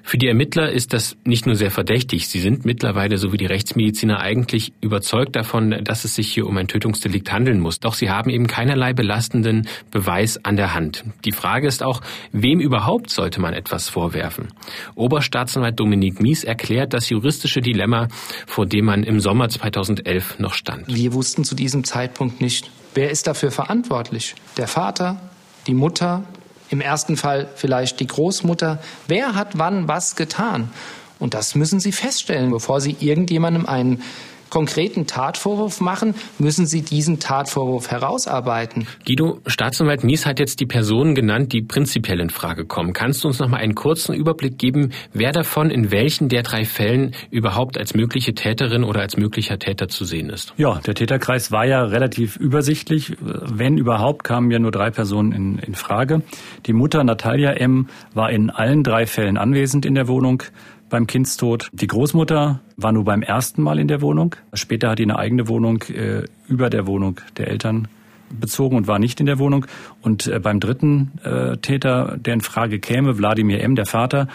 Für 0.08 0.16
die 0.16 0.28
Ermittler 0.28 0.72
ist 0.72 0.94
das 0.94 1.18
nicht 1.26 1.44
nur 1.44 1.54
sehr 1.54 1.70
verdächtig, 1.70 2.28
sie 2.28 2.40
sind 2.40 2.64
mittlerweile, 2.64 3.18
so 3.18 3.30
wie 3.30 3.36
die 3.36 3.44
Rechtsmediziner, 3.44 4.20
eigentlich 4.20 4.72
überzeugt 4.80 5.36
davon, 5.36 5.84
dass 5.84 6.06
es 6.06 6.14
sich 6.14 6.32
hier 6.32 6.46
um 6.46 6.56
ein 6.56 6.66
Tötungsdelikt 6.66 7.30
handeln 7.30 7.60
muss. 7.60 7.78
Doch 7.78 7.92
sie 7.92 8.08
haben 8.08 8.30
eben 8.30 8.46
keinerlei 8.46 8.94
belastenden 8.94 9.68
Beweis 9.90 10.42
an 10.42 10.56
der 10.56 10.72
Hand. 10.72 11.04
Die 11.26 11.32
Frage 11.32 11.66
ist 11.66 11.82
auch, 11.82 12.00
wem 12.32 12.58
überhaupt 12.58 13.10
sollte 13.10 13.42
man 13.42 13.52
etwas 13.52 13.90
vorwerfen? 13.90 14.48
Oberstaatsanwalt 14.94 15.78
Dominik 15.78 16.22
Mies 16.22 16.42
erklärt 16.42 16.94
das 16.94 17.10
juristische 17.10 17.60
Dilemma, 17.60 18.08
vor 18.46 18.64
dem 18.64 18.86
man 18.86 19.02
im 19.02 19.20
Sommer 19.20 19.50
2011 19.50 20.38
noch 20.38 20.54
stand. 20.54 20.86
Wir 20.88 21.12
wussten 21.12 21.44
zu 21.44 21.54
diesem 21.54 21.84
Zeitpunkt 21.84 22.40
nicht, 22.40 22.70
wer 22.94 23.10
ist 23.10 23.26
dafür 23.26 23.50
verantwortlich? 23.50 24.36
Der 24.56 24.68
Vater, 24.68 25.20
die 25.66 25.74
Mutter, 25.74 26.24
im 26.70 26.80
ersten 26.80 27.16
Fall 27.16 27.48
vielleicht 27.54 28.00
die 28.00 28.06
Großmutter. 28.06 28.78
Wer 29.06 29.34
hat 29.34 29.58
wann 29.58 29.88
was 29.88 30.16
getan? 30.16 30.70
Und 31.18 31.34
das 31.34 31.54
müssen 31.54 31.80
Sie 31.80 31.92
feststellen, 31.92 32.50
bevor 32.50 32.80
Sie 32.80 32.96
irgendjemandem 33.00 33.66
einen 33.66 34.02
konkreten 34.50 35.06
Tatvorwurf 35.06 35.80
machen, 35.80 36.14
müssen 36.38 36.66
Sie 36.66 36.82
diesen 36.82 37.20
Tatvorwurf 37.20 37.90
herausarbeiten. 37.90 38.86
Guido, 39.06 39.40
Staatsanwalt 39.46 40.04
Mies 40.04 40.26
hat 40.26 40.38
jetzt 40.38 40.60
die 40.60 40.66
Personen 40.66 41.14
genannt, 41.14 41.52
die 41.52 41.62
prinzipiell 41.62 42.20
in 42.20 42.30
Frage 42.30 42.64
kommen. 42.64 42.92
Kannst 42.92 43.24
du 43.24 43.28
uns 43.28 43.38
noch 43.38 43.48
mal 43.48 43.58
einen 43.58 43.74
kurzen 43.74 44.14
Überblick 44.14 44.58
geben, 44.58 44.92
wer 45.12 45.32
davon 45.32 45.70
in 45.70 45.90
welchen 45.90 46.28
der 46.28 46.42
drei 46.42 46.64
Fällen 46.64 47.14
überhaupt 47.30 47.78
als 47.78 47.94
mögliche 47.94 48.34
Täterin 48.34 48.84
oder 48.84 49.00
als 49.00 49.16
möglicher 49.16 49.58
Täter 49.58 49.88
zu 49.88 50.04
sehen 50.04 50.30
ist? 50.30 50.54
Ja, 50.56 50.80
der 50.86 50.94
Täterkreis 50.94 51.52
war 51.52 51.66
ja 51.66 51.84
relativ 51.84 52.36
übersichtlich. 52.36 53.16
Wenn 53.20 53.78
überhaupt, 53.78 54.24
kamen 54.24 54.50
ja 54.50 54.58
nur 54.58 54.70
drei 54.70 54.90
Personen 54.90 55.32
in, 55.32 55.58
in 55.58 55.74
Frage. 55.74 56.22
Die 56.66 56.72
Mutter 56.72 57.04
Natalia 57.04 57.52
M. 57.52 57.88
war 58.14 58.30
in 58.30 58.50
allen 58.50 58.82
drei 58.82 59.06
Fällen 59.06 59.36
anwesend 59.36 59.86
in 59.86 59.94
der 59.94 60.08
Wohnung 60.08 60.42
beim 60.88 61.06
Kindstod. 61.06 61.68
Die 61.72 61.86
Großmutter 61.86 62.60
war 62.76 62.92
nur 62.92 63.04
beim 63.04 63.22
ersten 63.22 63.62
Mal 63.62 63.78
in 63.78 63.88
der 63.88 64.00
Wohnung. 64.00 64.36
Später 64.52 64.90
hat 64.90 64.98
die 64.98 65.04
eine 65.04 65.18
eigene 65.18 65.48
Wohnung 65.48 65.82
äh, 65.84 66.24
über 66.48 66.70
der 66.70 66.86
Wohnung 66.86 67.20
der 67.36 67.48
Eltern 67.48 67.88
bezogen 68.30 68.76
und 68.76 68.86
war 68.86 68.98
nicht 68.98 69.20
in 69.20 69.26
der 69.26 69.38
Wohnung. 69.38 69.66
Und 70.02 70.26
äh, 70.26 70.38
beim 70.38 70.60
dritten 70.60 71.12
äh, 71.22 71.56
Täter, 71.58 72.16
der 72.18 72.34
in 72.34 72.40
Frage 72.40 72.78
käme, 72.78 73.18
Wladimir 73.18 73.62
M., 73.62 73.74
der 73.74 73.86
Vater, 73.86 74.28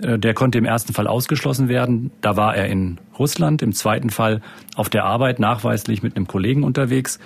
äh, 0.00 0.18
der 0.18 0.34
konnte 0.34 0.58
im 0.58 0.64
ersten 0.64 0.92
Fall 0.92 1.06
ausgeschlossen 1.06 1.68
werden. 1.68 2.10
Da 2.20 2.36
war 2.36 2.56
er 2.56 2.66
in 2.66 2.98
Russland, 3.18 3.62
im 3.62 3.72
zweiten 3.72 4.10
Fall 4.10 4.40
auf 4.76 4.88
der 4.88 5.04
Arbeit 5.04 5.38
nachweislich 5.38 6.02
mit 6.02 6.16
einem 6.16 6.26
Kollegen 6.26 6.64
unterwegs. 6.64 7.18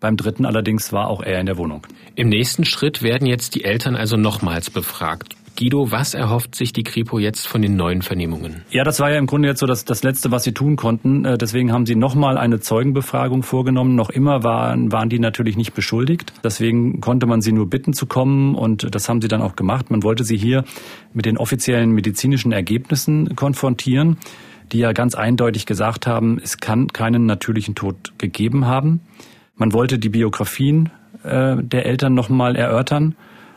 Beim 0.00 0.16
dritten 0.16 0.46
allerdings 0.46 0.92
war 0.92 1.08
auch 1.08 1.22
er 1.22 1.38
in 1.38 1.46
der 1.46 1.56
Wohnung. 1.58 1.86
Im 2.16 2.28
nächsten 2.28 2.64
Schritt 2.64 3.02
werden 3.02 3.26
jetzt 3.26 3.54
die 3.54 3.64
Eltern 3.64 3.94
also 3.94 4.16
nochmals 4.16 4.68
befragt. 4.68 5.36
Guido, 5.58 5.90
was 5.90 6.14
erhofft 6.14 6.54
sich 6.54 6.72
die 6.72 6.82
Kripo 6.82 7.18
jetzt 7.18 7.46
von 7.46 7.62
den 7.62 7.76
neuen 7.76 8.02
Vernehmungen? 8.02 8.62
Ja, 8.70 8.84
das 8.84 9.00
war 9.00 9.10
ja 9.10 9.18
im 9.18 9.26
Grunde 9.26 9.48
jetzt 9.48 9.60
so 9.60 9.66
das, 9.66 9.84
das 9.84 10.02
Letzte, 10.02 10.30
was 10.30 10.44
sie 10.44 10.52
tun 10.52 10.76
konnten. 10.76 11.24
Äh, 11.24 11.38
deswegen 11.38 11.72
haben 11.72 11.86
sie 11.86 11.94
nochmal 11.94 12.38
eine 12.38 12.60
Zeugenbefragung 12.60 13.42
vorgenommen. 13.42 13.94
Noch 13.94 14.10
immer 14.10 14.42
waren, 14.42 14.92
waren 14.92 15.08
die 15.08 15.18
natürlich 15.18 15.56
nicht 15.56 15.74
beschuldigt. 15.74 16.32
Deswegen 16.42 17.00
konnte 17.00 17.26
man 17.26 17.42
sie 17.42 17.52
nur 17.52 17.68
bitten 17.68 17.92
zu 17.92 18.06
kommen 18.06 18.54
und 18.54 18.94
das 18.94 19.08
haben 19.08 19.20
sie 19.20 19.28
dann 19.28 19.42
auch 19.42 19.56
gemacht. 19.56 19.90
Man 19.90 20.02
wollte 20.02 20.24
sie 20.24 20.36
hier 20.36 20.64
mit 21.12 21.26
den 21.26 21.36
offiziellen 21.36 21.92
medizinischen 21.92 22.52
Ergebnissen 22.52 23.36
konfrontieren, 23.36 24.16
die 24.72 24.78
ja 24.78 24.92
ganz 24.92 25.14
eindeutig 25.14 25.66
gesagt 25.66 26.06
haben, 26.06 26.38
es 26.42 26.58
kann 26.58 26.88
keinen 26.88 27.26
natürlichen 27.26 27.74
Tod 27.74 28.12
gegeben 28.18 28.66
haben. 28.66 29.00
Man 29.56 29.72
wollte 29.72 29.98
die 29.98 30.08
Biografien 30.08 30.90
äh, 31.24 31.56
der 31.62 31.86
Eltern 31.86 32.14
nochmal 32.14 32.56
erörtern 32.56 33.14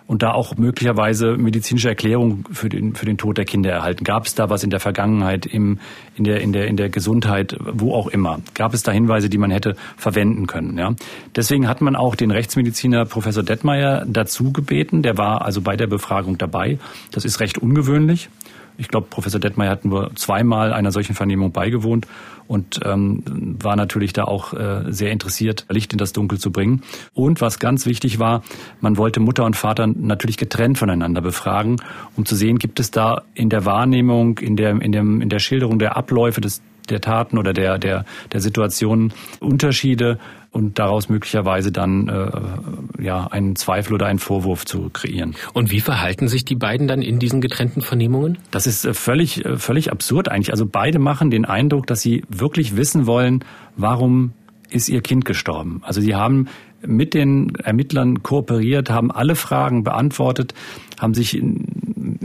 und 0.07 0.23
da 0.23 0.31
auch 0.31 0.55
möglicherweise 0.57 1.35
medizinische 1.37 1.89
Erklärung 1.89 2.45
für 2.51 2.69
den, 2.69 2.95
für 2.95 3.05
den 3.05 3.17
Tod 3.17 3.37
der 3.37 3.45
Kinder 3.45 3.71
erhalten? 3.71 4.03
Gab 4.03 4.25
es 4.25 4.35
da 4.35 4.49
was 4.49 4.63
in 4.63 4.69
der 4.69 4.79
Vergangenheit, 4.79 5.45
im, 5.45 5.79
in, 6.15 6.23
der, 6.23 6.41
in, 6.41 6.53
der, 6.53 6.67
in 6.67 6.77
der 6.77 6.89
Gesundheit, 6.89 7.57
wo 7.59 7.93
auch 7.93 8.07
immer? 8.07 8.39
Gab 8.53 8.73
es 8.73 8.83
da 8.83 8.91
Hinweise, 8.91 9.29
die 9.29 9.37
man 9.37 9.51
hätte 9.51 9.75
verwenden 9.97 10.47
können? 10.47 10.77
Ja? 10.77 10.95
Deswegen 11.35 11.67
hat 11.67 11.81
man 11.81 11.95
auch 11.95 12.15
den 12.15 12.31
Rechtsmediziner 12.31 13.05
Professor 13.05 13.43
Detmeier 13.43 14.05
dazu 14.07 14.51
gebeten. 14.51 15.01
Der 15.01 15.17
war 15.17 15.43
also 15.43 15.61
bei 15.61 15.75
der 15.75 15.87
Befragung 15.87 16.37
dabei. 16.37 16.77
Das 17.11 17.25
ist 17.25 17.39
recht 17.39 17.57
ungewöhnlich. 17.57 18.29
Ich 18.77 18.87
glaube, 18.87 19.07
Professor 19.09 19.39
Detmeier 19.39 19.71
hat 19.71 19.85
nur 19.85 20.11
zweimal 20.15 20.73
einer 20.73 20.91
solchen 20.91 21.15
Vernehmung 21.15 21.51
beigewohnt 21.51 22.07
und 22.47 22.79
ähm, 22.83 23.23
war 23.61 23.75
natürlich 23.75 24.13
da 24.13 24.25
auch 24.25 24.53
äh, 24.53 24.91
sehr 24.91 25.11
interessiert, 25.11 25.65
Licht 25.69 25.93
in 25.93 25.97
das 25.97 26.13
Dunkel 26.13 26.37
zu 26.37 26.51
bringen. 26.51 26.83
Und 27.13 27.41
was 27.41 27.59
ganz 27.59 27.85
wichtig 27.85 28.19
war, 28.19 28.43
man 28.81 28.97
wollte 28.97 29.19
Mutter 29.19 29.45
und 29.45 29.55
Vater 29.55 29.87
natürlich 29.87 30.37
getrennt 30.37 30.77
voneinander 30.77 31.21
befragen, 31.21 31.77
um 32.15 32.25
zu 32.25 32.35
sehen, 32.35 32.59
gibt 32.59 32.79
es 32.79 32.91
da 32.91 33.23
in 33.33 33.49
der 33.49 33.65
Wahrnehmung, 33.65 34.37
in 34.39 34.55
der, 34.55 34.79
in, 34.81 34.91
dem, 34.91 35.21
in 35.21 35.29
der 35.29 35.39
Schilderung 35.39 35.79
der 35.79 35.97
Abläufe 35.97 36.41
des 36.41 36.61
der 36.89 37.01
Taten 37.01 37.37
oder 37.39 37.53
der, 37.53 37.77
der, 37.79 38.05
der 38.31 38.41
Situationen 38.41 39.13
Unterschiede 39.39 40.19
und 40.55 40.79
daraus 40.79 41.09
möglicherweise 41.09 41.71
dann 41.71 42.07
äh, 42.07 43.03
ja 43.03 43.27
einen 43.27 43.57
Zweifel 43.57 43.93
oder 43.93 44.05
einen 44.05 44.19
Vorwurf 44.19 44.65
zu 44.65 44.89
kreieren. 44.89 45.35
Und 45.53 45.69
wie 45.69 45.81
verhalten 45.81 46.29
sich 46.29 46.45
die 46.45 46.55
beiden 46.55 46.87
dann 46.87 47.01
in 47.01 47.19
diesen 47.19 47.41
getrennten 47.41 47.81
Vernehmungen? 47.81 48.37
Das 48.51 48.65
ist 48.65 48.85
äh, 48.85 48.93
völlig 48.93 49.43
äh, 49.43 49.57
völlig 49.57 49.91
absurd 49.91 50.29
eigentlich. 50.29 50.51
Also 50.51 50.65
beide 50.65 50.97
machen 50.97 51.29
den 51.29 51.43
Eindruck, 51.43 51.87
dass 51.87 52.01
sie 52.01 52.23
wirklich 52.29 52.77
wissen 52.77 53.05
wollen, 53.05 53.43
warum 53.75 54.31
ist 54.69 54.87
ihr 54.87 55.01
Kind 55.01 55.25
gestorben. 55.25 55.81
Also 55.83 55.99
sie 55.99 56.15
haben 56.15 56.47
mit 56.81 57.13
den 57.13 57.55
Ermittlern 57.55 58.23
kooperiert, 58.23 58.89
haben 58.89 59.11
alle 59.11 59.35
Fragen 59.35 59.83
beantwortet, 59.83 60.53
haben 60.99 61.13
sich 61.13 61.37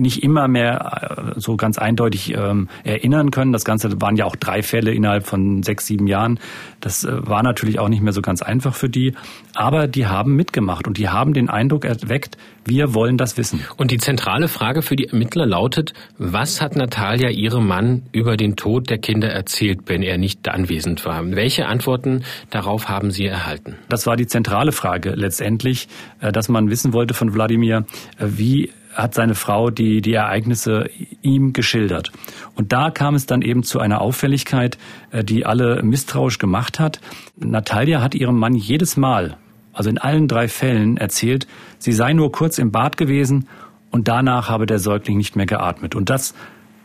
nicht 0.01 0.23
immer 0.23 0.49
mehr 0.49 1.35
äh, 1.37 1.41
so 1.41 1.57
ganz 1.57 1.79
eindeutig 1.79 2.35
ähm, 2.35 2.69
erinnern 2.85 3.31
können. 3.31 3.53
Das 3.53 3.65
Ganze 3.65 4.01
waren 4.01 4.17
ja 4.17 4.25
auch 4.25 4.37
drei 4.37 4.63
Fälle 4.63 4.93
innerhalb 4.93 5.27
von 5.27 5.63
sechs, 5.63 5.87
sieben 5.87 6.07
Jahren. 6.07 6.39
Das 6.81 7.05
äh, 7.05 7.27
war 7.27 7.43
natürlich 7.43 7.79
auch 7.79 7.89
nicht 7.89 8.03
mehr 8.03 8.13
so 8.13 8.23
ganz 8.23 8.43
einfach 8.43 8.75
für 8.75 8.89
die. 8.89 9.15
Aber 9.55 9.87
die 9.87 10.07
haben 10.07 10.37
mitgemacht 10.37 10.87
und 10.87 10.99
die 10.99 11.09
haben 11.09 11.33
den 11.33 11.49
Eindruck 11.49 11.85
erweckt, 11.85 12.37
wir 12.65 12.95
wollen 12.95 13.17
das 13.17 13.37
wissen. 13.37 13.65
Und 13.77 13.91
die 13.91 13.99
zentrale 13.99 14.49
Frage 14.49 14.83
für 14.83 14.95
die 14.95 15.09
Ermittler 15.09 15.47
lautet, 15.47 15.93
was 16.19 16.61
hat 16.61 16.77
Natalia 16.77 17.31
ihrem 17.31 17.67
Mann 17.67 18.03
über 18.13 18.37
den 18.37 18.57
Tod 18.57 18.91
der 18.91 18.99
Kinder 18.99 19.29
erzählt, 19.29 19.81
wenn 19.87 20.03
er 20.03 20.19
nicht 20.19 20.49
anwesend 20.49 21.05
war? 21.05 21.25
Welche 21.31 21.67
Antworten 21.67 22.23
darauf 22.51 22.89
haben 22.89 23.11
Sie 23.11 23.27
erhalten? 23.27 23.77
Das 23.89 24.07
war 24.07 24.17
die 24.17 24.27
zentrale 24.27 24.73
Frage 24.73 25.11
letztendlich, 25.11 25.89
äh, 26.21 26.33
dass 26.33 26.49
man 26.49 26.71
wissen 26.71 26.93
wollte 26.93 27.15
von 27.15 27.35
Wladimir, 27.35 27.87
wie 28.19 28.71
hat 28.95 29.15
seine 29.15 29.35
Frau 29.35 29.71
die, 29.71 30.01
die 30.01 30.15
Ereignisse 30.15 30.89
ihm 31.23 31.53
geschildert. 31.53 32.11
Und 32.55 32.73
da 32.73 32.91
kam 32.91 33.15
es 33.15 33.27
dann 33.27 33.43
eben 33.43 33.63
zu 33.63 33.79
einer 33.79 34.01
Auffälligkeit, 34.01 34.79
äh, 35.11 35.25
die 35.25 35.47
alle 35.47 35.83
misstrauisch 35.83 36.39
gemacht 36.39 36.81
hat. 36.81 37.01
Natalia 37.37 38.03
hat 38.03 38.15
ihrem 38.15 38.39
Mann 38.39 38.55
jedes 38.55 38.97
Mal, 38.97 39.37
also 39.73 39.91
in 39.91 39.99
allen 39.99 40.29
drei 40.29 40.49
Fällen, 40.49 40.97
erzählt, 40.97 41.47
sie 41.79 41.93
sei 41.93 42.13
nur 42.13 42.33
kurz 42.33 42.59
im 42.59 42.73
Bad 42.73 42.97
gewesen 42.97 43.49
und 43.91 44.09
danach 44.09 44.49
habe 44.49 44.67
der 44.67 44.79
Säugling 44.79 45.17
nicht 45.17 45.37
mehr 45.37 45.47
geatmet. 45.47 45.95
Und 45.95 46.11
das 46.11 46.35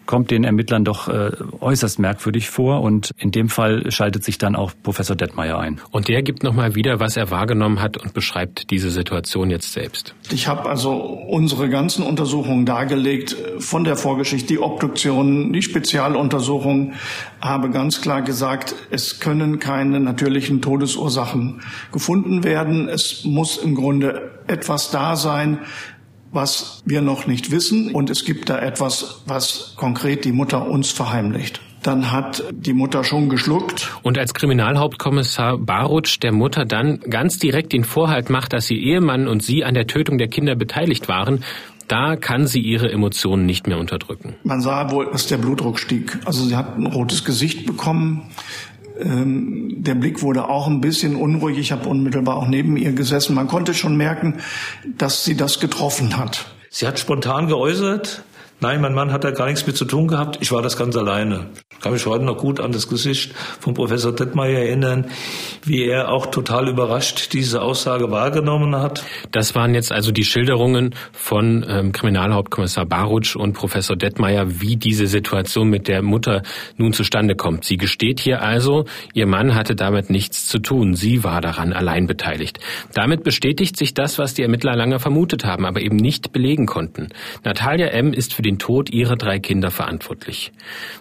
kommt 0.06 0.32
den 0.32 0.44
Ermittlern 0.44 0.86
doch 0.86 1.08
äh, 1.08 1.32
äußerst 1.60 2.00
merkwürdig 2.00 2.50
vor 2.50 2.82
und 2.82 3.12
in 3.18 3.32
dem 3.32 3.50
Fall 3.50 3.92
schaltet 3.92 4.24
sich 4.24 4.38
dann 4.38 4.56
auch 4.56 4.72
Professor 4.84 5.16
Detmeier 5.16 5.60
ein. 5.60 5.80
Und 5.92 6.08
der 6.08 6.22
gibt 6.24 6.44
nochmal 6.44 6.76
wieder, 6.76 7.00
was 7.00 7.18
er 7.18 7.32
wahrgenommen 7.32 7.82
hat 7.82 7.98
und 7.98 8.14
beschreibt 8.14 8.70
diese 8.72 8.92
Situation 8.92 9.50
jetzt 9.50 9.74
selbst. 9.74 10.16
Ich 10.32 10.48
habe 10.48 10.70
also 10.70 10.94
unsere 10.94 11.70
ganzen 11.70 12.04
Untersuchungen 12.04 12.66
dargelegt, 12.66 13.36
von 13.60 13.84
der 13.84 13.96
Vorgeschichte, 13.96 14.48
die 14.48 14.60
Obduktion, 14.60 15.54
die 15.54 15.62
Spezialuntersuchungen, 15.62 16.94
habe 17.42 17.70
ganz 17.70 18.02
klar 18.02 18.22
gesagt, 18.22 18.76
es 18.92 19.20
können 19.20 19.60
keine 19.60 20.00
natürlichen 20.00 20.62
Todesursachen 20.62 21.62
gefunden 21.92 22.44
werden. 22.44 22.90
Es 22.90 23.24
muss 23.26 23.58
im 23.58 23.76
Grunde 23.76 24.32
etwas 24.48 24.92
da 24.92 25.16
sein, 25.16 25.60
was 26.36 26.84
wir 26.86 27.02
noch 27.02 27.26
nicht 27.26 27.52
wissen. 27.52 27.94
Und 27.94 28.10
es 28.10 28.26
gibt 28.26 28.50
da 28.50 28.60
etwas, 28.60 29.22
was 29.26 29.74
konkret 29.76 30.26
die 30.26 30.32
Mutter 30.32 30.68
uns 30.68 30.92
verheimlicht 30.92 31.62
dann 31.86 32.12
hat 32.12 32.44
die 32.52 32.74
Mutter 32.74 33.04
schon 33.04 33.30
geschluckt. 33.30 33.96
Und 34.02 34.18
als 34.18 34.34
Kriminalhauptkommissar 34.34 35.60
Barutsch 35.60 36.20
der 36.20 36.32
Mutter 36.32 36.66
dann 36.66 37.00
ganz 37.02 37.38
direkt 37.38 37.74
den 37.74 37.84
Vorhalt 37.84 38.32
macht, 38.32 38.54
dass 38.54 38.72
ihr 38.72 38.80
Ehemann 38.80 39.28
und 39.28 39.44
sie 39.44 39.64
an 39.64 39.76
der 39.76 39.86
Tötung 39.86 40.18
der 40.18 40.28
Kinder 40.28 40.56
beteiligt 40.56 41.08
waren, 41.08 41.44
da 41.88 42.16
kann 42.16 42.48
sie 42.48 42.62
ihre 42.62 42.92
Emotionen 42.92 43.46
nicht 43.46 43.68
mehr 43.68 43.78
unterdrücken. 43.78 44.36
Man 44.44 44.62
sah 44.62 44.90
wohl, 44.90 45.12
dass 45.12 45.28
der 45.28 45.38
Blutdruck 45.38 45.80
stieg. 45.80 46.18
Also 46.26 46.44
sie 46.46 46.56
hat 46.56 46.78
ein 46.78 46.88
rotes 46.88 47.24
Gesicht 47.24 47.68
bekommen. 47.68 48.24
Ähm, 49.00 49.76
der 49.78 49.96
Blick 49.96 50.22
wurde 50.22 50.50
auch 50.50 50.68
ein 50.68 50.82
bisschen 50.82 51.16
unruhig. 51.16 51.58
Ich 51.58 51.72
habe 51.72 51.88
unmittelbar 51.90 52.38
auch 52.38 52.48
neben 52.48 52.78
ihr 52.78 52.94
gesessen. 52.94 53.36
Man 53.36 53.48
konnte 53.48 53.74
schon 53.74 53.98
merken, 53.98 54.36
dass 54.98 55.24
sie 55.24 55.36
das 55.36 55.60
getroffen 55.60 56.18
hat. 56.18 56.46
Sie 56.70 56.88
hat 56.88 57.00
spontan 57.00 57.48
geäußert, 57.48 58.24
Nein, 58.62 58.80
mein 58.80 58.94
Mann 58.94 59.12
hat 59.12 59.26
da 59.26 59.32
gar 59.32 59.48
nichts 59.48 59.68
mit 59.68 59.76
zu 59.76 59.84
tun 59.84 60.08
gehabt. 60.08 60.38
Ich 60.40 60.52
war 60.54 60.62
das 60.62 60.78
ganz 60.78 60.96
alleine. 60.96 61.48
Ich 61.74 61.80
kann 61.82 61.92
mich 61.92 62.06
heute 62.06 62.24
noch 62.24 62.38
gut 62.38 62.62
an 62.62 62.72
das 62.72 62.88
Gesicht 62.88 63.36
von 63.60 63.74
Professor 63.74 64.14
Dettmeier 64.14 64.60
erinnern, 64.60 65.08
wie 65.66 65.84
er 65.84 66.10
auch 66.10 66.28
total 66.28 66.70
überrascht 66.70 67.34
diese 67.34 67.62
Aussage 67.62 68.12
wahrgenommen 68.12 68.78
hat. 68.78 69.04
Das 69.32 69.56
waren 69.56 69.76
jetzt 69.76 69.92
also 69.92 70.14
die 70.14 70.24
Schilderungen 70.24 70.96
von 71.12 71.66
ähm, 71.68 71.92
Kriminalhauptkommissar 71.92 72.86
Barutsch 72.86 73.36
und 73.36 73.54
Professor 73.54 73.98
Dettmeier, 73.98 74.62
wie 74.62 74.78
diese 74.78 75.08
Situation 75.08 75.70
mit 75.70 75.90
der 75.90 76.02
Mutter 76.02 76.42
nun 76.78 76.94
zustande 76.94 77.36
kommt. 77.36 77.66
Sie 77.66 77.76
gesteht 77.76 78.22
hier 78.22 78.42
also, 78.42 78.86
ihr 79.14 79.28
Mann 79.28 79.54
hatte 79.54 79.76
damit 79.76 80.10
nichts 80.10 80.48
zu 80.48 80.60
tun. 80.60 80.96
Sie 80.96 81.26
war 81.26 81.42
daran 81.42 81.74
allein 81.74 82.08
beteiligt. 82.08 82.60
Damit 82.94 83.26
bestätigt 83.26 83.76
sich 83.76 83.94
das, 83.94 84.18
was 84.18 84.34
die 84.34 84.44
Ermittler 84.44 84.78
lange 84.78 85.00
vermutet 85.00 85.44
haben, 85.44 85.66
aber 85.66 85.82
eben 85.82 85.98
nicht 85.98 86.32
belegen 86.32 86.68
konnten. 86.68 87.10
Natalia 87.44 87.88
M. 87.88 88.14
ist 88.14 88.34
für 88.34 88.45
den 88.46 88.60
Tod 88.60 88.90
ihrer 88.90 89.16
drei 89.16 89.40
Kinder 89.40 89.72
verantwortlich. 89.72 90.52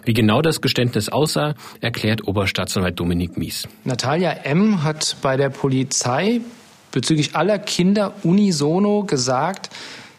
Wie 0.03 0.13
genau 0.13 0.41
das 0.41 0.61
Geständnis 0.61 1.09
aussah, 1.09 1.55
erklärt 1.79 2.27
Oberstaatsanwalt 2.27 2.99
Dominik 2.99 3.37
Mies. 3.37 3.67
Natalia 3.83 4.31
M. 4.31 4.83
hat 4.83 5.17
bei 5.21 5.37
der 5.37 5.49
Polizei 5.49 6.41
bezüglich 6.91 7.35
aller 7.35 7.59
Kinder 7.59 8.13
unisono 8.23 9.03
gesagt, 9.03 9.69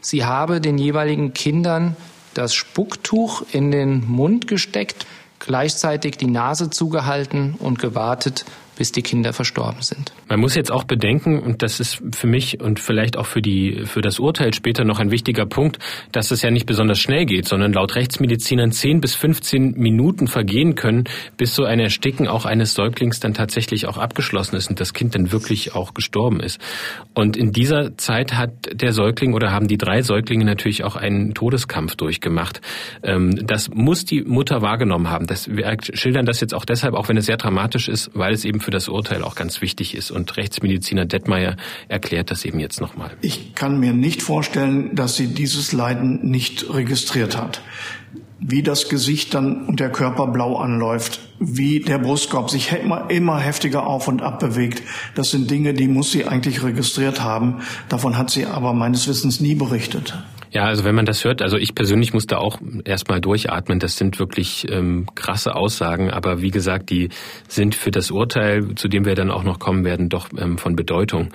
sie 0.00 0.24
habe 0.24 0.60
den 0.60 0.78
jeweiligen 0.78 1.32
Kindern 1.32 1.96
das 2.34 2.54
Spucktuch 2.54 3.42
in 3.52 3.70
den 3.70 4.06
Mund 4.06 4.46
gesteckt, 4.46 5.06
gleichzeitig 5.38 6.16
die 6.16 6.26
Nase 6.26 6.70
zugehalten 6.70 7.54
und 7.58 7.78
gewartet, 7.78 8.44
bis 8.76 8.92
die 8.92 9.02
Kinder 9.02 9.32
verstorben 9.32 9.82
sind. 9.82 10.12
Man 10.28 10.40
muss 10.40 10.54
jetzt 10.54 10.70
auch 10.70 10.84
bedenken, 10.84 11.40
und 11.40 11.62
das 11.62 11.80
ist 11.80 12.02
für 12.14 12.26
mich 12.26 12.60
und 12.60 12.78
vielleicht 12.78 13.16
auch 13.16 13.26
für 13.26 13.42
die, 13.42 13.82
für 13.84 14.00
das 14.00 14.18
Urteil 14.18 14.54
später 14.54 14.84
noch 14.84 14.98
ein 14.98 15.10
wichtiger 15.10 15.46
Punkt, 15.46 15.78
dass 16.12 16.30
es 16.30 16.42
ja 16.42 16.50
nicht 16.50 16.66
besonders 16.66 16.98
schnell 16.98 17.26
geht, 17.26 17.48
sondern 17.48 17.72
laut 17.72 17.96
Rechtsmedizinern 17.96 18.72
10 18.72 19.00
bis 19.00 19.14
15 19.14 19.72
Minuten 19.76 20.28
vergehen 20.28 20.74
können, 20.74 21.04
bis 21.36 21.54
so 21.54 21.64
ein 21.64 21.80
Ersticken 21.80 22.28
auch 22.28 22.44
eines 22.44 22.74
Säuglings 22.74 23.20
dann 23.20 23.34
tatsächlich 23.34 23.86
auch 23.86 23.98
abgeschlossen 23.98 24.56
ist 24.56 24.68
und 24.68 24.78
das 24.78 24.92
Kind 24.92 25.14
dann 25.14 25.32
wirklich 25.32 25.74
auch 25.74 25.94
gestorben 25.94 26.40
ist. 26.40 26.60
Und 27.14 27.36
in 27.36 27.52
dieser 27.52 27.96
Zeit 27.96 28.34
hat 28.34 28.50
der 28.72 28.92
Säugling 28.92 29.34
oder 29.34 29.52
haben 29.52 29.68
die 29.68 29.78
drei 29.78 30.02
Säuglinge 30.02 30.44
natürlich 30.44 30.84
auch 30.84 30.96
einen 30.96 31.34
Todeskampf 31.34 31.96
durchgemacht. 31.96 32.60
Ähm, 33.02 33.46
das 33.46 33.70
muss 33.70 34.04
die 34.04 34.22
Mutter 34.22 34.60
wahrgenommen 34.60 35.08
haben. 35.08 35.26
Das, 35.26 35.48
wir 35.48 35.76
schildern 35.80 36.26
das 36.26 36.40
jetzt 36.40 36.54
auch 36.54 36.64
deshalb, 36.64 36.94
auch 36.94 37.08
wenn 37.08 37.16
es 37.16 37.26
sehr 37.26 37.36
dramatisch 37.36 37.88
ist, 37.88 38.10
weil 38.14 38.34
es 38.34 38.44
eben 38.44 38.60
für 38.66 38.72
das 38.72 38.88
Urteil 38.88 39.22
auch 39.22 39.36
ganz 39.36 39.60
wichtig 39.60 39.94
ist. 39.94 40.10
Und 40.10 40.36
Rechtsmediziner 40.36 41.04
Detmeier 41.06 41.56
erklärt 41.86 42.32
das 42.32 42.44
eben 42.44 42.58
jetzt 42.58 42.80
nochmal. 42.80 43.12
Ich 43.20 43.54
kann 43.54 43.78
mir 43.78 43.92
nicht 43.92 44.22
vorstellen, 44.22 44.92
dass 44.96 45.14
sie 45.14 45.28
dieses 45.28 45.70
Leiden 45.72 46.28
nicht 46.28 46.68
registriert 46.74 47.36
hat. 47.36 47.62
Wie 48.40 48.64
das 48.64 48.88
Gesicht 48.88 49.34
dann 49.34 49.66
und 49.66 49.78
der 49.78 49.92
Körper 49.92 50.26
blau 50.26 50.56
anläuft, 50.56 51.20
wie 51.38 51.78
der 51.78 51.98
Brustkorb 51.98 52.50
sich 52.50 52.72
immer, 52.72 53.08
immer 53.08 53.38
heftiger 53.38 53.86
auf 53.86 54.08
und 54.08 54.20
ab 54.20 54.40
bewegt. 54.40 54.82
Das 55.14 55.30
sind 55.30 55.48
Dinge, 55.48 55.72
die 55.72 55.86
muss 55.86 56.10
sie 56.10 56.24
eigentlich 56.24 56.64
registriert 56.64 57.22
haben. 57.22 57.62
Davon 57.88 58.18
hat 58.18 58.30
sie 58.30 58.46
aber 58.46 58.72
meines 58.72 59.06
Wissens 59.06 59.38
nie 59.38 59.54
berichtet. 59.54 60.18
Ja, 60.56 60.64
also 60.64 60.84
wenn 60.84 60.94
man 60.94 61.04
das 61.04 61.22
hört, 61.22 61.42
also 61.42 61.58
ich 61.58 61.74
persönlich 61.74 62.14
musste 62.14 62.38
auch 62.38 62.58
erstmal 62.86 63.20
durchatmen. 63.20 63.78
Das 63.78 63.98
sind 63.98 64.18
wirklich 64.18 64.64
ähm, 64.70 65.04
krasse 65.14 65.54
Aussagen, 65.54 66.10
aber 66.10 66.40
wie 66.40 66.50
gesagt, 66.50 66.88
die 66.88 67.10
sind 67.46 67.74
für 67.74 67.90
das 67.90 68.10
Urteil, 68.10 68.74
zu 68.74 68.88
dem 68.88 69.04
wir 69.04 69.14
dann 69.14 69.30
auch 69.30 69.44
noch 69.44 69.58
kommen 69.58 69.84
werden, 69.84 70.08
doch 70.08 70.30
ähm, 70.34 70.56
von 70.56 70.74
Bedeutung. 70.74 71.28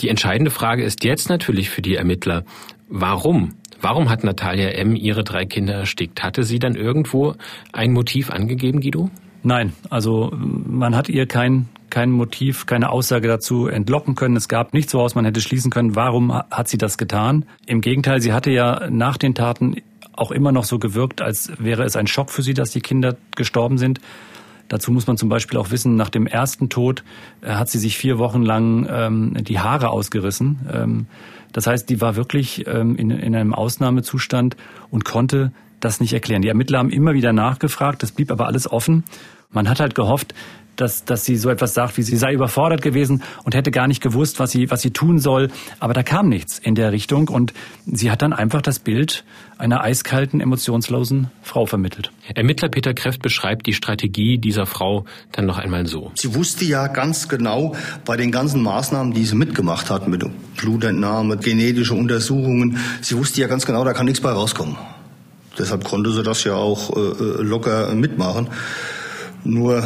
Die 0.00 0.10
entscheidende 0.10 0.50
Frage 0.50 0.84
ist 0.84 1.02
jetzt 1.02 1.30
natürlich 1.30 1.70
für 1.70 1.80
die 1.80 1.94
Ermittler, 1.94 2.44
warum? 2.90 3.54
Warum 3.80 4.10
hat 4.10 4.22
Natalia 4.22 4.68
M. 4.68 4.94
ihre 4.94 5.24
drei 5.24 5.46
Kinder 5.46 5.72
erstickt? 5.72 6.22
Hatte 6.22 6.42
sie 6.42 6.58
dann 6.58 6.74
irgendwo 6.74 7.36
ein 7.72 7.94
Motiv 7.94 8.28
angegeben, 8.28 8.82
Guido? 8.82 9.08
Nein, 9.42 9.72
also 9.88 10.32
man 10.32 10.96
hat 10.96 11.08
ihr 11.08 11.26
kein 11.26 11.68
kein 11.90 12.10
Motiv, 12.10 12.66
keine 12.66 12.90
Aussage 12.90 13.28
dazu 13.28 13.66
entlocken 13.66 14.14
können. 14.14 14.36
Es 14.36 14.48
gab 14.48 14.74
nichts, 14.74 14.92
woraus 14.94 15.14
man 15.14 15.24
hätte 15.24 15.40
schließen 15.40 15.70
können, 15.70 15.96
warum 15.96 16.32
hat 16.32 16.68
sie 16.68 16.78
das 16.78 16.98
getan. 16.98 17.46
Im 17.66 17.80
Gegenteil, 17.80 18.20
sie 18.20 18.32
hatte 18.32 18.50
ja 18.50 18.88
nach 18.90 19.16
den 19.16 19.34
Taten 19.34 19.76
auch 20.12 20.30
immer 20.30 20.52
noch 20.52 20.64
so 20.64 20.78
gewirkt, 20.78 21.22
als 21.22 21.50
wäre 21.58 21.84
es 21.84 21.96
ein 21.96 22.06
Schock 22.06 22.30
für 22.30 22.42
sie, 22.42 22.54
dass 22.54 22.70
die 22.70 22.80
Kinder 22.80 23.16
gestorben 23.36 23.78
sind. 23.78 24.00
Dazu 24.68 24.92
muss 24.92 25.06
man 25.06 25.16
zum 25.16 25.28
Beispiel 25.28 25.58
auch 25.58 25.70
wissen, 25.70 25.96
nach 25.96 26.10
dem 26.10 26.26
ersten 26.26 26.68
Tod 26.68 27.02
äh, 27.40 27.52
hat 27.52 27.70
sie 27.70 27.78
sich 27.78 27.96
vier 27.96 28.18
Wochen 28.18 28.42
lang 28.42 28.86
ähm, 28.90 29.36
die 29.40 29.60
Haare 29.60 29.88
ausgerissen. 29.88 30.68
Ähm, 30.70 31.06
das 31.52 31.66
heißt, 31.66 31.88
die 31.88 32.02
war 32.02 32.16
wirklich 32.16 32.66
ähm, 32.66 32.96
in, 32.96 33.10
in 33.10 33.34
einem 33.34 33.54
Ausnahmezustand 33.54 34.56
und 34.90 35.06
konnte 35.06 35.52
das 35.80 36.00
nicht 36.00 36.12
erklären. 36.12 36.42
Die 36.42 36.48
Ermittler 36.48 36.78
haben 36.78 36.90
immer 36.90 37.14
wieder 37.14 37.32
nachgefragt, 37.32 38.02
das 38.02 38.12
blieb 38.12 38.30
aber 38.30 38.46
alles 38.46 38.70
offen. 38.70 39.04
Man 39.50 39.68
hat 39.68 39.80
halt 39.80 39.94
gehofft, 39.94 40.34
dass, 40.78 41.04
dass 41.04 41.24
sie 41.24 41.36
so 41.36 41.50
etwas 41.50 41.74
sagt, 41.74 41.96
wie 41.96 42.02
sie 42.02 42.16
sei 42.16 42.32
überfordert 42.32 42.82
gewesen 42.82 43.22
und 43.44 43.54
hätte 43.54 43.70
gar 43.70 43.88
nicht 43.88 44.02
gewusst, 44.02 44.38
was 44.38 44.52
sie, 44.52 44.70
was 44.70 44.80
sie 44.80 44.92
tun 44.92 45.18
soll. 45.18 45.50
Aber 45.80 45.92
da 45.92 46.02
kam 46.02 46.28
nichts 46.28 46.58
in 46.58 46.74
der 46.74 46.92
Richtung 46.92 47.28
und 47.28 47.52
sie 47.84 48.10
hat 48.10 48.22
dann 48.22 48.32
einfach 48.32 48.62
das 48.62 48.78
Bild 48.78 49.24
einer 49.58 49.82
eiskalten, 49.82 50.40
emotionslosen 50.40 51.30
Frau 51.42 51.66
vermittelt. 51.66 52.12
Ermittler 52.32 52.68
Peter 52.68 52.94
Kreft 52.94 53.22
beschreibt 53.22 53.66
die 53.66 53.72
Strategie 53.72 54.38
dieser 54.38 54.66
Frau 54.66 55.04
dann 55.32 55.46
noch 55.46 55.58
einmal 55.58 55.86
so. 55.86 56.12
Sie 56.14 56.34
wusste 56.34 56.64
ja 56.64 56.86
ganz 56.86 57.28
genau 57.28 57.74
bei 58.04 58.16
den 58.16 58.30
ganzen 58.30 58.62
Maßnahmen, 58.62 59.12
die 59.12 59.24
sie 59.24 59.34
mitgemacht 59.34 59.90
hat, 59.90 60.06
mit 60.06 60.24
Blutentnahme, 60.56 61.38
genetische 61.38 61.94
Untersuchungen, 61.94 62.78
sie 63.00 63.16
wusste 63.16 63.40
ja 63.40 63.48
ganz 63.48 63.66
genau, 63.66 63.84
da 63.84 63.92
kann 63.94 64.06
nichts 64.06 64.20
bei 64.20 64.30
rauskommen. 64.30 64.76
Deshalb 65.58 65.84
konnte 65.84 66.10
sie 66.12 66.22
das 66.22 66.44
ja 66.44 66.54
auch 66.54 66.96
äh, 66.96 67.00
äh 67.00 67.42
locker 67.42 67.94
mitmachen. 67.94 68.48
Nur 69.48 69.82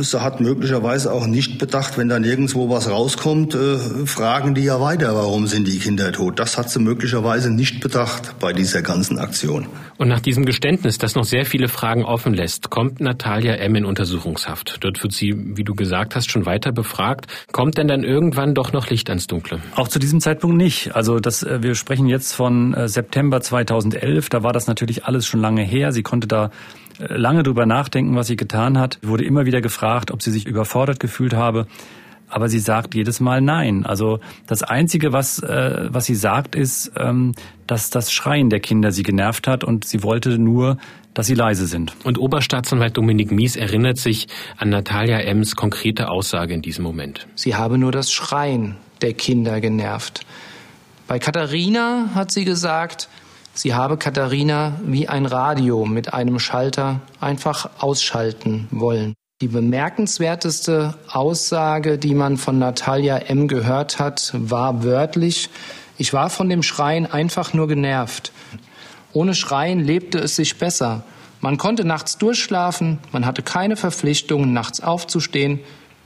sie 0.00 0.20
hat 0.20 0.42
möglicherweise 0.42 1.10
auch 1.10 1.26
nicht 1.26 1.58
bedacht, 1.58 1.96
wenn 1.96 2.10
dann 2.10 2.22
irgendwo 2.22 2.68
was 2.68 2.90
rauskommt, 2.90 3.54
äh, 3.54 3.78
fragen 4.04 4.54
die 4.54 4.64
ja 4.64 4.78
weiter, 4.78 5.14
warum 5.14 5.46
sind 5.46 5.66
die 5.66 5.78
Kinder 5.78 6.12
tot. 6.12 6.38
Das 6.38 6.58
hat 6.58 6.68
sie 6.68 6.80
möglicherweise 6.80 7.50
nicht 7.50 7.80
bedacht 7.80 8.38
bei 8.40 8.52
dieser 8.52 8.82
ganzen 8.82 9.18
Aktion. 9.18 9.68
Und 9.96 10.08
nach 10.08 10.20
diesem 10.20 10.44
Geständnis, 10.44 10.98
das 10.98 11.14
noch 11.14 11.24
sehr 11.24 11.46
viele 11.46 11.68
Fragen 11.68 12.04
offen 12.04 12.34
lässt, 12.34 12.68
kommt 12.68 13.00
Natalia 13.00 13.54
M. 13.54 13.76
in 13.76 13.86
Untersuchungshaft. 13.86 14.76
Dort 14.80 15.02
wird 15.02 15.14
sie, 15.14 15.34
wie 15.34 15.64
du 15.64 15.74
gesagt 15.74 16.14
hast, 16.14 16.30
schon 16.30 16.44
weiter 16.44 16.70
befragt. 16.72 17.26
Kommt 17.52 17.78
denn 17.78 17.88
dann 17.88 18.04
irgendwann 18.04 18.54
doch 18.54 18.74
noch 18.74 18.90
Licht 18.90 19.08
ans 19.08 19.26
Dunkle? 19.26 19.60
Auch 19.74 19.88
zu 19.88 19.98
diesem 19.98 20.20
Zeitpunkt 20.20 20.58
nicht. 20.58 20.94
Also 20.94 21.20
das, 21.20 21.42
äh, 21.42 21.62
wir 21.62 21.74
sprechen 21.74 22.06
jetzt 22.06 22.34
von 22.34 22.74
äh, 22.74 22.86
September 22.86 23.40
2011. 23.40 24.28
Da 24.28 24.42
war 24.42 24.52
das 24.52 24.66
natürlich 24.66 25.06
alles 25.06 25.26
schon 25.26 25.40
lange 25.40 25.62
her. 25.62 25.92
Sie 25.92 26.02
konnte 26.02 26.26
da 26.26 26.50
lange 26.98 27.42
drüber 27.42 27.66
nachdenken, 27.66 28.16
was 28.16 28.26
sie 28.26 28.36
getan 28.36 28.78
hat. 28.78 28.98
Wurde 29.02 29.24
immer 29.24 29.46
wieder 29.46 29.60
gefragt, 29.60 30.10
ob 30.10 30.22
sie 30.22 30.30
sich 30.30 30.46
überfordert 30.46 31.00
gefühlt 31.00 31.34
habe. 31.34 31.66
Aber 32.28 32.48
sie 32.48 32.58
sagt 32.58 32.94
jedes 32.94 33.20
Mal 33.20 33.40
nein. 33.40 33.86
Also 33.86 34.18
das 34.46 34.62
Einzige, 34.62 35.12
was, 35.12 35.38
äh, 35.40 35.88
was 35.90 36.06
sie 36.06 36.16
sagt, 36.16 36.56
ist, 36.56 36.90
ähm, 36.96 37.34
dass 37.66 37.90
das 37.90 38.12
Schreien 38.12 38.50
der 38.50 38.60
Kinder 38.60 38.90
sie 38.90 39.04
genervt 39.04 39.46
hat 39.46 39.62
und 39.62 39.84
sie 39.84 40.02
wollte 40.02 40.38
nur, 40.38 40.78
dass 41.14 41.26
sie 41.26 41.34
leise 41.34 41.66
sind. 41.66 41.94
Und 42.04 42.18
Oberstaatsanwalt 42.18 42.96
Dominik 42.96 43.30
Mies 43.30 43.56
erinnert 43.56 43.98
sich 43.98 44.26
an 44.56 44.70
Natalia 44.70 45.20
Ems 45.20 45.56
konkrete 45.56 46.08
Aussage 46.08 46.52
in 46.52 46.62
diesem 46.62 46.84
Moment. 46.84 47.26
Sie 47.36 47.54
habe 47.54 47.78
nur 47.78 47.92
das 47.92 48.10
Schreien 48.10 48.76
der 49.02 49.14
Kinder 49.14 49.60
genervt. 49.60 50.26
Bei 51.06 51.18
Katharina 51.18 52.10
hat 52.14 52.32
sie 52.32 52.44
gesagt, 52.44 53.08
Sie 53.56 53.74
habe 53.74 53.96
Katharina 53.96 54.78
wie 54.84 55.08
ein 55.08 55.24
Radio 55.24 55.86
mit 55.86 56.12
einem 56.12 56.38
Schalter 56.38 57.00
einfach 57.20 57.70
ausschalten 57.78 58.68
wollen. 58.70 59.14
Die 59.40 59.48
bemerkenswerteste 59.48 60.92
Aussage, 61.10 61.96
die 61.96 62.14
man 62.14 62.36
von 62.36 62.58
Natalia 62.58 63.16
M. 63.16 63.48
gehört 63.48 63.98
hat, 63.98 64.32
war 64.34 64.84
wörtlich, 64.84 65.48
ich 65.96 66.12
war 66.12 66.28
von 66.28 66.50
dem 66.50 66.62
Schreien 66.62 67.06
einfach 67.10 67.54
nur 67.54 67.66
genervt. 67.66 68.30
Ohne 69.14 69.34
Schreien 69.34 69.80
lebte 69.80 70.18
es 70.18 70.36
sich 70.36 70.58
besser. 70.58 71.04
Man 71.40 71.56
konnte 71.56 71.86
nachts 71.86 72.18
durchschlafen, 72.18 72.98
man 73.10 73.24
hatte 73.24 73.42
keine 73.42 73.76
Verpflichtung, 73.76 74.52
nachts 74.52 74.82
aufzustehen, 74.82 75.60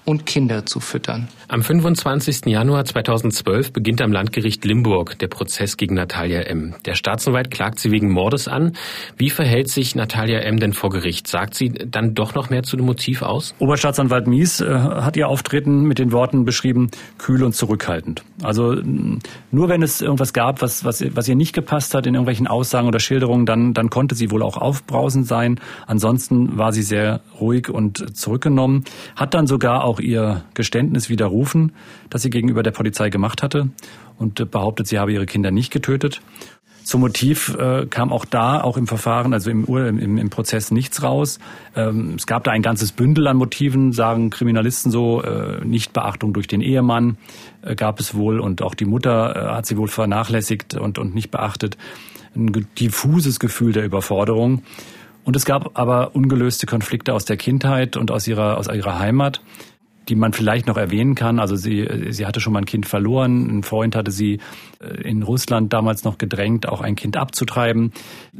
und 0.04 0.26
Kinder 0.26 0.66
zu 0.66 0.80
füttern. 0.80 1.28
Am 1.48 1.62
25. 1.62 2.46
Januar 2.46 2.84
2012 2.84 3.72
beginnt 3.72 4.00
am 4.00 4.12
Landgericht 4.12 4.64
Limburg 4.64 5.18
der 5.18 5.28
Prozess 5.28 5.76
gegen 5.76 5.94
Natalia 5.94 6.42
M. 6.42 6.74
Der 6.84 6.94
Staatsanwalt 6.94 7.50
klagt 7.50 7.78
sie 7.78 7.90
wegen 7.90 8.10
Mordes 8.10 8.48
an. 8.48 8.74
Wie 9.16 9.30
verhält 9.30 9.68
sich 9.68 9.94
Natalia 9.94 10.40
M. 10.40 10.60
denn 10.60 10.72
vor 10.72 10.90
Gericht? 10.90 11.26
Sagt 11.26 11.54
sie 11.54 11.70
dann 11.70 12.14
doch 12.14 12.34
noch 12.34 12.50
mehr 12.50 12.62
zu 12.62 12.76
dem 12.76 12.86
Motiv 12.86 13.22
aus? 13.22 13.54
Oberstaatsanwalt 13.58 14.26
Mies 14.26 14.60
äh, 14.60 14.72
hat 14.72 15.16
ihr 15.16 15.28
Auftreten 15.28 15.82
mit 15.82 15.98
den 15.98 16.12
Worten 16.12 16.44
beschrieben, 16.44 16.90
kühl 17.18 17.42
und 17.42 17.54
zurückhaltend. 17.54 18.22
Also 18.42 18.76
nur 19.50 19.68
wenn 19.68 19.82
es 19.82 20.00
irgendwas 20.00 20.32
gab, 20.32 20.62
was, 20.62 20.84
was, 20.84 21.04
was 21.14 21.28
ihr 21.28 21.36
nicht 21.36 21.52
gepasst 21.52 21.94
hat 21.94 22.06
in 22.06 22.14
irgendwelchen 22.14 22.46
Aussagen 22.46 22.88
oder 22.88 23.00
Schilderungen, 23.00 23.46
dann, 23.46 23.74
dann 23.74 23.90
konnte 23.90 24.14
sie 24.14 24.30
wohl 24.30 24.42
auch 24.42 24.56
aufbrausend 24.56 25.26
sein. 25.26 25.60
Ansonsten 25.86 26.56
war 26.56 26.72
sie 26.72 26.82
sehr 26.82 27.20
ruhig 27.40 27.68
und 27.68 28.16
zurückgenommen, 28.16 28.84
hat 29.16 29.34
dann 29.34 29.46
sogar 29.46 29.84
auch 29.84 29.99
ihr 30.00 30.44
Geständnis 30.54 31.08
widerrufen, 31.08 31.72
das 32.08 32.22
sie 32.22 32.30
gegenüber 32.30 32.62
der 32.62 32.72
Polizei 32.72 33.10
gemacht 33.10 33.42
hatte 33.42 33.70
und 34.18 34.50
behauptet, 34.50 34.86
sie 34.86 34.98
habe 34.98 35.12
ihre 35.12 35.26
Kinder 35.26 35.50
nicht 35.50 35.72
getötet. 35.72 36.20
Zum 36.82 37.02
Motiv 37.02 37.54
äh, 37.56 37.86
kam 37.86 38.12
auch 38.12 38.24
da, 38.24 38.62
auch 38.62 38.76
im 38.76 38.86
Verfahren, 38.86 39.32
also 39.34 39.50
im, 39.50 39.64
im, 39.66 40.18
im 40.18 40.30
Prozess 40.30 40.70
nichts 40.70 41.02
raus. 41.02 41.38
Ähm, 41.76 42.14
es 42.16 42.26
gab 42.26 42.44
da 42.44 42.52
ein 42.52 42.62
ganzes 42.62 42.92
Bündel 42.92 43.28
an 43.28 43.36
Motiven, 43.36 43.92
sagen 43.92 44.30
Kriminalisten 44.30 44.90
so, 44.90 45.22
äh, 45.22 45.64
Nichtbeachtung 45.64 46.32
durch 46.32 46.48
den 46.48 46.62
Ehemann 46.62 47.18
äh, 47.62 47.74
gab 47.74 48.00
es 48.00 48.14
wohl 48.14 48.40
und 48.40 48.62
auch 48.62 48.74
die 48.74 48.86
Mutter 48.86 49.36
äh, 49.36 49.54
hat 49.56 49.66
sie 49.66 49.76
wohl 49.76 49.88
vernachlässigt 49.88 50.74
und, 50.74 50.98
und 50.98 51.14
nicht 51.14 51.30
beachtet. 51.30 51.76
Ein 52.34 52.66
diffuses 52.78 53.38
Gefühl 53.38 53.72
der 53.72 53.84
Überforderung. 53.84 54.62
Und 55.24 55.36
es 55.36 55.44
gab 55.44 55.78
aber 55.78 56.14
ungelöste 56.14 56.66
Konflikte 56.66 57.12
aus 57.12 57.24
der 57.24 57.36
Kindheit 57.36 57.96
und 57.96 58.10
aus 58.10 58.26
ihrer, 58.26 58.56
aus 58.56 58.68
ihrer 58.68 58.98
Heimat 58.98 59.42
die 60.08 60.14
man 60.14 60.32
vielleicht 60.32 60.66
noch 60.66 60.76
erwähnen 60.76 61.14
kann. 61.14 61.38
Also 61.38 61.56
sie, 61.56 61.86
sie 62.10 62.26
hatte 62.26 62.40
schon 62.40 62.52
mal 62.52 62.60
ein 62.60 62.66
Kind 62.66 62.86
verloren. 62.86 63.58
Ein 63.58 63.62
Freund 63.62 63.94
hatte 63.94 64.10
sie 64.10 64.40
äh, 64.80 65.02
in 65.02 65.22
Russland 65.22 65.72
damals 65.72 66.04
noch 66.04 66.18
gedrängt, 66.18 66.68
auch 66.68 66.80
ein 66.80 66.96
Kind 66.96 67.16
abzutreiben. 67.16 67.92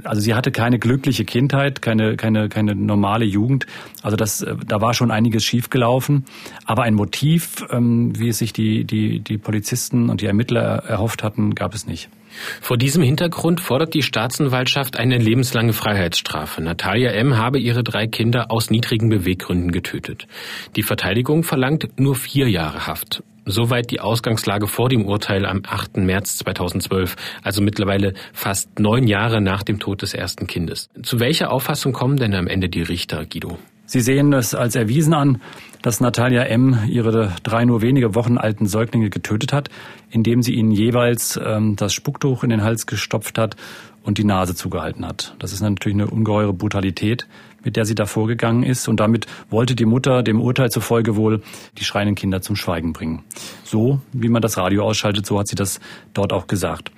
Also 0.05 0.21
sie 0.21 0.35
hatte 0.35 0.51
keine 0.51 0.79
glückliche 0.79 1.25
Kindheit, 1.25 1.83
keine, 1.83 2.17
keine, 2.17 2.49
keine 2.49 2.75
normale 2.75 3.25
Jugend. 3.25 3.67
Also 4.03 4.17
das, 4.17 4.43
äh, 4.43 4.57
da 4.67 4.81
war 4.81 4.95
schon 4.95 5.11
einiges 5.11 5.45
schiefgelaufen. 5.45 6.25
Aber 6.65 6.83
ein 6.83 6.95
Motiv, 6.95 7.65
ähm, 7.71 8.19
wie 8.19 8.29
es 8.29 8.39
sich 8.39 8.53
die, 8.53 8.85
die, 8.85 9.21
die 9.21 9.39
Polizisten 9.39 10.11
und 10.11 10.21
die 10.21 10.27
Ermittler 10.27 10.85
erhofft 10.85 11.23
hatten, 11.23 11.55
gab 11.55 11.75
es 11.75 11.87
nicht. 11.87 12.09
Vor 12.61 12.76
diesem 12.76 13.03
Hintergrund 13.03 13.61
fordert 13.61 13.95
die 13.95 14.03
Staatsanwaltschaft 14.03 14.97
eine 14.97 15.18
lebenslange 15.18 15.72
Freiheitsstrafe. 15.72 16.62
Natalia 16.62 17.11
M. 17.11 17.36
habe 17.36 17.59
ihre 17.59 17.82
drei 17.82 18.07
Kinder 18.07 18.51
aus 18.51 18.70
niedrigen 18.70 19.09
Beweggründen 19.09 19.72
getötet. 19.72 20.26
Die 20.76 20.82
Verteidigung 20.82 21.43
verlangt 21.43 22.01
nur 22.01 22.14
vier 22.14 22.49
Jahre 22.49 22.86
Haft. 22.86 23.22
Soweit 23.47 23.91
die 23.91 24.01
Ausgangslage 24.01 24.66
vor 24.66 24.88
dem 24.88 25.07
Urteil 25.07 25.47
am 25.47 25.62
8. 25.66 25.97
März 25.97 26.36
2012, 26.38 27.16
also 27.43 27.62
mittlerweile 27.62 28.14
fast 28.32 28.78
neun 28.78 29.07
Jahre 29.07 29.41
nach 29.41 29.62
dem 29.62 29.78
Tod 29.78 30.03
des 30.03 30.14
ersten 30.14 30.47
Kindes. 30.47 30.88
Zu 31.03 31.20
welcher 31.20 31.51
Auffassung 31.51 31.93
kommen 31.93 32.16
denn 32.16 32.34
am 32.34 32.47
Ende 32.47 32.68
die 32.68 32.82
Richter, 32.82 33.24
Guido? 33.24 33.59
Sie 33.86 34.01
sehen 34.01 34.32
es 34.32 34.55
als 34.55 34.76
erwiesen 34.76 35.14
an, 35.14 35.41
dass 35.83 36.01
Natalia 36.01 36.43
M. 36.43 36.78
ihre 36.89 37.33
drei 37.43 37.64
nur 37.64 37.83
wenige 37.83 38.14
Wochen 38.14 38.39
alten 38.39 38.66
Säuglinge 38.66 39.11
getötet 39.11 39.53
hat, 39.53 39.70
indem 40.11 40.43
sie 40.43 40.55
ihnen 40.55 40.70
jeweils 40.70 41.41
ähm, 41.43 41.76
das 41.76 41.93
Spucktuch 41.93 42.45
in 42.45 42.51
den 42.51 42.62
Hals 42.62 42.87
gestopft 42.87 43.39
hat 43.39 43.57
und 44.03 44.18
die 44.18 44.24
Nase 44.24 44.55
zugehalten 44.55 45.07
hat. 45.07 45.35
Das 45.39 45.53
ist 45.53 45.61
natürlich 45.61 45.97
eine 45.97 46.11
ungeheure 46.11 46.53
Brutalität, 46.53 47.26
mit 47.62 47.76
der 47.76 47.85
sie 47.85 47.95
da 47.95 48.07
vorgegangen 48.07 48.62
ist. 48.62 48.89
Und 48.89 49.01
damit 49.01 49.26
wollte 49.51 49.74
die 49.74 49.85
Mutter 49.85 50.22
dem 50.22 50.41
Urteil 50.41 50.70
zufolge 50.70 51.16
wohl 51.16 51.43
die 51.78 51.85
schreienden 51.85 52.14
Kinder 52.14 52.41
zum 52.41 52.57
Schweigen 52.57 52.93
bringen. 52.93 53.24
So, 53.64 54.01
wie 54.12 54.28
man 54.28 54.43
das 54.43 54.57
Radio 54.57 54.85
ausschaltet, 54.85 55.26
so 55.26 55.39
hat 55.39 55.49
sie 55.49 55.57
das 55.57 55.81
dort 56.14 56.33
auch 56.33 56.47
gesagt. 56.47 56.91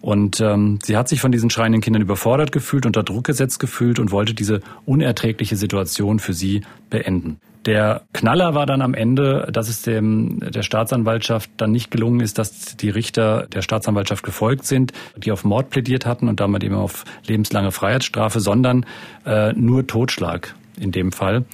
Und 0.00 0.40
ähm, 0.40 0.80
sie 0.82 0.96
hat 0.98 1.08
sich 1.08 1.20
von 1.20 1.32
diesen 1.32 1.48
schreienden 1.48 1.80
Kindern 1.80 2.02
überfordert 2.02 2.52
gefühlt, 2.52 2.84
unter 2.84 3.02
Druck 3.02 3.24
gesetzt 3.24 3.58
gefühlt 3.58 3.98
und 3.98 4.12
wollte 4.12 4.34
diese 4.34 4.60
unerträgliche 4.84 5.56
Situation 5.56 6.18
für 6.18 6.34
sie 6.34 6.62
beenden. 6.90 7.38
Der 7.66 8.02
Knaller 8.12 8.54
war 8.54 8.66
dann 8.66 8.82
am 8.82 8.92
Ende, 8.92 9.48
dass 9.50 9.68
es 9.68 9.82
dem, 9.82 10.40
der 10.40 10.62
Staatsanwaltschaft 10.62 11.50
dann 11.56 11.72
nicht 11.72 11.90
gelungen 11.90 12.20
ist, 12.20 12.38
dass 12.38 12.76
die 12.76 12.90
Richter 12.90 13.46
der 13.46 13.62
Staatsanwaltschaft 13.62 14.22
gefolgt 14.22 14.66
sind, 14.66 14.92
die 15.16 15.32
auf 15.32 15.44
Mord 15.44 15.70
plädiert 15.70 16.04
hatten 16.04 16.28
und 16.28 16.40
damit 16.40 16.62
eben 16.62 16.74
auf 16.74 17.04
lebenslange 17.26 17.72
Freiheitsstrafe, 17.72 18.40
sondern 18.40 18.84
äh, 19.24 19.52
nur 19.54 19.86
Totschlag 19.86 20.54
in 20.78 20.92
dem 20.92 21.10
Fall, 21.10 21.44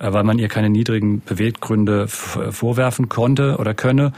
äh, 0.00 0.12
weil 0.12 0.24
man 0.24 0.38
ihr 0.38 0.48
keine 0.48 0.68
niedrigen 0.68 1.20
Beweggründe 1.20 2.08
vorwerfen 2.08 3.08
konnte 3.08 3.56
oder 3.58 3.74
könne 3.74 4.12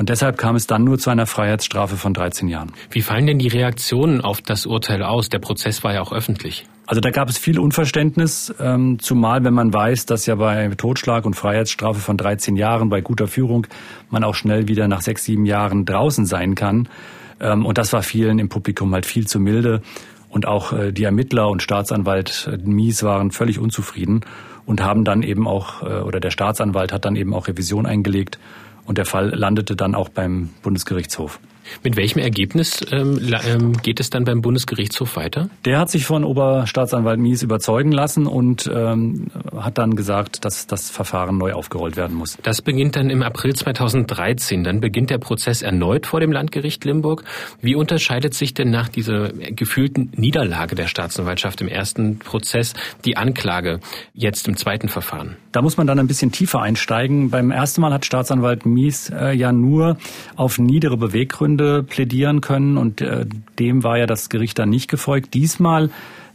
und 0.00 0.08
deshalb 0.08 0.38
kam 0.38 0.56
es 0.56 0.66
dann 0.66 0.84
nur 0.84 0.98
zu 0.98 1.10
einer 1.10 1.26
Freiheitsstrafe 1.26 1.96
von 1.96 2.14
13 2.14 2.48
Jahren. 2.48 2.72
Wie 2.90 3.02
fallen 3.02 3.26
denn 3.26 3.38
die 3.38 3.48
Reaktionen 3.48 4.20
auf 4.22 4.40
das 4.40 4.64
Urteil 4.64 5.02
aus? 5.02 5.28
Der 5.28 5.40
Prozess 5.40 5.84
war 5.84 5.92
ja 5.92 6.00
auch 6.00 6.12
öffentlich. 6.12 6.66
Also 6.90 7.00
da 7.00 7.10
gab 7.10 7.28
es 7.28 7.38
viel 7.38 7.60
Unverständnis, 7.60 8.52
ähm, 8.58 8.98
zumal 8.98 9.44
wenn 9.44 9.54
man 9.54 9.72
weiß, 9.72 10.06
dass 10.06 10.26
ja 10.26 10.34
bei 10.34 10.70
Totschlag 10.76 11.24
und 11.24 11.34
Freiheitsstrafe 11.34 12.00
von 12.00 12.16
13 12.16 12.56
Jahren 12.56 12.88
bei 12.88 13.00
guter 13.00 13.28
Führung 13.28 13.68
man 14.10 14.24
auch 14.24 14.34
schnell 14.34 14.66
wieder 14.66 14.88
nach 14.88 15.00
sechs, 15.00 15.22
sieben 15.22 15.46
Jahren 15.46 15.84
draußen 15.84 16.26
sein 16.26 16.56
kann. 16.56 16.88
Ähm, 17.38 17.64
und 17.64 17.78
das 17.78 17.92
war 17.92 18.02
vielen 18.02 18.40
im 18.40 18.48
Publikum 18.48 18.92
halt 18.92 19.06
viel 19.06 19.28
zu 19.28 19.38
milde. 19.38 19.82
Und 20.30 20.48
auch 20.48 20.72
äh, 20.72 20.90
die 20.90 21.04
Ermittler 21.04 21.48
und 21.48 21.62
Staatsanwalt 21.62 22.50
äh, 22.52 22.56
Mies 22.56 23.04
waren 23.04 23.30
völlig 23.30 23.60
unzufrieden 23.60 24.22
und 24.66 24.82
haben 24.82 25.04
dann 25.04 25.22
eben 25.22 25.46
auch, 25.46 25.84
äh, 25.84 26.00
oder 26.00 26.18
der 26.18 26.30
Staatsanwalt 26.32 26.92
hat 26.92 27.04
dann 27.04 27.14
eben 27.14 27.34
auch 27.34 27.46
Revision 27.46 27.86
eingelegt 27.86 28.40
und 28.84 28.98
der 28.98 29.06
Fall 29.06 29.28
landete 29.28 29.76
dann 29.76 29.94
auch 29.94 30.08
beim 30.08 30.50
Bundesgerichtshof. 30.62 31.38
Mit 31.82 31.96
welchem 31.96 32.18
Ergebnis 32.18 32.84
ähm, 32.90 33.20
ähm, 33.46 33.72
geht 33.82 34.00
es 34.00 34.10
dann 34.10 34.24
beim 34.24 34.40
Bundesgerichtshof 34.40 35.16
weiter? 35.16 35.48
Der 35.64 35.78
hat 35.78 35.90
sich 35.90 36.04
von 36.04 36.24
Oberstaatsanwalt 36.24 37.18
Mies 37.20 37.42
überzeugen 37.42 37.92
lassen 37.92 38.26
und 38.26 38.70
ähm, 38.72 39.28
hat 39.56 39.78
dann 39.78 39.96
gesagt, 39.96 40.44
dass 40.44 40.66
das 40.66 40.90
Verfahren 40.90 41.38
neu 41.38 41.52
aufgerollt 41.52 41.96
werden 41.96 42.16
muss. 42.16 42.38
Das 42.42 42.62
beginnt 42.62 42.96
dann 42.96 43.10
im 43.10 43.22
April 43.22 43.54
2013. 43.54 44.64
Dann 44.64 44.80
beginnt 44.80 45.10
der 45.10 45.18
Prozess 45.18 45.62
erneut 45.62 46.06
vor 46.06 46.20
dem 46.20 46.32
Landgericht 46.32 46.84
Limburg. 46.84 47.24
Wie 47.60 47.74
unterscheidet 47.74 48.34
sich 48.34 48.54
denn 48.54 48.70
nach 48.70 48.88
dieser 48.88 49.28
gefühlten 49.28 50.12
Niederlage 50.16 50.74
der 50.74 50.86
Staatsanwaltschaft 50.86 51.60
im 51.60 51.68
ersten 51.68 52.18
Prozess 52.18 52.74
die 53.04 53.16
Anklage 53.16 53.80
jetzt 54.12 54.48
im 54.48 54.56
zweiten 54.56 54.88
Verfahren? 54.88 55.36
Da 55.52 55.62
muss 55.62 55.76
man 55.76 55.86
dann 55.86 55.98
ein 55.98 56.06
bisschen 56.06 56.32
tiefer 56.32 56.60
einsteigen. 56.60 57.30
Beim 57.30 57.50
ersten 57.50 57.80
Mal 57.80 57.92
hat 57.92 58.04
Staatsanwalt 58.04 58.66
Mies 58.66 59.10
äh, 59.10 59.32
ja 59.32 59.52
nur 59.52 59.96
auf 60.36 60.58
niedere 60.58 60.96
Beweggründe 60.96 61.59
plädieren 61.88 62.40
können 62.40 62.76
und 62.76 63.00
äh, 63.00 63.26
dem 63.58 63.82
war 63.84 63.98
ja 63.98 64.06
das 64.06 64.28
Gericht 64.28 64.58
dann 64.58 64.70
nicht 64.70 64.88
gefolgt. 64.88 65.34
Diesmal 65.34 65.90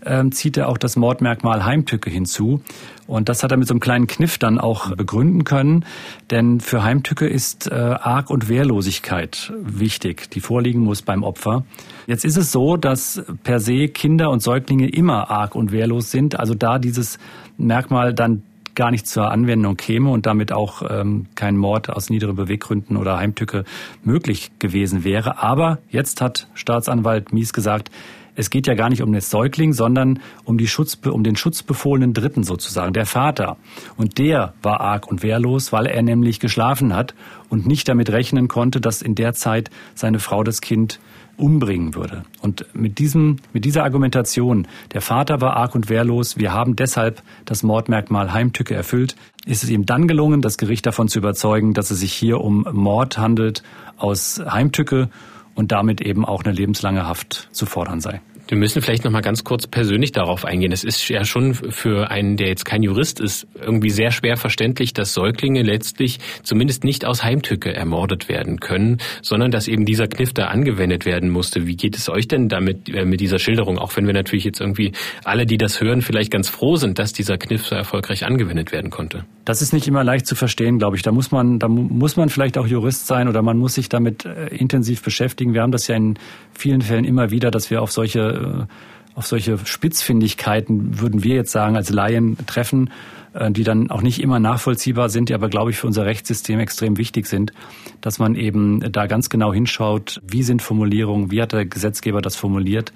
ähm, 0.06 0.32
zieht 0.32 0.58
er 0.58 0.70
auch 0.70 0.78
das 0.78 0.96
Mordmerkmal 0.96 1.66
Heimtücke 1.66 2.10
hinzu. 2.10 2.62
Und 3.08 3.30
das 3.30 3.44
hat 3.44 3.52
er 3.52 3.58
mit 3.58 3.68
so 3.68 3.74
einem 3.74 3.80
kleinen 3.80 4.08
Kniff 4.08 4.38
dann 4.38 4.60
auch 4.60 4.96
begründen 4.96 5.44
können. 5.44 5.86
Denn 6.32 6.60
für 6.60 6.84
Heimtücke 6.84 7.28
ist 7.28 7.68
äh, 7.68 7.74
Arg- 7.74 8.30
und 8.30 8.50
Wehrlosigkeit 8.50 9.52
wichtig, 9.60 10.30
die 10.32 10.42
vorliegen 10.42 10.82
muss 10.82 11.02
beim 11.02 11.24
Opfer. 11.24 11.66
Jetzt 12.08 12.26
ist 12.26 12.38
es 12.38 12.52
so, 12.52 12.78
dass 12.78 13.24
per 13.44 13.60
se 13.60 13.88
Kinder 13.88 14.30
und 14.30 14.42
Säuglinge 14.42 14.90
immer 14.90 15.30
arg 15.30 15.56
und 15.56 15.72
wehrlos 15.72 16.12
sind. 16.12 16.40
Also 16.40 16.54
da 16.54 16.80
dieses 16.80 17.18
Merkmal 17.58 18.14
dann 18.14 18.44
gar 18.76 18.92
nicht 18.92 19.08
zur 19.08 19.32
Anwendung 19.32 19.78
käme 19.78 20.10
und 20.10 20.26
damit 20.26 20.52
auch 20.52 20.84
ähm, 20.88 21.28
kein 21.36 21.58
Mord 21.58 21.90
aus 21.90 22.10
niederen 22.10 22.36
Beweggründen 22.36 22.98
oder 22.98 23.18
Heimtücke 23.18 23.64
möglich 24.04 24.52
gewesen 24.60 25.04
wäre. 25.04 25.42
Aber 25.42 25.80
jetzt 25.90 26.22
hat 26.22 26.48
Staatsanwalt 26.54 27.34
Mies 27.34 27.54
gesagt, 27.54 27.90
es 28.36 28.50
geht 28.50 28.68
ja 28.68 28.74
gar 28.74 28.90
nicht 28.90 29.02
um 29.02 29.12
den 29.12 29.22
Säugling, 29.22 29.74
sondern 29.74 30.20
um, 30.44 30.58
die 30.58 30.68
Schutz, 30.68 31.00
um 31.06 31.24
den 31.24 31.38
schutzbefohlenen 31.38 32.14
Dritten 32.14 32.44
sozusagen, 32.44 32.94
der 32.94 33.06
Vater. 33.06 33.58
Und 33.96 34.18
der 34.18 34.54
war 34.62 34.82
arg 34.82 35.08
und 35.08 35.24
wehrlos, 35.24 35.72
weil 35.72 35.86
er 35.86 36.02
nämlich 36.02 36.40
geschlafen 36.40 36.94
hat 36.94 37.16
und 37.50 37.66
nicht 37.66 37.88
damit 37.88 38.12
rechnen 38.12 38.48
konnte, 38.48 38.82
dass 38.82 39.02
in 39.02 39.16
der 39.16 39.34
Zeit 39.34 39.72
seine 39.96 40.20
Frau 40.20 40.44
das 40.44 40.60
Kind 40.60 41.00
umbringen 41.38 41.96
würde. 41.96 42.24
Und 42.42 42.66
mit 42.74 43.00
diesem, 43.00 43.38
mit 43.54 43.66
dieser 43.66 43.84
Argumentation, 43.84 44.68
der 44.94 45.02
Vater 45.02 45.42
war 45.42 45.56
arg 45.56 45.76
und 45.76 45.90
wehrlos, 45.90 46.38
wir 46.38 46.54
haben 46.54 46.76
deshalb 46.76 47.22
das 47.46 47.64
Mordmerkmal 47.64 48.34
Heimtücke 48.34 48.74
erfüllt, 48.74 49.16
ist 49.46 49.64
es 49.64 49.70
ihm 49.70 49.86
dann 49.86 50.08
gelungen, 50.08 50.42
das 50.42 50.58
Gericht 50.58 50.86
davon 50.86 51.08
zu 51.08 51.20
überzeugen, 51.20 51.74
dass 51.74 51.92
es 51.92 52.00
sich 52.00 52.14
hier 52.14 52.42
um 52.42 52.66
Mord 52.72 53.18
handelt 53.18 53.64
aus 53.98 54.42
Heimtücke 54.46 55.10
und 55.56 55.72
damit 55.72 56.02
eben 56.02 56.26
auch 56.26 56.44
eine 56.44 56.54
lebenslange 56.54 57.08
Haft 57.08 57.50
zu 57.52 57.66
fordern 57.66 58.02
sei. 58.02 58.22
Wir 58.48 58.58
müssen 58.58 58.84
vielleicht 58.84 59.04
noch 59.04 59.12
mal 59.12 59.22
ganz 59.22 59.44
kurz 59.44 59.66
persönlich 59.66 60.12
darauf 60.12 60.46
eingehen. 60.46 60.72
Es 60.72 60.84
ist 60.84 61.10
ja 61.10 61.26
schon 61.26 61.56
für 61.56 62.12
einen, 62.12 62.38
der 62.38 62.48
jetzt 62.48 62.64
kein 62.64 62.84
Jurist 62.84 63.20
ist, 63.20 63.48
irgendwie 63.60 63.90
sehr 63.90 64.12
schwer 64.12 64.38
verständlich, 64.38 64.94
dass 64.94 65.16
Säuglinge 65.16 65.64
letztlich 65.64 66.20
zumindest 66.44 66.84
nicht 66.84 67.06
aus 67.06 67.24
Heimtücke 67.24 67.74
ermordet 67.74 68.30
werden 68.30 68.60
können, 68.60 68.98
sondern 69.24 69.50
dass 69.50 69.68
eben 69.68 69.86
dieser 69.86 70.08
Kniff 70.08 70.32
da 70.32 70.46
angewendet 70.46 71.08
werden 71.08 71.32
musste. 71.32 71.66
Wie 71.66 71.76
geht 71.76 71.98
es 71.98 72.08
euch 72.08 72.28
denn 72.28 72.48
damit 72.48 72.88
äh, 72.88 73.06
mit 73.06 73.20
dieser 73.20 73.40
Schilderung? 73.40 73.80
Auch 73.80 73.98
wenn 73.98 74.06
wir 74.06 74.14
natürlich 74.14 74.44
jetzt 74.44 74.62
irgendwie 74.62 74.92
alle, 75.24 75.48
die 75.48 75.58
das 75.58 75.82
hören, 75.82 76.04
vielleicht 76.04 76.30
ganz 76.30 76.48
froh 76.48 76.76
sind, 76.76 77.00
dass 77.00 77.14
dieser 77.14 77.40
Kniff 77.40 77.66
so 77.66 77.74
erfolgreich 77.74 78.26
angewendet 78.26 78.72
werden 78.72 78.92
konnte. 78.92 79.26
Das 79.44 79.64
ist 79.64 79.74
nicht 79.74 79.88
immer 79.88 80.04
leicht 80.04 80.28
zu 80.28 80.36
verstehen, 80.36 80.78
glaube 80.78 80.98
ich. 80.98 81.02
Da 81.02 81.12
muss 81.12 81.32
man, 81.32 81.58
da 81.58 81.68
muss 81.68 82.16
man 82.16 82.30
vielleicht 82.30 82.60
auch 82.60 82.68
Jurist 82.68 83.08
sein 83.08 83.28
oder 83.28 83.42
man 83.42 83.58
muss 83.58 83.74
sich 83.74 83.90
damit 83.90 84.26
äh, 84.26 84.48
intensiv 84.48 85.02
beschäftigen. 85.02 85.56
Wir 85.56 85.64
haben 85.64 85.72
das 85.72 85.88
ja 85.88 85.96
in 85.96 86.20
vielen 86.58 86.82
Fällen 86.82 87.06
immer 87.06 87.32
wieder, 87.32 87.52
dass 87.52 87.70
wir 87.70 87.82
auf 87.82 87.92
solche 87.92 88.68
äh, 88.68 88.74
auf 89.16 89.26
solche 89.26 89.58
Spitzfindigkeiten, 89.66 91.00
würden 91.00 91.24
wir 91.24 91.36
jetzt 91.36 91.52
sagen, 91.52 91.78
als 91.78 91.90
Laien 91.90 92.38
treffen, 92.46 92.92
äh, 93.34 93.50
die 93.50 93.64
dann 93.64 93.90
auch 93.90 94.02
nicht 94.02 94.22
immer 94.22 94.40
nachvollziehbar 94.40 95.10
sind, 95.10 95.30
die 95.30 95.34
aber, 95.34 95.48
glaube 95.48 95.72
ich, 95.72 95.78
für 95.78 95.88
unser 95.88 96.06
Rechtssystem 96.06 96.60
extrem 96.60 96.98
wichtig 96.98 97.26
sind, 97.26 97.54
dass 98.02 98.20
man 98.20 98.36
eben 98.36 98.92
da 98.92 99.08
ganz 99.08 99.30
genau 99.30 99.54
hinschaut, 99.54 100.22
wie 100.28 100.44
sind 100.44 100.62
Formulierungen, 100.62 101.32
wie 101.32 101.42
hat 101.42 101.54
der 101.54 101.66
Gesetzgeber 101.66 102.22
das 102.22 102.36
formuliert. 102.36 102.92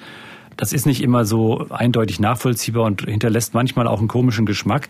Das 0.57 0.73
ist 0.73 0.85
nicht 0.85 1.01
immer 1.01 1.23
so 1.23 1.67
eindeutig 1.69 2.19
nachvollziehbar 2.19 2.83
und 2.83 3.03
hinterlässt 3.03 3.53
manchmal 3.53 3.87
auch 3.87 3.99
einen 3.99 4.09
komischen 4.09 4.45
Geschmack. 4.45 4.89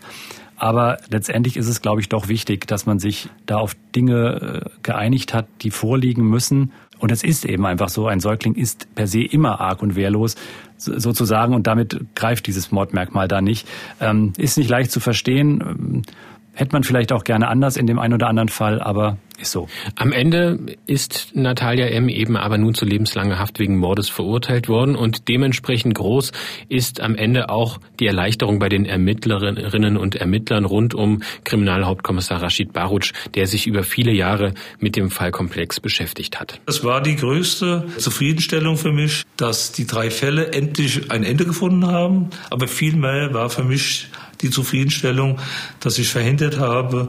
Aber 0.56 0.98
letztendlich 1.08 1.56
ist 1.56 1.68
es, 1.68 1.80
glaube 1.80 2.00
ich, 2.00 2.08
doch 2.08 2.28
wichtig, 2.28 2.66
dass 2.66 2.86
man 2.86 2.98
sich 2.98 3.30
da 3.46 3.56
auf 3.56 3.76
Dinge 3.94 4.64
äh, 4.66 4.70
geeinigt 4.82 5.32
hat, 5.32 5.46
die 5.62 5.70
vorliegen 5.70 6.28
müssen 6.28 6.72
und 7.00 7.10
es 7.10 7.24
ist 7.24 7.44
eben 7.44 7.66
einfach 7.66 7.88
so, 7.88 8.06
ein 8.06 8.20
Säugling 8.20 8.54
ist 8.54 8.94
per 8.94 9.06
se 9.06 9.22
immer 9.22 9.60
arg 9.60 9.82
und 9.82 9.96
wehrlos 9.96 10.36
sozusagen 10.76 11.54
und 11.54 11.66
damit 11.66 12.14
greift 12.14 12.46
dieses 12.46 12.70
Mordmerkmal 12.70 13.28
da 13.28 13.40
nicht. 13.40 13.66
Ähm, 14.00 14.32
ist 14.36 14.56
nicht 14.56 14.70
leicht 14.70 14.90
zu 14.90 15.00
verstehen. 15.00 16.04
Hätte 16.52 16.72
man 16.72 16.84
vielleicht 16.84 17.12
auch 17.12 17.24
gerne 17.24 17.48
anders 17.48 17.76
in 17.76 17.86
dem 17.86 17.98
einen 17.98 18.14
oder 18.14 18.28
anderen 18.28 18.48
Fall, 18.48 18.80
aber 18.80 19.18
ist 19.40 19.52
so. 19.52 19.68
Am 19.96 20.12
Ende 20.12 20.58
ist 20.86 21.32
Natalia 21.34 21.86
M. 21.86 22.08
eben 22.08 22.36
aber 22.36 22.58
nun 22.58 22.74
zu 22.74 22.84
lebenslanger 22.84 23.38
Haft 23.38 23.58
wegen 23.58 23.78
Mordes 23.78 24.08
verurteilt 24.08 24.68
worden 24.68 24.96
und 24.96 25.28
dementsprechend 25.28 25.94
groß 25.94 26.32
ist 26.68 27.00
am 27.00 27.14
Ende 27.14 27.48
auch 27.48 27.80
die 27.98 28.06
Erleichterung 28.06 28.58
bei 28.58 28.68
den 28.68 28.84
Ermittlerinnen 28.84 29.96
und 29.96 30.16
Ermittlern 30.16 30.64
rund 30.64 30.94
um 30.94 31.22
Kriminalhauptkommissar 31.44 32.42
Rashid 32.42 32.72
Baruch, 32.72 33.12
der 33.34 33.46
sich 33.46 33.66
über 33.66 33.82
viele 33.82 34.12
Jahre 34.12 34.52
mit 34.78 34.96
dem 34.96 35.10
Fallkomplex 35.10 35.80
beschäftigt 35.80 36.38
hat. 36.38 36.60
Es 36.66 36.84
war 36.84 37.00
die 37.00 37.16
größte 37.16 37.86
Zufriedenstellung 37.96 38.76
für 38.76 38.92
mich, 38.92 39.24
dass 39.36 39.72
die 39.72 39.86
drei 39.86 40.10
Fälle 40.10 40.52
endlich 40.52 41.10
ein 41.10 41.24
Ende 41.24 41.46
gefunden 41.46 41.86
haben, 41.86 42.30
aber 42.50 42.68
vielmehr 42.68 43.32
war 43.32 43.48
für 43.48 43.64
mich 43.64 44.08
die 44.42 44.50
Zufriedenstellung, 44.50 45.38
dass 45.80 45.98
ich 45.98 46.08
verhindert 46.08 46.58
habe, 46.58 47.08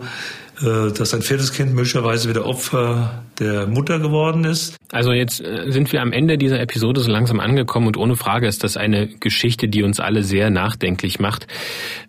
äh, 0.61 0.91
dass 0.91 1.13
ein 1.13 1.21
viertes 1.21 1.53
Kind 1.53 1.73
möglicherweise 1.73 2.29
wieder 2.29 2.45
Opfer 2.45 3.23
der 3.39 3.65
Mutter 3.65 3.99
geworden 3.99 4.43
ist. 4.43 4.77
Also 4.91 5.11
jetzt 5.11 5.41
äh, 5.41 5.71
sind 5.71 5.91
wir 5.91 6.01
am 6.01 6.11
Ende 6.11 6.37
dieser 6.37 6.59
Episode 6.59 7.01
so 7.01 7.09
langsam 7.09 7.39
angekommen 7.39 7.87
und 7.87 7.97
ohne 7.97 8.15
Frage 8.15 8.47
ist 8.47 8.63
das 8.63 8.77
eine 8.77 9.07
Geschichte, 9.07 9.67
die 9.67 9.81
uns 9.81 9.99
alle 9.99 10.23
sehr 10.23 10.51
nachdenklich 10.51 11.19
macht. 11.19 11.47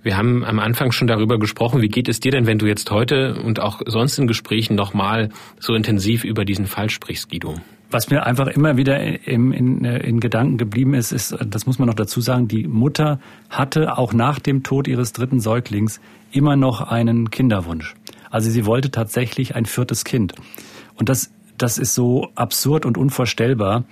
Wir 0.03 0.17
haben 0.17 0.45
am 0.45 0.59
Anfang 0.59 0.93
schon 0.93 1.09
darüber 1.09 1.39
gesprochen, 1.39 1.81
wie 1.81 1.89
geht 1.89 2.09
es 2.09 2.21
dir 2.21 2.33
denn, 2.33 2.47
wenn 2.47 2.59
du 2.59 2.67
jetzt 2.67 2.91
heute 2.91 3.41
und 3.43 3.61
auch 3.61 3.81
sonst 3.87 4.19
in 4.19 4.27
Gesprächen 4.27 4.75
nochmal 4.75 5.31
so 5.59 5.75
intensiv 5.75 6.25
über 6.25 6.45
diesen 6.45 6.67
Fall 6.67 6.91
sprichst, 6.91 7.31
Guido? 7.31 7.59
Was 7.93 8.09
mir 8.09 8.25
einfach 8.25 8.47
immer 8.47 8.79
wieder 8.79 8.99
in, 9.01 9.53
in, 9.53 9.85
in, 9.85 10.19
Gedanken 10.19 10.57
geblieben 10.57 10.95
ist, 10.95 11.13
ist, 11.13 11.37
das 11.47 11.67
muss 11.67 11.79
man 11.79 11.89
noch 11.89 11.95
dazu 11.95 12.23
sagen, 12.23 12.49
die 12.49 12.67
Mutter 12.67 13.21
hatte 13.51 13.99
auch 13.99 14.15
nach 14.15 14.39
dem 14.39 14.63
Tod 14.63 14.89
ihres 14.89 15.13
dritten 15.13 15.41
Säuglings 15.41 16.01
immer 16.31 16.57
noch 16.57 16.81
einen 16.81 17.31
Kinderwunsch. 17.31 17.95
Also 18.31 18.51
sie 18.51 18.65
wollte 18.65 18.91
tatsächlich 18.91 19.55
ein 19.57 19.67
viertes 19.67 20.05
Kind. 20.05 20.35
Und 20.95 21.11
das, 21.11 21.31
das 21.59 21.77
ist 21.77 21.95
so 21.95 22.31
absurd 22.35 22.87
und 22.87 22.97
unvorstellbar. 22.97 23.85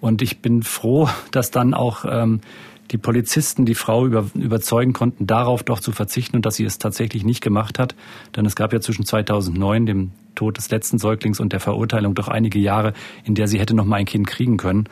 Und 0.00 0.20
ich 0.20 0.42
bin 0.42 0.62
froh, 0.62 1.08
dass 1.30 1.50
dann 1.50 1.72
auch 1.72 2.04
ähm, 2.06 2.42
die 2.90 2.98
Polizisten 2.98 3.64
die 3.64 3.74
Frau 3.74 4.04
über, 4.04 4.26
überzeugen 4.34 4.92
konnten, 4.92 5.26
darauf 5.26 5.62
doch 5.62 5.80
zu 5.80 5.92
verzichten 5.92 6.36
und 6.36 6.46
dass 6.46 6.56
sie 6.56 6.64
es 6.64 6.78
tatsächlich 6.78 7.24
nicht 7.24 7.40
gemacht 7.42 7.78
hat. 7.78 7.94
Denn 8.36 8.44
es 8.44 8.54
gab 8.54 8.74
ja 8.74 8.80
zwischen 8.80 9.06
2009, 9.06 9.86
dem 9.86 10.10
Tod 10.36 10.56
des 10.56 10.70
letzten 10.70 10.98
Säuglings, 10.98 11.40
und 11.40 11.52
der 11.52 11.60
Verurteilung 11.60 12.14
doch 12.14 12.28
einige 12.28 12.60
Jahre, 12.60 12.92
in 13.24 13.34
der 13.34 13.48
sie 13.48 13.58
hätte 13.58 13.74
noch 13.74 13.84
mal 13.84 13.96
ein 13.96 14.06
Kind 14.06 14.28
kriegen 14.28 14.56
können. 14.56 14.88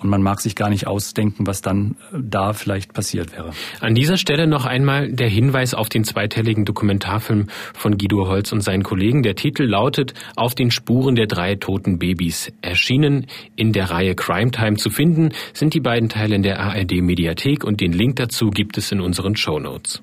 Und 0.00 0.10
man 0.10 0.22
mag 0.22 0.40
sich 0.40 0.54
gar 0.54 0.70
nicht 0.70 0.86
ausdenken, 0.86 1.46
was 1.46 1.60
dann 1.60 1.96
äh, 2.12 2.18
da 2.22 2.52
vielleicht 2.52 2.92
passiert 2.92 3.32
wäre. 3.32 3.50
An 3.80 3.94
dieser 3.94 4.16
Stelle 4.16 4.46
noch 4.46 4.64
einmal 4.64 5.10
der 5.10 5.28
Hinweis 5.28 5.74
auf 5.74 5.88
den 5.88 6.04
zweiteiligen 6.04 6.64
Dokumentarfilm 6.64 7.48
von 7.74 7.98
Guido 7.98 8.28
Holz 8.28 8.52
und 8.52 8.60
seinen 8.60 8.84
Kollegen. 8.84 9.22
Der 9.22 9.34
Titel 9.34 9.64
lautet 9.64 10.14
Auf 10.36 10.54
den 10.54 10.70
Spuren 10.70 11.16
der 11.16 11.26
drei 11.26 11.56
toten 11.56 11.98
Babys. 11.98 12.52
Erschienen 12.62 13.26
in 13.56 13.72
der 13.72 13.90
Reihe 13.90 14.14
Crime 14.14 14.52
Time 14.52 14.76
zu 14.76 14.90
finden 14.90 15.30
sind 15.52 15.74
die 15.74 15.80
beiden 15.80 16.08
Teile 16.08 16.36
in 16.36 16.42
der 16.42 16.60
ARD 16.60 17.02
Mediathek 17.02 17.64
und 17.64 17.80
den 17.80 17.92
Link 17.92 18.16
dazu 18.16 18.50
gibt 18.50 18.78
es 18.78 18.92
in 18.92 19.00
unseren 19.00 19.34
Show 19.34 19.58
Notes. 19.58 20.00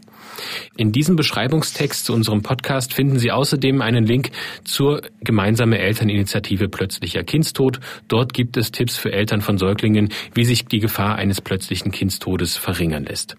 In 0.75 0.91
diesem 0.91 1.15
Beschreibungstext 1.15 2.05
zu 2.05 2.13
unserem 2.13 2.41
Podcast 2.41 2.93
finden 2.93 3.19
Sie 3.19 3.31
außerdem 3.31 3.81
einen 3.81 4.05
Link 4.05 4.31
zur 4.63 5.01
gemeinsame 5.21 5.79
Elterninitiative 5.79 6.69
Plötzlicher 6.69 7.23
Kindstod. 7.23 7.79
Dort 8.07 8.33
gibt 8.33 8.57
es 8.57 8.71
Tipps 8.71 8.97
für 8.97 9.11
Eltern 9.11 9.41
von 9.41 9.57
Säuglingen, 9.57 10.09
wie 10.33 10.45
sich 10.45 10.65
die 10.65 10.79
Gefahr 10.79 11.15
eines 11.15 11.41
plötzlichen 11.41 11.91
Kindstodes 11.91 12.57
verringern 12.57 13.05
lässt. 13.05 13.35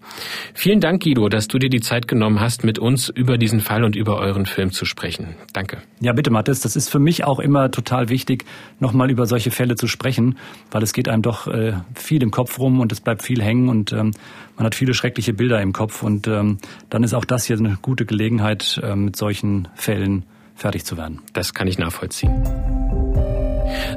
Vielen 0.53 0.79
Dank, 0.79 1.03
Guido, 1.03 1.29
dass 1.29 1.47
du 1.47 1.59
dir 1.59 1.69
die 1.69 1.81
Zeit 1.81 2.07
genommen 2.07 2.39
hast, 2.39 2.63
mit 2.63 2.79
uns 2.79 3.09
über 3.09 3.37
diesen 3.37 3.59
Fall 3.59 3.83
und 3.83 3.95
über 3.95 4.17
euren 4.17 4.45
Film 4.45 4.71
zu 4.71 4.85
sprechen. 4.85 5.35
Danke. 5.53 5.81
Ja, 5.99 6.13
bitte, 6.13 6.31
Mathis. 6.31 6.61
Das 6.61 6.75
ist 6.75 6.89
für 6.89 6.99
mich 6.99 7.23
auch 7.23 7.39
immer 7.39 7.71
total 7.71 8.09
wichtig, 8.09 8.45
nochmal 8.79 9.09
über 9.11 9.25
solche 9.25 9.51
Fälle 9.51 9.75
zu 9.75 9.87
sprechen, 9.87 10.37
weil 10.71 10.83
es 10.83 10.93
geht 10.93 11.09
einem 11.09 11.21
doch 11.21 11.47
äh, 11.47 11.73
viel 11.95 12.23
im 12.23 12.31
Kopf 12.31 12.59
rum 12.59 12.79
und 12.79 12.91
es 12.91 13.01
bleibt 13.01 13.23
viel 13.23 13.41
hängen 13.41 13.69
und 13.69 13.93
ähm, 13.93 14.11
man 14.57 14.65
hat 14.65 14.75
viele 14.75 14.93
schreckliche 14.93 15.33
Bilder 15.33 15.61
im 15.61 15.71
Kopf 15.71 16.03
und 16.03 16.27
ähm, 16.27 16.57
dann 16.89 17.03
ist 17.03 17.13
auch 17.13 17.25
das 17.25 17.45
hier 17.45 17.57
eine 17.57 17.77
gute 17.81 18.05
Gelegenheit, 18.05 18.79
äh, 18.83 18.95
mit 18.95 19.15
solchen 19.15 19.67
Fällen 19.75 20.25
fertig 20.55 20.83
zu 20.83 20.97
werden. 20.97 21.21
Das 21.33 21.53
kann 21.53 21.67
ich 21.67 21.77
nachvollziehen. 21.77 23.06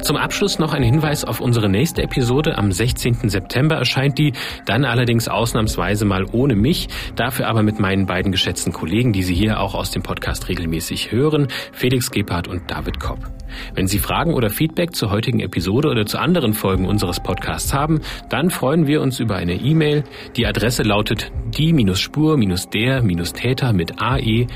Zum 0.03 0.17
Abschluss 0.17 0.59
noch 0.59 0.73
ein 0.73 0.83
Hinweis 0.83 1.25
auf 1.25 1.41
unsere 1.41 1.69
nächste 1.69 2.03
Episode. 2.03 2.59
Am 2.59 2.73
16. 2.73 3.29
September 3.29 3.77
erscheint 3.77 4.19
die, 4.19 4.33
dann 4.67 4.85
allerdings 4.85 5.29
ausnahmsweise 5.29 6.05
mal 6.05 6.27
ohne 6.33 6.57
mich, 6.57 6.89
dafür 7.17 7.49
aber 7.49 7.63
mit 7.63 7.79
meinen 7.79 8.07
beiden 8.07 8.33
geschätzten 8.33 8.73
Kollegen, 8.73 9.13
die 9.13 9.23
Sie 9.23 9.35
hier 9.35 9.61
auch 9.61 9.75
aus 9.75 9.91
dem 9.91 10.03
Podcast 10.03 10.49
regelmäßig 10.49 11.13
hören, 11.13 11.49
Felix 11.73 12.11
Gebhardt 12.11 12.49
und 12.49 12.71
David 12.71 12.99
Kopp. 13.01 13.19
Wenn 13.75 13.87
Sie 13.87 13.99
Fragen 13.99 14.33
oder 14.35 14.51
Feedback 14.51 14.95
zur 14.95 15.11
heutigen 15.11 15.41
Episode 15.41 15.89
oder 15.89 16.05
zu 16.07 16.19
anderen 16.19 16.53
Folgen 16.55 16.87
unseres 16.87 17.21
Podcasts 17.21 17.75
haben, 17.75 18.01
dann 18.29 18.51
freuen 18.51 18.87
wir 18.87 19.03
uns 19.03 19.19
über 19.21 19.37
eine 19.37 19.55
E-Mail. 19.55 20.05
Die 20.37 20.47
Adresse 20.47 20.83
lautet 20.83 21.33
die-spur-der-täter 21.57 23.73
mit 23.73 24.01
ae.mdr.de. 24.01 24.47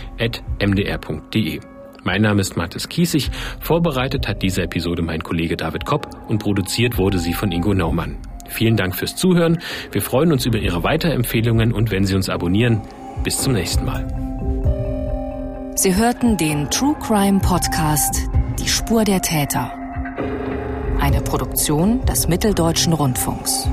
Mein 2.04 2.20
Name 2.20 2.42
ist 2.42 2.56
Mathis 2.56 2.88
Kiesig. 2.90 3.30
Vorbereitet 3.60 4.28
hat 4.28 4.42
diese 4.42 4.62
Episode 4.62 5.00
mein 5.00 5.22
Kollege 5.22 5.56
David 5.56 5.86
Kopp 5.86 6.08
und 6.28 6.38
produziert 6.38 6.98
wurde 6.98 7.18
sie 7.18 7.32
von 7.32 7.50
Ingo 7.50 7.72
Naumann. 7.72 8.18
Vielen 8.46 8.76
Dank 8.76 8.94
fürs 8.94 9.16
Zuhören. 9.16 9.58
Wir 9.90 10.02
freuen 10.02 10.30
uns 10.30 10.44
über 10.44 10.58
Ihre 10.58 10.82
Weiterempfehlungen 10.82 11.72
und 11.72 11.90
wenn 11.90 12.04
Sie 12.04 12.14
uns 12.14 12.28
abonnieren. 12.28 12.82
Bis 13.22 13.40
zum 13.40 13.54
nächsten 13.54 13.86
Mal. 13.86 14.06
Sie 15.76 15.96
hörten 15.96 16.36
den 16.36 16.70
True 16.70 16.94
Crime 17.00 17.40
Podcast 17.40 18.28
Die 18.60 18.68
Spur 18.68 19.04
der 19.04 19.22
Täter. 19.22 19.72
Eine 21.00 21.22
Produktion 21.22 22.04
des 22.04 22.28
Mitteldeutschen 22.28 22.92
Rundfunks. 22.92 23.66